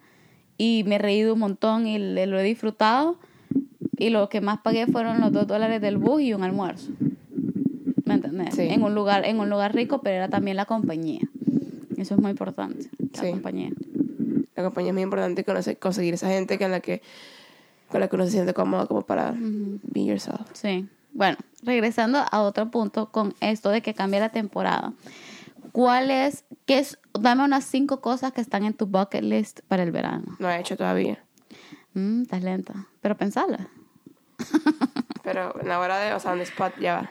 y 0.57 0.85
me 0.87 0.97
he 0.97 0.99
reído 0.99 1.35
un 1.35 1.40
montón 1.40 1.87
y 1.87 1.99
lo 1.99 2.38
he 2.38 2.43
disfrutado. 2.43 3.17
Y 3.97 4.11
lo 4.11 4.29
que 4.29 4.40
más 4.40 4.59
pagué 4.59 4.87
fueron 4.87 5.21
los 5.21 5.33
dos 5.33 5.47
dólares 5.47 5.81
del 5.81 5.99
bus 5.99 6.23
y 6.23 6.35
un 6.35 6.43
almuerzo. 6.43 6.90
¿Me 8.05 8.14
entendés? 8.14 8.59
En, 8.59 8.83
un 8.83 8.95
lugar, 8.95 9.25
en 9.25 9.38
un 9.40 9.49
lugar 9.49 9.75
rico, 9.75 10.01
pero 10.03 10.17
era 10.17 10.29
también 10.29 10.57
la 10.57 10.67
compañía. 10.67 11.21
Eso 11.97 12.14
es 12.14 12.21
muy 12.21 12.33
importante, 12.33 12.90
la 13.14 13.31
compañía. 13.31 13.71
La 14.57 14.62
compañía 14.62 14.90
es 14.90 14.95
muy 14.95 15.03
importante 15.03 15.45
conocer, 15.45 15.79
conseguir 15.79 16.14
esa 16.14 16.29
gente 16.29 16.59
con 16.59 16.71
la 16.71 16.81
que, 16.81 17.03
con 17.88 18.01
la 18.01 18.09
que 18.09 18.17
uno 18.17 18.25
se 18.25 18.33
siente 18.33 18.53
cómodo 18.53 18.87
como 18.88 19.03
para 19.03 19.35
be 19.37 20.05
yourself. 20.05 20.40
Sí. 20.53 20.88
Bueno, 21.12 21.37
regresando 21.62 22.19
a 22.31 22.43
otro 22.43 22.71
punto 22.71 23.11
con 23.11 23.35
esto 23.40 23.71
de 23.71 23.81
que 23.81 23.95
cambia 23.95 24.21
la 24.21 24.31
temporada. 24.31 24.93
¿Cuál 25.73 26.11
es, 26.11 26.45
qué 26.67 26.79
es, 26.79 26.99
dame 27.18 27.44
unas 27.44 27.64
cinco 27.64 28.00
cosas 28.00 28.33
que 28.33 28.40
están 28.40 28.64
en 28.64 28.74
tu 28.74 28.87
bucket 28.87 29.22
list 29.22 29.61
para 29.68 29.83
el 29.83 29.92
verano? 29.92 30.37
No 30.38 30.50
he 30.50 30.61
hecho 30.61 30.77
todavía. 30.77 31.24
Mm, 31.94 32.22
estás 32.22 32.42
lenta, 32.42 32.87
pero 33.00 33.16
pensala. 33.16 33.68
Pero 35.22 35.59
en 35.59 35.68
la 35.68 35.81
hora 35.81 35.98
de, 36.00 36.12
o 36.12 36.20
sea, 36.20 36.35
the 36.35 36.42
spot 36.42 36.74
ya 36.79 36.96
va. 36.96 37.11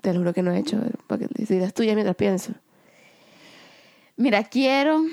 Te 0.00 0.14
lo 0.14 0.20
juro 0.20 0.32
que 0.32 0.42
no 0.42 0.50
he 0.50 0.58
hecho, 0.58 0.80
para 1.06 1.18
que 1.18 1.28
decidas 1.34 1.74
tuya 1.74 1.92
mientras 1.94 2.16
pienso. 2.16 2.54
Mira, 4.16 4.44
quiero 4.44 5.04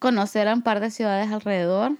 conocer 0.00 0.48
a 0.48 0.54
un 0.54 0.62
par 0.62 0.80
de 0.80 0.90
ciudades 0.90 1.30
alrededor, 1.30 1.96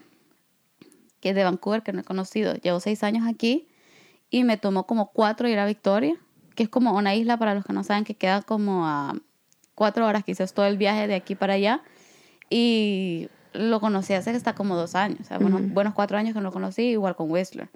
que 1.20 1.30
es 1.30 1.34
de 1.36 1.44
Vancouver, 1.44 1.82
que 1.82 1.92
no 1.92 2.00
he 2.00 2.04
conocido. 2.04 2.54
Llevo 2.54 2.80
seis 2.80 3.04
años 3.04 3.26
aquí 3.28 3.68
y 4.28 4.42
me 4.42 4.56
tomó 4.56 4.86
como 4.86 5.12
cuatro 5.12 5.48
ir 5.48 5.58
a 5.60 5.66
Victoria, 5.66 6.16
que 6.54 6.62
es 6.64 6.68
como 6.68 6.94
una 6.96 7.14
isla 7.14 7.36
para 7.36 7.54
los 7.54 7.64
que 7.64 7.72
no 7.72 7.84
saben, 7.84 8.04
que 8.04 8.14
queda 8.14 8.42
como 8.42 8.86
a 8.86 9.14
cuatro 9.74 10.06
horas, 10.06 10.24
quizás 10.24 10.54
todo 10.54 10.66
el 10.66 10.76
viaje 10.78 11.06
de 11.08 11.14
aquí 11.14 11.34
para 11.34 11.54
allá. 11.54 11.82
Y 12.50 13.28
lo 13.52 13.80
conocí 13.80 14.12
hace 14.12 14.30
hasta 14.30 14.54
como 14.54 14.76
dos 14.76 14.94
años, 14.94 15.20
o 15.20 15.24
sea, 15.24 15.38
buenos, 15.38 15.60
buenos 15.72 15.94
cuatro 15.94 16.18
años 16.18 16.32
que 16.34 16.40
no 16.40 16.44
lo 16.44 16.52
conocí, 16.52 16.82
igual 16.82 17.16
con 17.16 17.30
Whistler. 17.30 17.68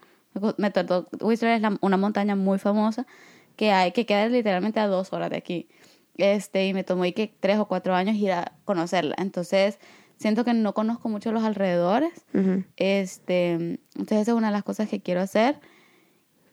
Me 0.56 0.70
tardó- 0.70 1.06
Whistler 1.20 1.52
es 1.52 1.62
la- 1.62 1.78
una 1.80 1.96
montaña 1.96 2.36
muy 2.36 2.58
famosa 2.58 3.06
que 3.56 3.72
hay, 3.72 3.92
que 3.92 4.06
queda 4.06 4.28
literalmente 4.28 4.78
a 4.80 4.86
dos 4.86 5.12
horas 5.12 5.30
de 5.30 5.36
aquí. 5.36 5.68
Este, 6.16 6.66
y 6.66 6.74
me 6.74 6.84
tomó 6.84 7.04
y 7.04 7.12
que 7.12 7.32
tres 7.40 7.58
o 7.58 7.66
cuatro 7.66 7.94
años 7.94 8.16
ir 8.16 8.32
a 8.32 8.52
conocerla. 8.64 9.14
Entonces, 9.18 9.78
siento 10.16 10.44
que 10.44 10.52
no 10.52 10.74
conozco 10.74 11.08
mucho 11.08 11.30
los 11.32 11.44
alrededores. 11.44 12.12
Ujú. 12.34 12.64
Este, 12.76 13.52
entonces 13.52 14.18
esa 14.22 14.32
es 14.32 14.36
una 14.36 14.48
de 14.48 14.52
las 14.52 14.64
cosas 14.64 14.88
que 14.88 15.00
quiero 15.00 15.20
hacer. 15.20 15.60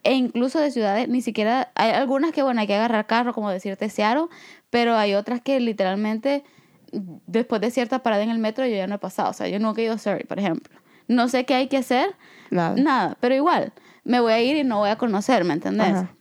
E 0.06 0.13
incluso 0.13 0.60
de 0.60 0.72
ciudades, 0.72 1.10
ni 1.10 1.22
siquiera, 1.22 1.72
hay 1.76 1.91
algunas 1.91 2.32
que, 2.32 2.44
bueno, 2.44 2.62
hay 2.62 2.68
que 2.68 2.76
agarrar 2.76 3.08
carro, 3.08 3.34
como 3.34 3.50
decirte 3.50 3.89
Seattle, 3.89 4.28
pero 4.70 4.96
hay 4.96 5.15
otras 5.15 5.41
que 5.41 5.60
literalmente, 5.60 6.44
después 6.91 7.60
de 7.60 7.72
cierta 7.72 8.04
parada 8.04 8.24
en 8.24 8.30
el 8.30 8.38
metro, 8.38 8.65
yo 8.68 8.76
ya 8.76 8.88
no 8.88 8.96
he 8.96 9.00
pasado. 9.00 9.32
O 9.32 9.34
sea, 9.34 9.48
yo 9.48 9.60
nunca 9.60 9.82
he 9.82 9.86
ido 9.86 9.96
a 9.96 9.98
Surrey, 9.98 10.24
por 10.24 10.39
ejemplo. 10.39 10.80
No 11.08 11.28
sé 11.28 11.46
qué 11.46 11.56
hay 11.56 11.68
que 11.68 11.78
hacer, 11.78 12.15
Nada. 12.52 12.76
nada, 12.76 13.18
pero 13.20 13.36
igual, 13.36 13.74
me 14.04 14.20
voy 14.20 14.34
a 14.34 14.41
ir 14.41 14.56
y 14.56 14.63
no 14.63 14.78
voy 14.78 14.89
a 14.89 14.98
conocer, 14.98 15.44
¿me 15.44 15.54
entendés? 15.54 15.88
Ajá. 15.88 16.15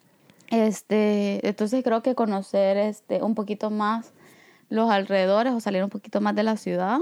Este, 0.49 1.47
entonces 1.47 1.83
creo 1.83 2.03
que 2.03 2.15
conocer 2.15 2.77
este 2.77 3.23
un 3.23 3.35
poquito 3.35 3.71
más 3.71 4.13
los 4.69 4.91
alrededores 4.91 5.53
o 5.53 5.61
salir 5.61 5.83
un 5.83 5.91
poquito 5.91 6.21
más 6.21 6.35
de 6.35 6.43
la 6.43 6.57
ciudad 6.57 6.99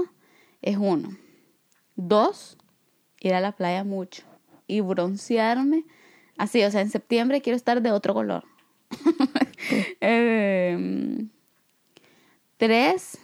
es 0.61 0.77
uno. 0.77 1.09
Dos, 1.95 2.57
ir 3.19 3.33
a 3.33 3.41
la 3.41 3.51
playa 3.51 3.83
mucho 3.83 4.23
y 4.67 4.81
broncearme. 4.81 5.85
Así, 6.37 6.63
o 6.63 6.71
sea, 6.71 6.81
en 6.81 6.89
septiembre 6.89 7.41
quiero 7.41 7.55
estar 7.57 7.81
de 7.81 7.91
otro 7.91 8.13
color. 8.13 8.43
Em, 10.01 11.29
tres, 12.57 13.17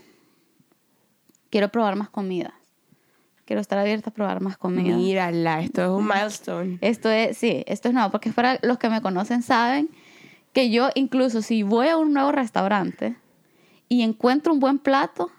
quiero 1.50 1.69
probar 1.69 1.95
más 1.95 2.10
comidas. 2.10 2.54
Quiero 3.45 3.62
estar 3.62 3.80
abierta 3.80 4.12
a 4.12 4.13
probar 4.13 4.41
más 4.41 4.58
comida. 4.58 4.95
Mírala, 4.95 5.62
esto 5.62 5.82
es 5.84 5.89
un 5.89 6.08
milestone. 6.08 6.78
Esto 6.82 7.10
es, 7.10 7.38
sí, 7.38 7.63
esto 7.67 7.88
es 7.88 7.93
nuevo, 7.93 8.12
porque 8.12 8.32
para 8.32 8.60
los 8.62 8.78
que 8.78 8.89
me 8.89 9.02
conocen 9.02 9.41
saben 9.41 9.89
que 10.54 10.69
yo 10.69 10.89
incluso 10.95 11.41
si 11.41 11.63
voy 11.63 11.88
a 11.88 11.98
un 11.98 12.13
nuevo 12.13 12.32
restaurante 12.32 13.15
y 13.88 14.04
encuentro 14.04 14.54
un 14.54 14.60
buen 14.60 14.78
plato, 14.78 15.32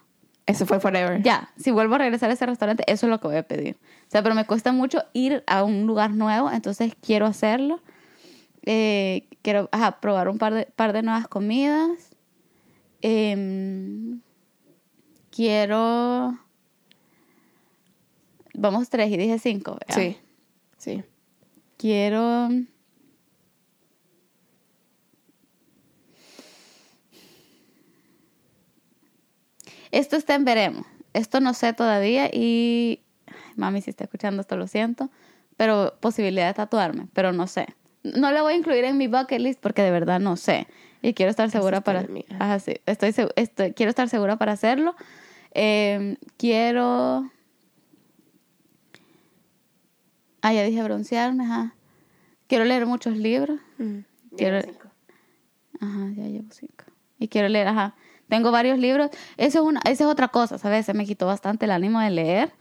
Eso 0.45 0.65
fue 0.65 0.79
forever. 0.81 1.21
ya, 1.23 1.51
si 1.57 1.71
vuelvo 1.71 1.95
a 1.95 1.99
regresar 1.99 2.29
a 2.29 2.33
ese 2.33 2.45
restaurante, 2.45 2.83
eso 2.87 3.05
es 3.05 3.09
lo 3.09 3.19
que 3.21 3.27
voy 3.27 3.37
a 3.37 3.43
pedir. 3.43 3.77
O 4.11 4.13
sea, 4.13 4.21
pero 4.23 4.35
me 4.35 4.45
cuesta 4.45 4.73
mucho 4.73 5.05
ir 5.13 5.41
a 5.47 5.63
un 5.63 5.87
lugar 5.87 6.11
nuevo, 6.11 6.51
entonces 6.51 6.93
quiero 6.99 7.25
hacerlo. 7.25 7.81
Eh, 8.65 9.29
quiero 9.41 9.69
ajá, 9.71 10.01
probar 10.01 10.27
un 10.27 10.37
par 10.37 10.53
de, 10.53 10.65
par 10.65 10.91
de 10.91 11.01
nuevas 11.01 11.29
comidas. 11.29 12.13
Em, 13.01 14.19
quiero... 15.29 16.37
Vamos 18.53 18.89
tres 18.89 19.09
y 19.11 19.15
dije 19.15 19.39
cinco. 19.39 19.77
¿verdad? 19.79 19.95
Sí. 19.95 20.17
Sí. 20.77 21.03
Quiero. 21.77 22.49
Esto 29.91 30.17
está 30.17 30.35
en 30.35 30.43
veremos. 30.43 30.85
Esto 31.13 31.39
no 31.39 31.53
sé 31.53 31.71
todavía 31.71 32.29
y. 32.29 33.05
Mami, 33.55 33.81
si 33.81 33.89
está 33.89 34.03
escuchando 34.05 34.41
esto, 34.41 34.55
lo 34.57 34.67
siento. 34.67 35.09
Pero 35.57 35.95
posibilidad 35.99 36.47
de 36.47 36.53
tatuarme, 36.53 37.07
pero 37.13 37.31
no 37.33 37.45
sé. 37.47 37.67
No 38.03 38.31
la 38.31 38.41
voy 38.41 38.53
a 38.53 38.57
incluir 38.57 38.83
en 38.85 38.97
mi 38.97 39.07
bucket 39.07 39.39
list 39.39 39.59
porque 39.61 39.81
de 39.83 39.91
verdad 39.91 40.19
no 40.19 40.35
sé. 40.37 40.67
Y 41.03 41.13
quiero 41.13 41.29
estar 41.29 41.49
segura 41.51 41.79
está 41.79 42.03
para. 42.03 42.07
Ajá, 42.39 42.59
sí. 42.59 42.73
Estoy, 42.85 43.13
estoy- 43.35 43.73
quiero 43.73 43.89
estar 43.89 44.09
segura 44.09 44.37
para 44.37 44.53
hacerlo. 44.53 44.95
Eh, 45.53 46.17
quiero. 46.37 47.29
Ah, 50.41 50.53
ya 50.53 50.63
dije 50.63 50.81
broncearme, 50.83 51.43
ajá. 51.45 51.75
Quiero 52.47 52.65
leer 52.65 52.85
muchos 52.85 53.15
libros. 53.15 53.59
Mm. 53.77 53.99
Quiero- 54.37 54.57
Ajá, 55.79 56.09
ya 56.15 56.23
llevo 56.23 56.47
cinco. 56.51 56.85
Y 57.19 57.27
quiero 57.27 57.47
leer, 57.49 57.67
ajá. 57.67 57.95
Tengo 58.27 58.51
varios 58.51 58.79
libros. 58.79 59.09
Eso 59.37 59.59
es 59.59 59.65
una, 59.65 59.79
esa 59.81 60.05
es 60.05 60.09
otra 60.09 60.29
cosa, 60.29 60.57
¿sabes? 60.57 60.85
Se 60.85 60.93
me 60.93 61.05
quitó 61.05 61.27
bastante 61.27 61.65
el 61.65 61.71
ánimo 61.71 61.99
de 61.99 62.09
leer 62.09 62.51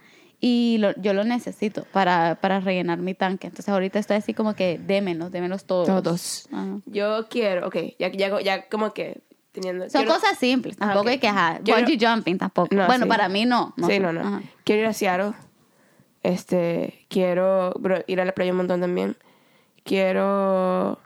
y 0.40 0.78
lo- 0.78 0.94
yo 1.00 1.12
lo 1.12 1.22
necesito 1.24 1.84
para, 1.92 2.36
para 2.40 2.60
rellenar 2.60 2.98
mi 2.98 3.14
tanque. 3.14 3.46
Entonces 3.48 3.68
ahorita 3.68 3.98
estoy 3.98 4.16
así 4.16 4.32
como 4.34 4.54
que 4.54 4.78
démenos, 4.78 5.30
démenos 5.30 5.64
todos. 5.64 5.86
Todos. 5.86 6.48
Ajá. 6.52 6.78
Yo 6.86 7.28
quiero, 7.28 7.66
ok, 7.68 7.76
ya, 7.98 8.08
ya, 8.10 8.40
ya 8.40 8.68
como 8.68 8.92
que 8.94 9.20
teniendo. 9.52 9.90
Son 9.90 10.02
quiero- 10.02 10.14
cosas 10.18 10.38
simples, 10.38 10.76
Ajá, 10.80 10.92
tampoco 10.92 11.10
hay 11.10 11.18
que, 11.18 11.28
ajá, 11.28 11.60
bungee 11.62 11.98
jumping 12.00 12.38
tampoco. 12.38 12.74
No, 12.74 12.86
bueno, 12.86 13.04
sí. 13.04 13.08
para 13.08 13.28
mí 13.28 13.44
no. 13.44 13.74
sí, 13.76 13.84
sé. 13.84 14.00
no, 14.00 14.12
no. 14.12 14.20
Ajá. 14.20 14.42
Quiero 14.64 14.82
ir 14.82 14.88
a 14.88 14.92
Seattle. 14.92 15.32
Este, 16.22 17.06
quiero 17.08 17.72
bro, 17.78 17.98
ir 18.06 18.20
a 18.20 18.24
la 18.24 18.32
playa 18.32 18.50
un 18.52 18.58
montón 18.58 18.80
también. 18.80 19.16
Quiero 19.84 20.98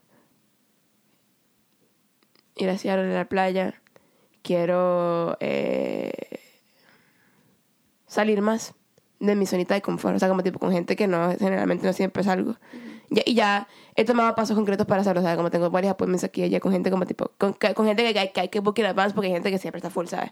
ir 2.57 2.68
a 2.68 2.79
Seattle 2.79 3.11
a 3.12 3.14
la 3.18 3.25
playa. 3.25 3.75
Quiero 4.42 5.37
eh, 5.40 6.12
salir 8.07 8.42
más 8.42 8.75
de 9.27 9.37
mi 9.37 9.47
zonita 9.47 9.75
de 9.75 9.83
confort. 9.83 10.17
O 10.17 10.19
sea, 10.19 10.29
como 10.29 10.43
tipo 10.43 10.59
con 10.59 10.73
gente 10.73 10.97
que 10.97 11.07
no, 11.07 11.31
generalmente 11.39 11.87
no 11.87 11.93
siempre 11.93 12.23
salgo. 12.23 12.57
Ya, 13.11 13.23
y 13.27 13.35
ya 13.35 13.69
he 13.97 14.05
tomado 14.05 14.35
pasos 14.35 14.57
concretos 14.57 14.87
para 14.87 15.03
hacerlo. 15.03 15.21
O 15.21 15.25
sea, 15.25 15.37
como 15.37 15.51
tengo 15.51 15.71
varios 15.71 15.93
appointments 15.93 16.25
aquí 16.25 16.43
y 16.43 16.45
allá 16.45 16.61
con 16.61 16.73
gente 16.73 16.91
como 16.91 17.07
tipo, 17.07 17.31
con, 17.39 17.53
con 17.53 17.87
gente 17.87 18.13
que 18.13 18.19
hay, 18.19 18.29
que 18.29 18.41
hay 18.41 18.49
que 18.49 18.61
book 18.61 18.79
in 18.79 18.87
advance 18.87 19.15
porque 19.15 19.29
hay 19.29 19.35
gente 19.35 19.51
que 19.51 19.59
siempre 19.59 19.79
está 19.79 19.91
full, 19.91 20.07
¿sabes? 20.07 20.31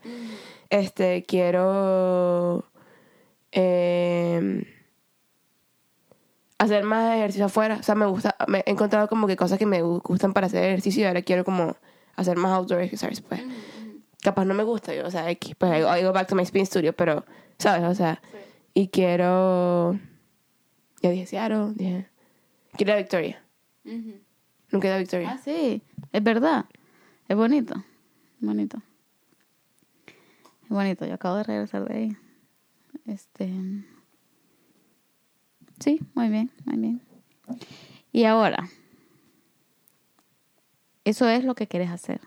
Este, 0.70 1.24
quiero 1.24 2.64
eh, 3.52 4.66
hacer 6.58 6.84
más 6.84 7.16
ejercicio 7.16 7.46
afuera. 7.46 7.76
O 7.80 7.82
sea, 7.82 7.94
me 7.94 8.06
gusta, 8.06 8.36
me 8.48 8.62
he 8.66 8.70
encontrado 8.70 9.08
como 9.08 9.26
que 9.26 9.36
cosas 9.36 9.58
que 9.58 9.66
me 9.66 9.82
gustan 9.82 10.32
para 10.32 10.46
hacer 10.46 10.64
ejercicio 10.64 11.02
y 11.02 11.06
ahora 11.06 11.22
quiero 11.22 11.44
como 11.44 11.76
hacer 12.16 12.36
más 12.36 12.52
outdoor 12.52 12.82
exercise, 12.82 13.22
pues. 13.22 13.40
Capaz 14.22 14.44
no 14.44 14.54
me 14.54 14.62
gusta, 14.62 14.94
yo, 14.94 15.04
o 15.04 15.10
sea, 15.10 15.24
pues 15.58 15.72
I 15.78 15.82
go, 15.82 15.96
I 15.96 16.04
go 16.04 16.12
back 16.12 16.28
to 16.28 16.36
my 16.36 16.44
spin 16.44 16.64
studio, 16.64 16.92
pero, 16.92 17.24
¿sabes? 17.58 17.82
O 17.88 17.94
sea, 17.94 18.22
y 18.74 18.88
quiero, 18.88 19.98
ya 21.02 21.10
dije 21.10 21.26
Seattle, 21.26 21.72
dije, 21.74 22.08
quiero 22.76 22.92
ir 22.92 22.96
a 22.96 22.98
Victoria. 22.98 23.44
Nunca 23.84 24.86
he 24.86 24.90
ido 24.90 24.94
a 24.94 24.98
Victoria. 24.98 25.30
Ah, 25.32 25.38
sí, 25.38 25.82
es 26.12 26.22
verdad. 26.22 26.66
Es 27.28 27.36
bonito. 27.36 27.74
Bonito. 28.40 28.82
Es 30.64 30.68
bonito. 30.68 31.06
Yo 31.06 31.14
acabo 31.14 31.36
de 31.36 31.44
regresar 31.44 31.86
de 31.88 31.94
ahí. 31.94 32.16
Este. 33.06 33.52
Sí, 35.80 36.00
muy 36.14 36.28
bien, 36.28 36.50
muy 36.64 36.76
bien. 36.76 37.02
Y 38.12 38.24
ahora, 38.24 38.68
eso 41.04 41.28
es 41.28 41.44
lo 41.44 41.54
que 41.54 41.66
quieres 41.66 41.90
hacer. 41.90 42.20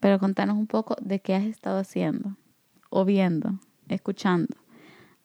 Pero 0.00 0.18
contanos 0.18 0.56
un 0.56 0.66
poco 0.66 0.96
de 1.00 1.20
qué 1.20 1.34
has 1.34 1.44
estado 1.44 1.78
haciendo, 1.78 2.36
o 2.88 3.04
viendo, 3.04 3.60
escuchando. 3.88 4.56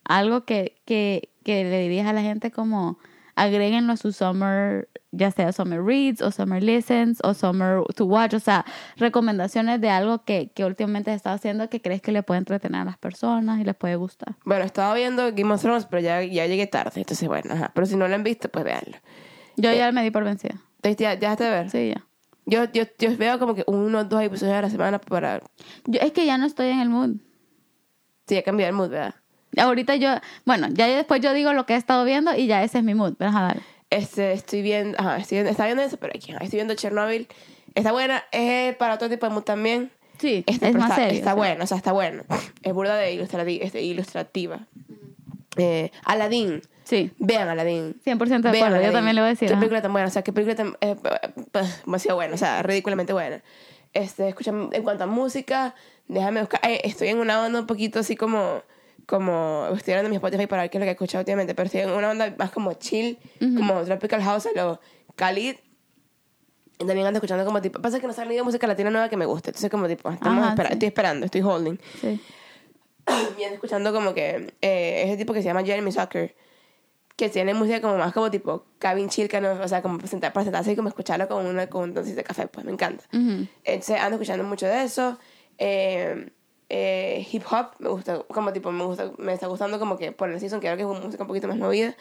Algo 0.05 0.45
que, 0.45 0.75
que, 0.85 1.29
que 1.43 1.63
le 1.63 1.79
dirías 1.81 2.07
a 2.07 2.13
la 2.13 2.21
gente 2.21 2.51
como 2.51 2.97
agréguenlo 3.35 3.93
a 3.93 3.97
su 3.97 4.13
summer, 4.13 4.87
ya 5.11 5.29
sea 5.29 5.51
summer 5.51 5.83
reads 5.83 6.21
o 6.21 6.31
summer 6.31 6.63
listens 6.63 7.19
o 7.21 7.33
summer 7.33 7.83
to 7.95 8.05
watch, 8.05 8.33
o 8.33 8.39
sea, 8.39 8.65
recomendaciones 8.95 9.81
de 9.81 9.89
algo 9.89 10.23
que, 10.23 10.51
que 10.55 10.63
últimamente 10.63 11.11
has 11.11 11.17
estado 11.17 11.35
haciendo 11.35 11.69
que 11.69 11.81
crees 11.81 12.01
que 12.01 12.13
le 12.13 12.23
puede 12.23 12.37
entretener 12.37 12.81
a 12.81 12.85
las 12.85 12.97
personas 12.97 13.59
y 13.59 13.65
les 13.65 13.75
puede 13.75 13.97
gustar. 13.97 14.35
Bueno, 14.45 14.63
estaba 14.63 14.93
viendo 14.93 15.33
Game 15.33 15.53
of 15.53 15.61
Thrones, 15.61 15.85
pero 15.85 16.01
ya, 16.01 16.23
ya 16.23 16.45
llegué 16.47 16.65
tarde, 16.67 17.01
entonces 17.01 17.27
bueno, 17.27 17.53
ajá. 17.53 17.71
Pero 17.73 17.85
si 17.85 17.97
no 17.97 18.07
lo 18.07 18.15
han 18.15 18.23
visto, 18.23 18.47
pues 18.47 18.63
véanlo. 18.63 18.97
Yo 19.57 19.69
Eh, 19.69 19.77
ya 19.77 19.91
me 19.91 20.03
di 20.03 20.11
por 20.11 20.23
vencida. 20.23 20.55
¿Te, 20.79 20.95
ya, 20.95 21.13
¿Ya 21.13 21.19
dejaste 21.19 21.43
de 21.43 21.49
ver? 21.49 21.69
Sí, 21.69 21.89
ya. 21.89 22.05
Yo, 22.45 22.71
yo, 22.71 22.83
yo 22.99 23.17
veo 23.17 23.39
como 23.39 23.55
que 23.55 23.63
uno 23.67 23.99
o 23.99 24.03
dos 24.05 24.21
episodios 24.21 24.55
a 24.55 24.61
la 24.61 24.69
semana 24.69 24.99
para... 24.99 25.41
Yo, 25.85 25.99
es 25.99 26.11
que 26.13 26.25
ya 26.25 26.37
no 26.37 26.45
estoy 26.45 26.67
en 26.67 26.79
el 26.79 26.89
mood. 26.89 27.17
Sí, 28.27 28.35
ya 28.35 28.43
cambiar 28.43 28.69
el 28.69 28.75
mood, 28.75 28.89
¿verdad? 28.89 29.15
Ahorita 29.57 29.95
yo, 29.95 30.09
bueno, 30.45 30.67
ya 30.71 30.87
después 30.87 31.21
yo 31.21 31.33
digo 31.33 31.53
lo 31.53 31.65
que 31.65 31.73
he 31.73 31.77
estado 31.77 32.03
viendo 32.05 32.35
y 32.35 32.47
ya 32.47 32.63
ese 32.63 32.79
es 32.79 32.83
mi 32.83 32.93
mood. 32.95 33.13
Pero, 33.17 33.29
ajá, 33.29 33.41
dale. 33.43 33.61
Este, 33.89 34.33
estoy 34.33 34.61
viendo... 34.61 34.97
Ajá, 34.99 35.17
estoy 35.17 35.37
viendo, 35.37 35.51
estaba 35.51 35.67
viendo 35.67 35.83
eso, 35.83 35.97
pero 35.97 36.13
aquí, 36.15 36.31
ajá, 36.31 36.43
estoy 36.43 36.57
viendo 36.57 36.73
Chernobyl. 36.75 37.27
Está 37.75 37.91
buena, 37.91 38.23
es 38.31 38.75
para 38.77 38.95
otro 38.95 39.09
tipo 39.09 39.25
de 39.27 39.33
mood 39.33 39.43
también. 39.43 39.91
Sí, 40.17 40.43
Este, 40.47 40.69
es 40.69 40.75
más 40.75 40.91
está, 40.91 40.95
serio. 41.03 41.19
Está 41.19 41.33
bueno, 41.33 41.63
o 41.63 41.67
sea, 41.67 41.77
está 41.77 41.91
bueno. 41.91 42.23
Es 42.63 42.73
burda 42.73 42.95
de 42.95 43.13
ilustrati- 43.13 43.59
este, 43.61 43.81
ilustrativa. 43.81 44.61
Eh, 45.57 45.91
Aladdin. 46.05 46.61
Sí. 46.83 47.11
Vean 47.17 47.49
Aladdin. 47.49 47.95
100% 48.05 48.41
de 48.41 48.49
acuerdo. 48.49 48.61
Yo 48.61 48.65
Aladdin. 48.75 48.91
también 48.93 49.15
le 49.15 49.21
voy 49.21 49.27
a 49.27 49.29
decir. 49.31 49.47
Qué 49.47 49.53
ajá. 49.53 49.59
película 49.59 49.81
tan 49.81 49.91
buena, 49.91 50.07
o 50.07 50.11
sea, 50.11 50.21
qué 50.23 50.31
película 50.33 50.55
tan 50.55 50.77
eh, 50.81 50.95
eh, 51.03 51.63
demasiado 51.85 52.15
buena, 52.15 52.35
o 52.35 52.37
sea, 52.37 52.61
ridículamente 52.63 53.11
buena. 53.13 53.41
Este, 53.93 54.27
escucha, 54.29 54.51
en 54.71 54.83
cuanto 54.83 55.03
a 55.05 55.07
música, 55.07 55.73
déjame 56.07 56.41
buscar. 56.41 56.59
eh, 56.63 56.81
estoy 56.83 57.09
en 57.09 57.19
una 57.19 57.43
onda 57.45 57.59
un 57.59 57.67
poquito 57.67 57.99
así 57.99 58.15
como. 58.15 58.61
Como 59.05 59.67
estoy 59.75 59.93
hablando 59.93 60.07
de 60.07 60.09
mi 60.11 60.15
Spotify 60.15 60.47
para 60.47 60.63
ver 60.63 60.71
qué 60.71 60.77
es 60.77 60.79
lo 60.79 60.85
que 60.85 60.89
he 60.89 60.93
escuchado 60.93 61.21
últimamente, 61.21 61.53
pero 61.53 61.67
estoy 61.67 61.81
en 61.81 61.91
una 61.91 62.09
onda 62.11 62.33
más 62.37 62.51
como 62.51 62.73
chill, 62.73 63.19
como 63.39 63.83
Tropical 63.83 64.21
House, 64.23 64.47
a 64.47 64.51
lo 64.55 64.79
Khalid. 65.15 65.55
Y 66.77 66.85
también 66.85 67.05
ando 67.07 67.17
escuchando 67.19 67.45
como 67.45 67.61
tipo. 67.61 67.79
Pasa 67.81 67.99
que 67.99 68.05
no 68.07 68.11
ha 68.11 68.15
salido 68.15 68.43
música 68.43 68.67
latina 68.67 68.89
nueva 68.89 69.07
que 69.09 69.15
me 69.15 69.25
guste, 69.25 69.51
entonces, 69.51 69.69
como 69.69 69.87
tipo, 69.87 70.09
estamos 70.09 70.43
Ajá, 70.43 70.49
espera- 70.55 70.69
sí. 70.69 70.73
estoy 70.73 70.87
esperando, 70.87 71.25
estoy 71.25 71.41
holding. 71.41 71.77
Sí. 72.01 72.19
Y 73.37 73.43
ando 73.43 73.55
escuchando 73.55 73.93
como 73.93 74.13
que 74.15 74.53
eh, 74.61 75.03
ese 75.05 75.17
tipo 75.17 75.31
que 75.33 75.41
se 75.41 75.45
llama 75.45 75.63
Jeremy 75.63 75.91
Zucker, 75.91 76.35
que 77.15 77.29
tiene 77.29 77.53
música 77.53 77.79
como 77.79 77.97
más 77.97 78.11
como 78.11 78.29
tipo 78.31 78.65
cabin 78.79 79.07
chill, 79.09 79.29
que 79.29 79.39
no, 79.39 79.51
o 79.51 79.67
sea, 79.67 79.81
como 79.83 79.97
para 79.99 80.09
sentar- 80.09 80.33
para 80.33 80.43
sentarse 80.43 80.71
y 80.71 80.75
como 80.75 80.89
escucharlo 80.89 81.27
con, 81.27 81.45
una, 81.45 81.67
con 81.67 81.83
un 81.83 81.93
dosis 81.93 82.15
de 82.15 82.23
café, 82.23 82.47
pues 82.47 82.65
me 82.65 82.71
encanta. 82.71 83.03
Ujú. 83.13 83.45
Entonces 83.63 83.99
ando 84.01 84.15
escuchando 84.15 84.43
mucho 84.43 84.65
de 84.65 84.83
eso. 84.83 85.17
Eh, 85.59 86.29
eh, 86.69 87.25
hip 87.31 87.43
hop, 87.49 87.71
me 87.79 87.89
gusta, 87.89 88.23
como 88.23 88.51
tipo, 88.51 88.71
me 88.71 88.83
gusta, 88.83 89.11
me 89.17 89.33
está 89.33 89.47
gustando 89.47 89.79
como 89.79 89.97
que 89.97 90.11
por 90.11 90.29
el 90.29 90.39
season, 90.39 90.59
que 90.59 90.67
creo 90.67 90.77
que 90.77 90.83
es 90.83 91.03
música 91.03 91.23
un 91.23 91.27
poquito 91.27 91.47
más 91.47 91.57
movida, 91.57 91.95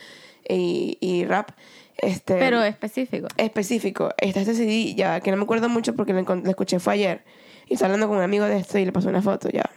y, 0.48 0.98
y 1.00 1.24
rap. 1.24 1.50
Este, 1.98 2.34
Pero 2.34 2.62
específico. 2.62 3.28
específico. 3.36 4.10
Está 4.16 4.40
este 4.40 4.54
CD, 4.54 4.94
ya, 4.94 5.20
que 5.20 5.30
no 5.30 5.36
me 5.36 5.44
acuerdo 5.44 5.68
mucho 5.68 5.94
porque 5.94 6.12
lo, 6.12 6.50
escuché 6.50 6.78
fue 6.80 6.94
ayer. 6.94 7.24
Y 7.66 7.74
estaba 7.74 7.88
hablando 7.88 8.08
con 8.08 8.18
un 8.18 8.22
amigo 8.22 8.44
de 8.44 8.58
esto 8.58 8.78
y 8.78 8.84
le 8.84 8.92
pasó 8.92 9.08
una 9.08 9.22
foto, 9.22 9.48
ya. 9.50 9.70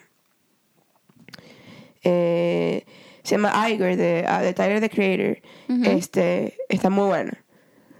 Eh, 2.03 2.85
se 3.23 3.35
llama 3.35 3.69
Iger, 3.69 3.97
de, 3.97 4.23
de 4.23 4.53
Tyler, 4.53 4.79
the 4.79 4.89
Creator. 4.89 5.37
Este, 5.85 6.57
está 6.69 6.89
muy 6.89 7.07
bueno. 7.07 7.31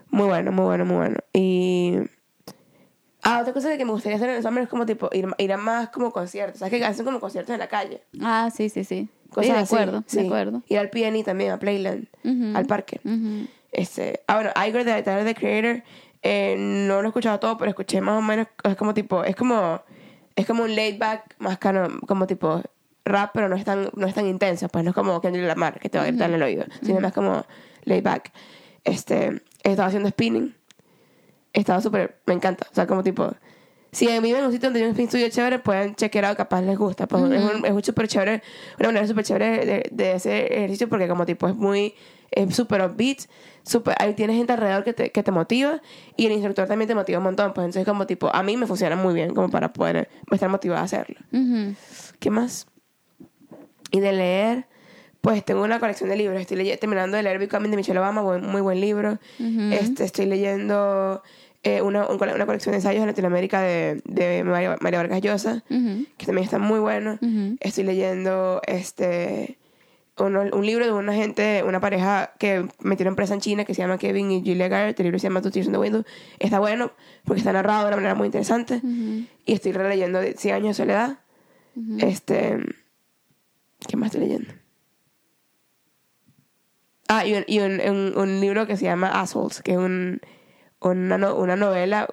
Muy 0.09 0.27
bueno, 0.27 0.51
muy 0.51 0.65
bueno, 0.65 0.85
muy 0.85 0.95
bueno. 0.95 1.17
Y... 1.33 1.97
Ah, 3.29 3.39
otra 3.41 3.51
cosa 3.51 3.75
que 3.77 3.83
me 3.83 3.91
gustaría 3.91 4.15
hacer 4.15 4.29
en 4.29 4.37
el 4.37 4.41
summer 4.43 4.63
es 4.63 4.69
como 4.69 4.85
tipo 4.85 5.09
ir, 5.11 5.27
ir 5.37 5.51
a 5.51 5.57
más 5.57 5.89
como 5.89 6.11
conciertos. 6.13 6.59
¿Sabes 6.59 6.79
que 6.79 6.85
hacen 6.85 7.03
como 7.03 7.19
conciertos 7.19 7.53
en 7.53 7.59
la 7.59 7.67
calle? 7.67 8.01
Ah, 8.21 8.49
sí, 8.55 8.69
sí, 8.69 8.85
sí. 8.85 9.09
Sí, 9.11 9.29
Cosas 9.29 9.47
de 9.53 9.59
así, 9.63 9.75
acuerdo, 9.75 10.03
sí. 10.07 10.19
de 10.21 10.25
acuerdo. 10.27 10.63
Ir 10.69 10.79
al 10.79 10.89
PNI 10.89 11.23
también, 11.23 11.51
a 11.51 11.59
Playland, 11.59 12.07
Ujú. 12.23 12.57
al 12.57 12.65
parque. 12.65 13.01
Este, 13.73 14.21
ah, 14.27 14.35
bueno, 14.35 14.51
Iger 14.65 14.85
de 14.85 15.03
the 15.03 15.35
Creator, 15.35 15.83
eh, 16.21 16.55
no 16.57 17.01
lo 17.01 17.03
he 17.03 17.07
escuchado 17.07 17.37
todo, 17.37 17.57
pero 17.57 17.69
escuché 17.69 17.99
más 17.99 18.17
o 18.17 18.21
menos, 18.21 18.47
es 18.63 18.75
como 18.77 18.93
tipo, 18.93 19.25
es 19.25 19.35
como, 19.35 19.81
es 20.37 20.45
como 20.47 20.63
un 20.63 20.73
laid 20.73 20.97
back, 20.97 21.35
más 21.39 21.57
cano, 21.57 21.89
como 22.07 22.25
tipo 22.27 22.61
rap, 23.03 23.31
pero 23.33 23.49
no 23.49 23.57
es 23.57 23.65
tan, 23.65 23.89
no 23.93 24.07
es 24.07 24.13
tan 24.15 24.25
intenso, 24.27 24.69
pues 24.69 24.85
no 24.85 24.91
es 24.91 24.95
como 24.95 25.19
Kendrick 25.19 25.45
Lamar, 25.45 25.79
que 25.81 25.89
te 25.89 25.97
va 25.97 26.05
a 26.05 26.07
gritar 26.07 26.29
en 26.29 26.35
el 26.35 26.43
oído, 26.43 26.63
sino 26.81 27.01
más 27.01 27.11
como 27.11 27.45
laid 27.83 28.03
back. 28.03 28.31
Este, 28.85 29.41
he 29.63 29.71
estado 29.71 29.89
haciendo 29.89 30.07
spinning, 30.09 30.55
estaba 31.61 31.81
súper, 31.81 32.19
me 32.25 32.33
encanta, 32.33 32.67
o 32.71 32.73
sea, 32.75 32.85
como 32.87 33.03
tipo, 33.03 33.31
si 33.91 34.05
viven 34.05 34.37
en 34.41 34.45
un 34.45 34.51
sitio 34.51 34.67
donde 34.69 34.79
hay 34.81 34.85
un 34.85 34.91
spin 34.91 35.07
studio 35.07 35.29
chévere, 35.29 35.59
pueden 35.59 35.95
chequear 35.95 36.25
out, 36.25 36.37
capaz 36.37 36.61
les 36.61 36.77
gusta. 36.77 37.07
Pues 37.07 37.23
es 37.23 37.43
un, 37.43 37.65
es 37.65 37.71
un 37.71 37.83
súper 37.83 38.07
chévere, 38.07 38.43
una 38.79 38.89
manera 38.89 39.07
súper 39.07 39.23
chévere 39.25 39.65
de, 39.65 39.89
de 39.91 40.11
hacer 40.11 40.51
ejercicio 40.53 40.87
porque 40.89 41.07
como 41.07 41.25
tipo 41.25 41.47
es 41.47 41.55
muy, 41.55 41.95
es 42.31 42.53
súper 42.55 42.81
upbeat, 42.81 43.19
súper, 43.63 43.95
ahí 43.99 44.13
tienes 44.13 44.35
gente 44.35 44.53
alrededor 44.53 44.83
que 44.83 44.93
te, 44.93 45.09
que 45.11 45.23
te 45.23 45.31
motiva 45.31 45.81
y 46.15 46.25
el 46.27 46.33
instructor 46.33 46.67
también 46.67 46.87
te 46.87 46.95
motiva 46.95 47.17
un 47.19 47.23
montón. 47.23 47.53
Pues 47.53 47.65
entonces 47.65 47.85
como 47.87 48.05
tipo, 48.05 48.29
a 48.33 48.43
mí 48.43 48.55
me 48.57 48.67
funciona 48.67 48.95
muy 48.97 49.13
bien 49.13 49.33
como 49.33 49.49
para 49.49 49.71
poder 49.73 50.09
estar 50.31 50.49
motivada 50.49 50.81
a 50.81 50.85
hacerlo. 50.85 51.15
Ujú. 51.31 51.73
¿Qué 52.19 52.29
más? 52.29 52.67
Y 53.91 53.99
de 54.01 54.11
leer, 54.11 54.65
pues 55.21 55.43
tengo 55.45 55.63
una 55.63 55.79
colección 55.79 56.09
de 56.09 56.17
libros. 56.17 56.39
Estoy 56.41 56.75
terminando 56.77 57.15
de 57.17 57.23
leer 57.23 57.39
Becoming 57.39 57.71
de 57.71 57.77
Michelle 57.77 57.99
Obama, 57.99 58.21
buen- 58.21 58.45
muy 58.45 58.61
buen 58.61 58.81
libro. 58.81 59.17
este, 59.71 60.03
estoy 60.03 60.25
leyendo 60.25 61.23
eh, 61.67 61.81
una, 61.81 62.07
una 62.07 62.45
colección 62.45 62.71
de 62.71 62.77
ensayos 62.77 63.01
de 63.01 63.07
Latinoamérica 63.07 63.61
de, 63.61 64.01
de 64.05 64.43
María, 64.43 64.77
María 64.79 64.99
Vargas 64.99 65.21
Llosa, 65.21 65.63
Ujú. 65.69 66.05
que 66.17 66.25
también 66.25 66.45
está 66.45 66.59
muy 66.59 66.79
bueno. 66.79 67.17
Ujú. 67.21 67.57
Estoy 67.59 67.83
leyendo 67.83 68.61
este 68.65 69.57
uno- 70.19 70.45
un 70.51 70.65
libro 70.65 70.83
de 70.85 70.91
una 70.93 71.13
gente, 71.13 71.61
una 71.63 71.79
pareja 71.79 72.31
que 72.39 72.65
metieron 72.79 73.15
presa 73.15 73.33
en 73.35 73.39
China 73.41 73.65
que 73.65 73.73
se 73.75 73.81
llama 73.83 73.97
Kevin 73.99 74.31
y 74.31 74.39
Julia 74.41 74.67
Garrett. 74.67 74.99
El 74.99 75.05
libro 75.05 75.19
se 75.19 75.27
llama 75.27 75.41
Two 75.41 75.51
Tears 75.51 75.67
in 75.67 75.73
the 75.73 75.77
Window. 75.79 76.03
Está 76.39 76.59
bueno 76.59 76.91
porque 77.25 77.39
está 77.41 77.53
narrado 77.53 77.81
de 77.83 77.87
una 77.89 77.95
manera 77.97 78.15
muy 78.15 78.25
interesante. 78.27 78.81
Y 79.45 79.53
estoy 79.53 79.73
releyendo 79.73 80.19
de 80.19 80.33
100 80.33 80.55
años 80.55 80.69
de 80.69 80.83
soledad. 80.83 81.19
Este. 81.99 82.57
¿Qué 83.87 83.95
más 83.95 84.07
estoy 84.07 84.21
leyendo? 84.21 84.51
Ah, 87.09 87.25
y 87.25 87.35
un, 87.35 87.43
y 87.47 87.59
un, 87.59 87.79
un- 87.79 88.17
un 88.17 88.39
libro 88.41 88.67
que 88.67 88.75
se 88.75 88.83
llama 88.85 89.21
Assholes, 89.21 89.61
que 89.61 89.73
es 89.73 89.77
un, 89.77 90.19
una, 90.81 91.17
no- 91.17 91.35
una 91.35 91.55
novela, 91.55 92.07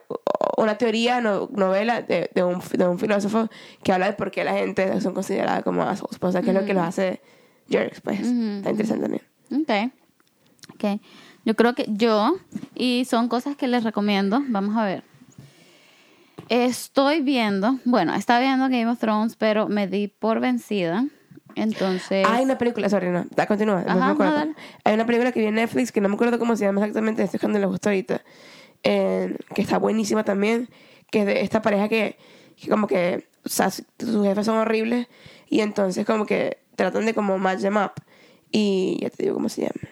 una 0.57 0.77
teoría, 0.77 1.21
no- 1.21 1.49
novela 1.53 2.03
de, 2.03 2.31
de, 2.35 2.43
un, 2.43 2.61
de 2.73 2.87
un 2.89 2.99
filósofo 2.99 3.49
que 3.83 3.93
habla 3.93 4.07
de 4.07 4.13
por 4.15 4.31
qué 4.31 4.45
la 4.45 4.55
gente 4.55 5.01
son 5.01 5.15
consideradas 5.15 5.63
como 5.65 5.83
assholes. 5.83 6.19
Pues, 6.19 6.31
o 6.31 6.33
sea, 6.33 6.43
qué 6.43 6.51
es 6.51 6.55
lo 6.57 6.65
que 6.65 6.75
los 6.75 6.83
hace 6.85 7.21
jerks, 7.69 8.01
pues. 8.01 8.21
Está 8.21 8.71
interesante 8.71 9.03
también. 9.03 9.23
Ok. 9.53 9.93
Ok. 10.75 11.01
Yo 11.45 11.55
creo 11.57 11.75
que 11.75 11.85
yo, 11.89 12.37
y 12.75 13.05
son 13.05 13.29
cosas 13.29 13.55
que 13.57 13.69
les 13.69 13.85
recomiendo, 13.85 14.43
vamos 14.49 14.77
a 14.79 14.85
ver. 14.85 15.05
Estoy 16.49 17.21
viendo, 17.21 17.79
bueno, 17.85 18.15
estaba 18.15 18.41
viendo 18.41 18.65
Game 18.65 18.87
of 18.89 18.99
Thrones, 18.99 19.35
pero 19.37 19.69
me 19.69 19.87
di 19.87 20.09
por 20.09 20.41
vencida. 20.41 21.07
Entonces, 21.57 22.27
Hay 22.29 22.45
una 22.45 22.59
película, 22.59 22.89
sorry, 22.89 23.11
no, 23.11 23.25
da, 23.35 23.47
continúa. 23.47 23.83
no 23.83 23.91
Ajá, 23.91 24.07
me 24.07 24.13
acuerdo. 24.13 24.45
no. 24.47 24.55
Hay 24.85 24.95
una 24.95 25.07
película 25.07 25.33
que 25.33 25.41
viene 25.41 25.61
en 25.61 25.65
Netflix 25.67 25.93
que 25.93 26.01
no 26.01 26.09
me 26.09 26.15
acuerdo 26.15 26.39
cómo 26.39 26.57
se 26.57 26.65
llama 26.65 26.81
exactamente, 26.81 27.23
estoy 27.23 27.41
cuando 27.41 27.59
le 27.59 27.67
gustó 27.67 27.89
ahorita, 27.91 28.23
eh, 28.83 29.37
que 29.55 29.63
está 29.63 29.79
buenísima 29.79 30.25
también, 30.25 30.69
que 31.11 31.21
es 31.21 31.27
de 31.27 31.41
esta 31.43 31.63
pareja 31.63 31.89
que, 31.89 32.17
que 32.57 32.69
como 32.69 32.87
que, 32.87 33.29
o 33.45 33.49
sea, 33.49 33.71
su- 33.71 33.85
sus 33.99 34.25
jefes 34.27 34.47
son 34.47 34.57
horribles 34.59 35.07
y 35.49 35.61
entonces 35.61 36.05
como 36.07 36.27
que 36.27 36.59
tratan 36.77 37.07
de 37.07 37.15
como 37.15 37.39
match 37.39 37.61
them 37.61 37.77
up 37.77 37.93
y 38.51 38.99
ya 39.01 39.11
te 39.11 39.23
digo 39.25 39.35
cómo 39.35 39.49
se 39.49 39.63
llama. 39.63 39.91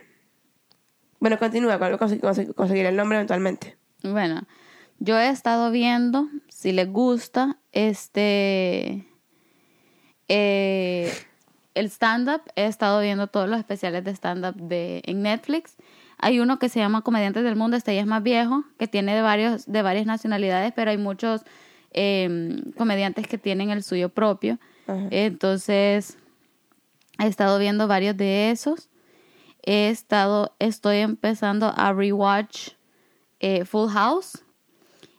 Bueno, 1.21 1.39
continúa, 1.39 1.79
con- 1.79 1.93
consegui- 1.93 2.21
consegui- 2.21 2.55
conseguiré 2.55 2.89
el 2.89 2.97
nombre 2.97 3.17
eventualmente. 3.19 3.77
bueno, 4.03 4.43
yo 4.99 5.19
he 5.19 5.29
estado 5.31 5.71
viendo, 5.71 6.29
si 6.49 6.73
les 6.73 6.89
gusta, 6.91 7.59
este, 7.73 9.07
eh, 10.29 11.13
el 11.75 11.87
stand-up, 11.87 12.43
he 12.57 12.67
estado 12.67 13.01
viendo 13.01 13.27
todos 13.27 13.49
los 13.49 13.59
especiales 13.59 14.05
de 14.05 14.11
stand-up 14.13 14.55
de, 14.57 15.03
en 15.05 15.23
Netflix. 15.23 15.77
Hay 16.19 16.41
uno 16.41 16.59
que 16.59 16.69
se 16.69 16.79
llama 16.79 17.03
Comediantes 17.03 17.43
del 17.43 17.57
Mundo, 17.57 17.77
este 17.77 17.95
ya 17.95 18.01
es 18.01 18.07
más 18.07 18.23
viejo, 18.23 18.65
que 18.79 18.87
tiene 18.87 19.15
de, 19.15 19.23
varios, 19.23 19.67
de 19.67 19.83
varias 19.83 20.07
nacionalidades, 20.07 20.73
pero 20.75 20.91
hay 20.91 20.99
muchos 20.99 21.43
eh, 21.93 22.63
comediantes 22.77 23.27
que 23.27 23.39
tienen 23.39 23.71
el 23.71 23.83
suyo 23.83 24.09
propio. 24.09 24.59
Ajá. 24.87 25.09
Entonces, 25.11 26.19
he 27.19 27.27
estado 27.27 27.59
viendo 27.59 27.89
varios 27.89 28.17
de 28.17 28.51
esos. 28.51 28.89
He 29.65 29.89
estado, 29.89 30.55
estoy 30.59 30.99
empezando 30.99 31.73
a 31.77 31.93
rewatch 31.93 32.71
eh, 33.41 33.65
Full 33.65 33.91
House. 33.91 34.45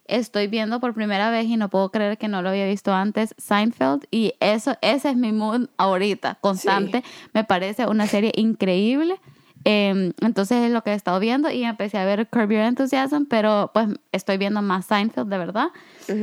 Estoy 0.06 0.48
viendo 0.48 0.80
por 0.80 0.94
primera 0.94 1.30
vez 1.30 1.46
y 1.46 1.56
no 1.56 1.70
puedo 1.70 1.90
creer 1.90 2.18
que 2.18 2.28
no 2.28 2.42
lo 2.42 2.50
había 2.50 2.66
visto 2.66 2.94
antes 2.94 3.34
Seinfeld 3.38 4.06
y 4.12 4.34
eso 4.42 4.76
ese 4.82 5.12
es 5.12 5.16
mi 5.16 5.32
mood 5.32 5.70
ahorita, 5.78 6.40
constante. 6.42 7.04
Me 7.34 7.44
parece 7.44 7.86
una 7.88 8.08
serie 8.08 8.32
increíble. 8.36 9.20
Eh, 9.66 10.12
entonces 10.20 10.58
es 10.58 10.72
lo 10.72 10.84
que 10.84 10.92
he 10.92 10.94
estado 10.94 11.22
viendo 11.22 11.50
y 11.50 11.64
empecé 11.64 11.98
a 11.98 12.04
ver 12.04 12.28
Curb 12.28 12.52
Your 12.52 12.62
Enthusiasm, 12.64 13.24
pero 13.30 13.72
pues 13.74 13.88
estoy 14.12 14.38
viendo 14.38 14.62
más 14.62 14.86
Seinfeld 14.88 15.30
de 15.30 15.38
verdad. 15.38 15.68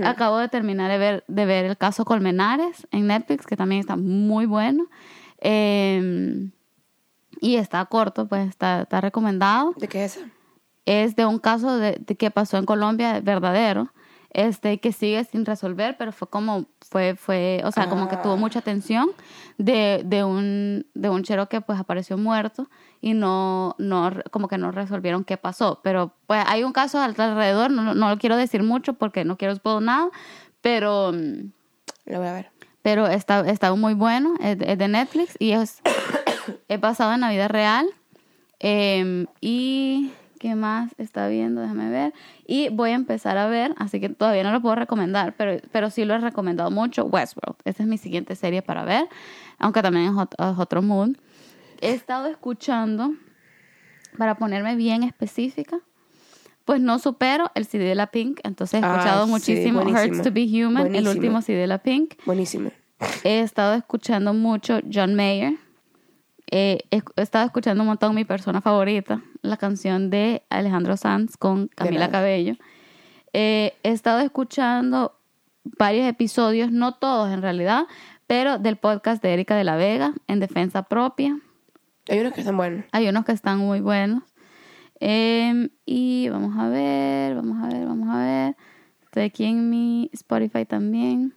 Acabo 0.05 0.37
de 0.37 0.49
terminar 0.49 0.91
de 0.91 0.99
ver, 0.99 1.25
de 1.27 1.47
ver 1.47 1.65
el 1.65 1.79
caso 1.79 2.05
Colmenares 2.05 2.87
en 2.91 3.07
Netflix, 3.07 3.47
que 3.47 3.57
también 3.57 3.81
está 3.81 3.97
muy 3.97 4.45
bueno. 4.45 4.89
Eh, 5.39 6.51
y 7.41 7.57
está 7.57 7.85
corto, 7.87 8.29
pues 8.29 8.49
está, 8.49 8.83
está 8.83 9.01
recomendado 9.01 9.73
¿De 9.77 9.89
qué 9.89 10.05
es 10.05 10.19
esa? 10.19 10.27
Es 10.87 11.17
de 11.17 11.27
un 11.27 11.39
caso 11.39 11.77
de, 11.77 12.01
de 12.05 12.15
que 12.17 12.31
pasó 12.31 12.57
en 12.59 12.65
Colombia 12.67 13.21
verdadero 13.21 13.93
este 14.33 14.79
que 14.79 14.93
sigue 14.93 15.25
sin 15.25 15.45
resolver 15.45 15.97
pero 15.99 16.13
fue 16.13 16.29
como 16.29 16.67
fue 16.89 17.17
fue 17.17 17.61
o 17.65 17.73
sea 17.73 17.89
como 17.89 18.09
que 18.09 18.17
tuvo 18.17 18.37
mucha 18.37 18.61
atención 18.61 19.11
de, 19.59 20.03
de 20.05 20.23
un 20.23 20.87
de 20.95 21.09
un 21.09 21.25
chero 21.25 21.49
que 21.49 21.61
pues 21.61 21.81
apareció 21.81 22.17
muerto 22.17 22.69
y 23.01 23.15
no 23.15 23.75
no 23.79 24.13
como 24.31 24.47
que 24.47 24.57
no 24.57 24.71
resolvieron 24.71 25.25
qué 25.25 25.37
pasó 25.37 25.81
pero 25.83 26.15
pues 26.29 26.45
hay 26.47 26.63
un 26.63 26.73
caso 26.73 27.01
al- 27.01 27.21
alrededor 27.21 27.73
no, 27.73 27.93
no 27.95 28.09
lo 28.09 28.19
quiero 28.19 28.37
decir 28.37 28.63
mucho 28.63 28.93
porque 28.95 29.25
no 29.25 29.37
quiero 29.37 29.57
spoiler 29.57 29.83
nada 29.83 30.09
pero 30.61 31.11
Lo 31.11 32.19
voy 32.19 32.29
a 32.29 32.33
ver. 32.33 32.51
pero 32.83 33.09
está, 33.09 33.41
está 33.51 33.75
muy 33.75 33.95
bueno, 33.95 34.35
es, 34.41 34.59
de- 34.59 34.73
es 34.73 34.79
de 34.79 34.87
Netflix 34.89 35.35
y 35.41 35.53
es, 35.53 35.81
es 36.69 36.81
basado 36.81 37.13
en 37.15 37.21
la 37.23 37.31
vida 37.31 37.49
real. 37.49 37.87
Eh, 38.61 39.27
y 39.41 40.13
qué 40.41 40.55
más 40.57 40.91
está 40.99 41.29
viendo, 41.29 41.61
déjame 41.61 41.91
ver. 41.91 42.13
Y 42.47 42.71
voy 42.71 42.91
a 42.91 42.95
empezar 42.95 43.37
a 43.39 43.47
ver, 43.47 43.75
así 43.77 44.01
que 44.01 44.09
todavía 44.09 44.43
no 44.43 44.51
lo 44.51 44.61
puedo 44.63 44.75
recomendar, 44.75 45.35
pero, 45.37 45.61
pero 45.71 45.91
sí 45.91 46.05
lo 46.05 46.15
he 46.15 46.19
recomendado 46.19 46.71
mucho, 46.71 47.05
Westworld. 47.05 47.57
Esta 47.65 47.83
es 47.83 47.89
mi 47.89 47.99
siguiente 47.99 48.35
serie 48.35 48.63
para 48.63 48.85
ver, 48.85 49.07
aunque 49.59 49.83
también 49.83 50.07
es, 50.07 50.13
ot- 50.13 50.53
es 50.53 50.59
otro 50.59 50.81
mood. 50.83 51.17
He 51.83 51.93
estado 51.93 52.27
escuchando 52.27 53.13
para 54.19 54.35
ponerme 54.37 54.75
bien 54.77 55.03
específica, 55.03 55.79
pues 56.65 56.81
no 56.81 56.99
supero 56.99 57.51
el 57.55 57.67
CD 57.67 57.85
de 57.85 57.95
la 57.95 58.07
Pink. 58.09 58.41
Entonces 58.43 58.83
he 58.83 58.87
Ah, 58.87 58.91
escuchado 58.93 59.27
sí, 59.27 59.31
muchísimo 59.33 59.83
buenísimo. 59.83 60.15
Hurts 60.17 60.23
to 60.23 60.33
Be 60.33 60.43
Human, 60.45 60.87
el 60.87 60.91
Buenísimo. 60.93 61.11
último 61.11 61.43
CD 61.43 61.59
de 61.61 61.67
la 61.67 61.79
Pink. 61.79 62.15
Buenísimo. 62.25 62.71
He 63.25 63.41
estado 63.41 63.75
escuchando 63.75 64.33
mucho 64.35 64.81
John 64.93 65.15
Mayer. 65.15 65.55
Eh, 66.51 66.79
he, 66.91 66.97
he 67.17 67.23
estado 67.23 67.47
escuchando 67.47 67.83
un 67.83 67.89
montón 67.89 68.15
mi 68.15 68.25
persona 68.25 68.61
favorita, 68.61 69.23
la 69.43 69.57
canción 69.57 70.11
de 70.11 70.43
Alejandro 70.51 70.97
Sanz 70.97 71.37
con 71.37 71.69
Camila. 71.69 72.11
Cabello. 72.11 72.55
Eh, 73.33 73.75
he 73.83 73.91
estado 73.91 74.21
escuchando 74.21 75.17
varios 75.65 76.07
episodios, 76.09 76.73
no 76.73 76.95
todos 76.95 77.31
en 77.31 77.43
realidad, 77.43 77.85
pero 78.27 78.59
del 78.59 78.77
podcast 78.77 79.23
de 79.23 79.33
Erika 79.33 79.57
de 79.57 79.65
la 79.65 79.77
Vega, 79.77 80.15
En 80.27 80.41
Defensa 80.41 80.83
Propia. 80.83 81.39
Hay 82.09 82.21
unos 82.21 82.33
que 82.33 82.41
están 82.41 82.57
buenos. 82.57 82.85
Hay 82.93 83.09
unos 83.09 83.25
que 83.25 83.33
están 83.33 83.59
muy 83.59 83.81
buenos. 83.81 84.23
Em, 84.99 85.71
y 85.87 86.29
vamos 86.29 86.59
a 86.59 86.69
ver, 86.69 87.35
vamos 87.35 87.63
a 87.63 87.69
ver, 87.75 87.87
vamos 87.87 88.09
a 88.09 88.19
ver. 88.19 88.57
Estoy 89.05 89.23
aquí 89.25 89.45
en 89.45 89.71
mi 89.71 90.11
Spotify 90.13 90.65
también. 90.67 91.35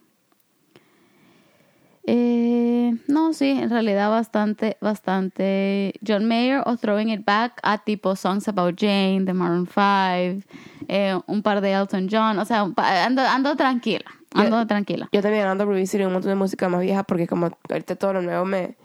Eh, 2.06 2.94
no, 3.08 3.32
sí, 3.32 3.50
en 3.50 3.70
realidad 3.70 4.10
bastante, 4.10 4.76
bastante 4.80 5.94
John 6.06 6.26
Mayer 6.26 6.62
o 6.66 6.76
Throwing 6.76 7.08
It 7.08 7.24
Back 7.24 7.58
a 7.62 7.78
tipo 7.78 8.14
Songs 8.14 8.46
About 8.46 8.78
Jane, 8.78 9.22
de 9.22 9.32
Maroon 9.32 9.66
5, 9.66 10.44
eh, 10.88 11.18
un 11.26 11.42
par 11.42 11.62
de 11.62 11.72
Elton 11.72 12.08
John, 12.10 12.38
o 12.38 12.44
sea, 12.44 12.60
ando, 12.76 13.22
ando 13.22 13.56
tranquila, 13.56 14.04
ando 14.34 14.60
Yo- 14.60 14.66
tranquila. 14.66 15.08
Yo 15.12 15.22
también 15.22 15.46
ando 15.46 15.64
revisiting 15.64 16.06
un 16.08 16.12
montón 16.12 16.28
de 16.30 16.34
música 16.36 16.68
más 16.68 16.82
vieja 16.82 17.04
porque 17.04 17.26
como 17.26 17.50
ahorita 17.70 17.96
todo 17.96 18.12
lo 18.14 18.22
nuevo 18.22 18.44
me... 18.44 18.76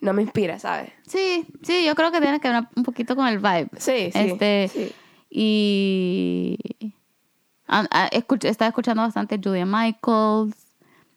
No 0.00 0.12
me 0.12 0.20
inspira, 0.20 0.58
¿sabes? 0.58 0.90
Sí, 1.06 1.46
sí, 1.62 1.86
yo 1.86 1.94
creo 1.94 2.12
que 2.12 2.20
tiene 2.20 2.38
que 2.40 2.50
ver 2.50 2.64
un 2.76 2.82
poquito 2.82 3.16
con 3.16 3.26
el 3.26 3.38
vibe. 3.38 3.70
Sí, 3.78 4.10
sí. 4.12 4.18
Este, 4.18 4.68
sí. 4.70 4.92
Y 5.30 6.58
a- 7.66 7.86
a- 7.90 8.10
escuch- 8.10 8.44
estaba 8.44 8.68
escuchando 8.68 9.00
bastante 9.00 9.40
Julia 9.42 9.64
Michaels. 9.64 10.54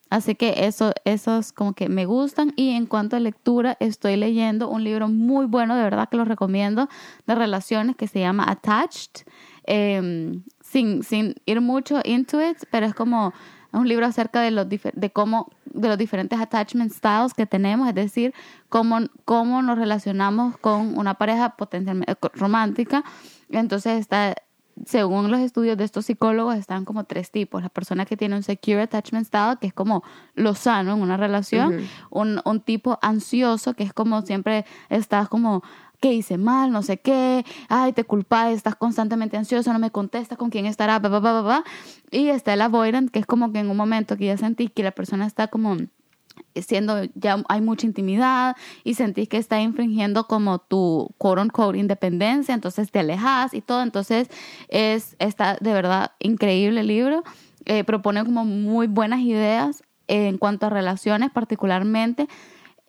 Así 0.10 0.36
que 0.36 0.66
eso, 0.66 0.93
esos 1.05 1.51
como 1.51 1.74
que 1.74 1.89
me 1.89 2.05
gustan. 2.05 2.53
Y 2.55 2.72
en 2.72 2.86
cuanto 2.86 3.16
a 3.16 3.20
lectura, 3.20 3.78
estoy 3.80 4.16
leyendo 4.16 4.70
un 4.70 4.84
libro 4.84 5.08
muy 5.08 5.45
bueno, 5.45 5.76
de 5.76 5.84
verdad 5.84 6.10
que 6.10 6.18
lo 6.18 6.26
recomiendo, 6.26 6.89
de 7.26 7.36
relaciones 7.36 7.95
que 7.95 8.08
se 8.08 8.20
llama 8.20 8.45
Attached. 8.49 9.26
Em, 9.64 10.43
sin, 10.62 11.03
sin 11.03 11.36
ir 11.45 11.60
mucho 11.60 11.99
into 12.05 12.41
it, 12.41 12.58
pero 12.72 12.86
es 12.86 12.93
como 12.93 13.34
un 13.74 13.88
libro 13.88 14.05
acerca 14.05 14.39
de 14.41 14.51
los 14.51 14.68
de 14.70 15.10
cómo 15.12 15.49
de 15.66 15.89
los 15.89 15.97
diferentes 15.97 16.39
attachment 16.39 16.91
styles 16.91 17.34
que 17.34 17.45
tenemos, 17.45 17.88
es 17.88 17.95
decir, 17.95 18.34
cómo, 18.70 18.99
cómo 19.26 19.62
nos 19.62 19.78
relacionamos 19.78 20.58
con 20.58 20.97
una 20.97 21.16
pareja 21.16 21.55
potencialmente 21.55 22.16
romántica. 22.34 23.03
Entonces 23.49 23.99
está 23.99 24.36
según 24.86 25.32
los 25.32 25.40
estudios 25.40 25.78
de 25.78 25.84
estos 25.84 26.06
psicólogos 26.06 26.56
están 26.56 26.86
como 26.86 27.06
tres 27.06 27.32
tipos, 27.32 27.64
la 27.64 27.70
persona 27.70 28.06
que 28.06 28.18
tiene 28.18 28.36
un 28.36 28.44
secure 28.44 28.82
attachment 28.82 29.28
style, 29.28 29.58
que 29.60 29.68
es 29.68 29.74
como 29.74 30.04
lo 30.36 30.56
sano 30.56 30.94
en 30.94 31.02
una 31.02 31.18
relación, 31.18 31.88
un, 32.10 32.42
un 32.46 32.62
tipo 32.62 33.00
ansioso, 33.02 33.74
que 33.74 33.84
es 33.84 33.94
como 33.94 34.22
siempre 34.22 34.66
estás 34.90 35.30
como 35.30 35.64
¿qué 36.00 36.14
hice 36.14 36.38
mal? 36.38 36.72
No 36.72 36.84
sé 36.84 36.98
qué, 36.98 37.46
ay, 37.70 37.94
te 37.94 38.04
culpas, 38.04 38.54
estás 38.54 38.76
constantemente 38.76 39.38
ansioso, 39.38 39.74
no 39.74 39.80
me 39.80 39.92
contestas 39.92 40.38
con 40.38 40.50
quién 40.50 40.66
estará, 40.66 41.02
pa, 41.02 41.10
pa, 41.10 41.22
pa, 41.22 41.44
pa. 41.44 41.64
Y 42.12 42.30
está 42.30 42.54
el 42.54 42.62
avoidant, 42.62 43.10
que 43.10 43.20
es 43.20 43.26
como 43.26 43.52
que 43.52 43.60
en 43.60 43.70
un 43.70 43.78
momento 43.78 44.18
que 44.18 44.26
ya 44.26 44.38
sentís 44.38 44.72
que 44.72 44.84
la 44.84 44.92
persona 44.92 45.26
está 45.26 45.48
como 45.48 45.78
siendo 46.56 47.04
ya 47.16 47.44
hay 47.50 47.62
mucha 47.62 47.86
intimidad 47.86 48.56
y 48.84 48.94
sentís 48.96 49.28
que 49.30 49.38
está 49.38 49.60
infringiendo 49.62 50.26
como 50.28 50.60
tu 50.60 51.14
quote 51.18 51.42
unquote 51.42 51.78
independencia, 51.78 52.54
entonces 52.54 52.92
te 52.92 53.00
alejas 53.00 53.54
y 53.54 53.62
todo, 53.62 53.82
entonces 53.84 54.30
es 54.70 55.16
está 55.20 55.58
de 55.60 55.74
verdad 55.74 56.12
increíble 56.20 56.82
el 56.82 56.88
libro, 56.88 57.24
Eh, 57.70 57.84
propone 57.84 58.24
como 58.24 58.46
muy 58.46 58.88
buenas 58.88 59.20
ideas 59.20 59.84
en 60.08 60.38
cuanto 60.38 60.68
a 60.68 60.70
relaciones 60.70 61.32
particularmente 61.32 62.30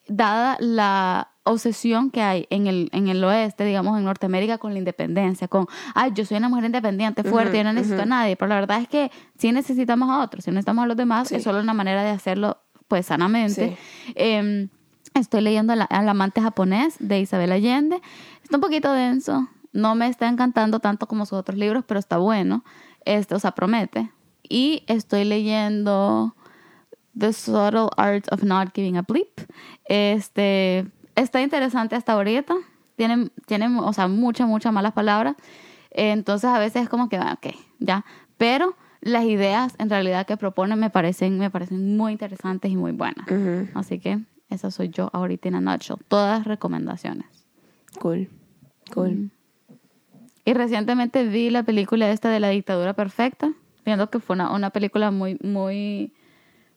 dada 0.06 0.56
la 0.60 1.30
obsesión 1.42 2.10
que 2.10 2.22
hay 2.22 2.46
en 2.50 2.66
el, 2.66 2.88
en 2.92 3.08
el 3.08 3.24
oeste, 3.24 3.64
digamos, 3.64 3.98
en 3.98 4.04
Norteamérica 4.04 4.58
con 4.58 4.72
la 4.74 4.78
independencia, 4.78 5.48
con, 5.48 5.66
ay, 5.94 6.12
yo 6.14 6.24
soy 6.24 6.36
una 6.36 6.48
mujer 6.48 6.66
independiente, 6.66 7.24
fuerte, 7.24 7.56
yo 7.58 7.64
no 7.64 7.72
necesito 7.72 8.02
a 8.02 8.06
nadie, 8.06 8.36
pero 8.36 8.50
la 8.50 8.54
verdad 8.56 8.80
es 8.80 8.88
que 8.88 9.10
sí 9.38 9.50
necesitamos 9.50 10.08
a 10.10 10.22
otros, 10.22 10.44
si 10.44 10.50
necesitamos 10.50 10.84
a 10.84 10.86
los 10.86 10.96
demás, 10.96 11.28
Sí. 11.28 11.36
es 11.36 11.42
solo 11.42 11.60
una 11.60 11.74
manera 11.74 12.02
de 12.04 12.10
hacerlo, 12.10 12.58
pues, 12.88 13.06
sanamente. 13.06 13.76
Sí. 14.06 14.12
Eh, 14.16 14.68
estoy 15.14 15.40
leyendo 15.42 15.74
la- 15.74 15.84
Al 15.84 16.08
amante 16.08 16.40
japonés 16.40 16.96
de 16.98 17.20
Isabel 17.20 17.52
Allende, 17.52 18.00
está 18.42 18.56
un 18.56 18.60
poquito 18.62 18.92
denso, 18.92 19.48
no 19.72 19.94
me 19.94 20.08
está 20.08 20.28
encantando 20.28 20.80
tanto 20.80 21.06
como 21.06 21.26
sus 21.26 21.38
otros 21.38 21.58
libros, 21.58 21.84
pero 21.86 22.00
está 22.00 22.16
bueno, 22.18 22.64
este, 23.04 23.34
o 23.34 23.38
sea, 23.38 23.52
promete. 23.52 24.10
Y 24.48 24.82
estoy 24.86 25.24
leyendo... 25.24 26.34
The 27.16 27.32
Subtle 27.32 27.88
Art 27.96 28.32
of 28.32 28.44
Not 28.44 28.68
Giving 28.72 28.96
a 28.96 29.02
Bleep. 29.02 29.40
Este, 29.86 30.86
está 31.16 31.42
interesante 31.42 31.96
hasta 31.96 32.12
ahorita. 32.12 32.54
Tiene, 32.94 33.30
tiene 33.44 33.76
o 33.80 33.92
sea, 33.92 34.06
muchas, 34.06 34.46
muchas 34.46 34.72
malas 34.72 34.92
palabras. 34.92 35.34
Entonces 35.90 36.48
a 36.48 36.60
veces 36.60 36.82
es 36.82 36.88
como 36.88 37.08
que, 37.08 37.16
ah, 37.16 37.36
ok, 37.36 37.56
ya. 37.80 38.04
Pero 38.36 38.76
las 39.00 39.24
ideas 39.24 39.74
en 39.78 39.90
realidad 39.90 40.26
que 40.26 40.36
proponen 40.36 40.78
me 40.78 40.90
parecen, 40.90 41.38
me 41.38 41.50
parecen 41.50 41.96
muy 41.96 42.12
interesantes 42.12 42.70
y 42.70 42.76
muy 42.76 42.92
buenas. 42.92 43.26
Así 43.74 43.98
que 43.98 44.20
esa 44.50 44.70
soy 44.70 44.88
yo 44.88 45.10
ahorita 45.12 45.48
en 45.48 45.56
a 45.56 45.60
nutshell. 45.60 45.98
Todas 46.08 46.44
recomendaciones. 46.44 47.26
Cool. 48.00 48.28
Cool. 48.92 49.30
Y 50.44 50.54
recientemente 50.54 51.24
vi 51.26 51.50
la 51.50 51.62
película 51.62 52.10
esta 52.10 52.30
de 52.30 52.40
la 52.40 52.48
dictadura 52.48 52.94
perfecta, 52.94 53.52
viendo 53.84 54.08
que 54.08 54.18
fue 54.18 54.34
una, 54.34 54.52
una 54.52 54.70
película 54.70 55.10
muy, 55.10 55.38
muy, 55.42 56.12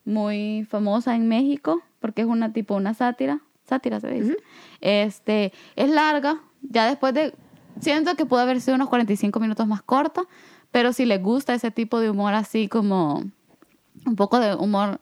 muy 0.04 0.68
famosa 0.70 1.16
en 1.16 1.28
México, 1.28 1.82
porque 2.00 2.22
es 2.24 2.28
una 2.28 2.52
tipo 2.52 2.76
una 2.76 2.94
sátira, 2.94 3.40
sátira 3.64 4.02
se 4.02 4.10
dice. 4.10 4.38
Este, 4.82 5.54
es 5.78 5.90
larga, 5.90 6.42
ya 6.62 6.86
después 6.86 7.14
de, 7.14 7.34
siento 7.80 8.16
que 8.16 8.26
pudo 8.26 8.42
haber 8.42 8.60
sido 8.60 8.76
unos 8.76 8.90
45 8.90 9.40
minutos 9.40 9.66
más 9.68 9.82
corta, 9.82 10.24
pero 10.72 10.94
si 10.94 11.06
les 11.06 11.22
gusta 11.22 11.54
ese 11.54 11.72
tipo 11.72 12.00
de 12.00 12.10
humor 12.10 12.34
así 12.34 12.68
como 12.68 13.24
un 14.06 14.16
poco 14.16 14.40
de 14.40 14.56
humor 14.56 15.00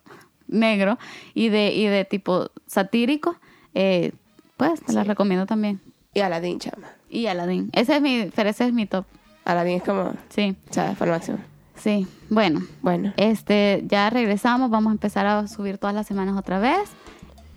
negro 0.47 0.97
y 1.34 1.49
de, 1.49 1.74
y 1.74 1.86
de 1.86 2.05
tipo 2.05 2.49
satírico, 2.67 3.36
eh, 3.76 4.11
pues 4.57 4.82
te 4.82 4.93
Sí. 4.93 5.03
recomiendo 5.03 5.45
también. 5.45 5.80
Y 6.13 6.20
Aladdin, 6.22 6.59
chama. 6.59 6.88
Y 7.09 7.28
Aladdin. 7.28 7.70
Ese 7.74 7.95
es 7.95 8.01
mi, 8.01 8.30
pero 8.36 8.49
ese 8.49 8.65
es 8.65 8.74
mi 8.74 8.86
top. 8.88 9.05
Aladdin 9.45 9.78
es 9.78 9.84
como, 9.84 10.11
Sí, 10.30 10.55
¿sabes? 10.72 10.97
Para 10.97 11.11
el 11.11 11.17
máximo. 11.17 11.38
sí. 11.76 12.07
Bueno, 12.30 12.61
Bueno. 12.82 13.13
este, 13.17 13.84
ya 13.88 14.09
regresamos. 14.09 14.70
Vamos 14.70 14.89
a 14.91 14.93
empezar 14.93 15.26
a 15.28 15.47
subir 15.47 15.78
todas 15.78 15.95
las 15.95 16.07
semanas 16.07 16.36
otra 16.38 16.59
vez. 16.59 16.89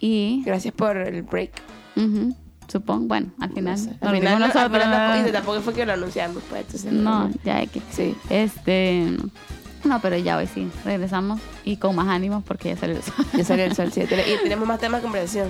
Y, 0.00 0.42
Gracias 0.44 0.74
por 0.74 0.96
el 0.96 1.22
break. 1.22 1.50
Supongo, 2.72 3.06
bueno, 3.06 3.28
al 3.38 3.50
final. 3.52 3.76
No 3.76 3.84
sé. 3.84 3.90
Al 4.00 4.14
final, 4.14 4.38
dimos 4.38 4.56
al 4.56 4.70
final 4.70 5.32
tampoco, 5.32 5.56
¿no? 5.56 5.62
fue 5.62 5.74
que 5.74 5.84
lo 5.86 5.92
anunciamos, 5.92 6.42
pues. 6.48 6.62
Entonces, 6.62 6.92
No, 6.92 7.30
ya 7.44 7.58
hay 7.58 7.66
que. 7.66 7.82
Sí. 7.90 8.16
Este, 8.30 9.16
no, 9.84 10.00
pero 10.00 10.16
ya 10.16 10.38
hoy 10.38 10.46
sí, 10.46 10.68
regresamos 10.84 11.40
y 11.64 11.76
con 11.76 11.94
más 11.94 12.08
ánimos 12.08 12.42
porque 12.44 12.70
ya 12.70 12.76
salió 12.76 12.96
el 12.96 13.02
sol. 13.02 13.14
Ya 13.36 13.44
salió 13.44 13.64
el 13.64 13.74
sol, 13.74 13.92
sí. 13.92 14.00
Y 14.10 14.42
tenemos 14.42 14.66
más 14.66 14.80
temas 14.80 15.00
de 15.00 15.02
conversación. 15.02 15.48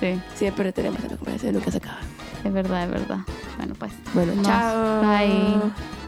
Sí, 0.00 0.20
Siempre 0.34 0.72
tenemos 0.72 0.98
temas 0.98 1.12
de 1.12 1.18
conversación, 1.18 1.54
nunca 1.54 1.70
se 1.70 1.76
acaba. 1.78 1.98
es 2.44 2.52
verdad, 2.52 2.84
es 2.84 2.90
verdad. 2.90 3.18
Bueno, 3.56 3.74
pues. 3.78 3.92
Bueno, 4.12 4.32
chao. 4.42 5.02
Bye. 5.02 5.99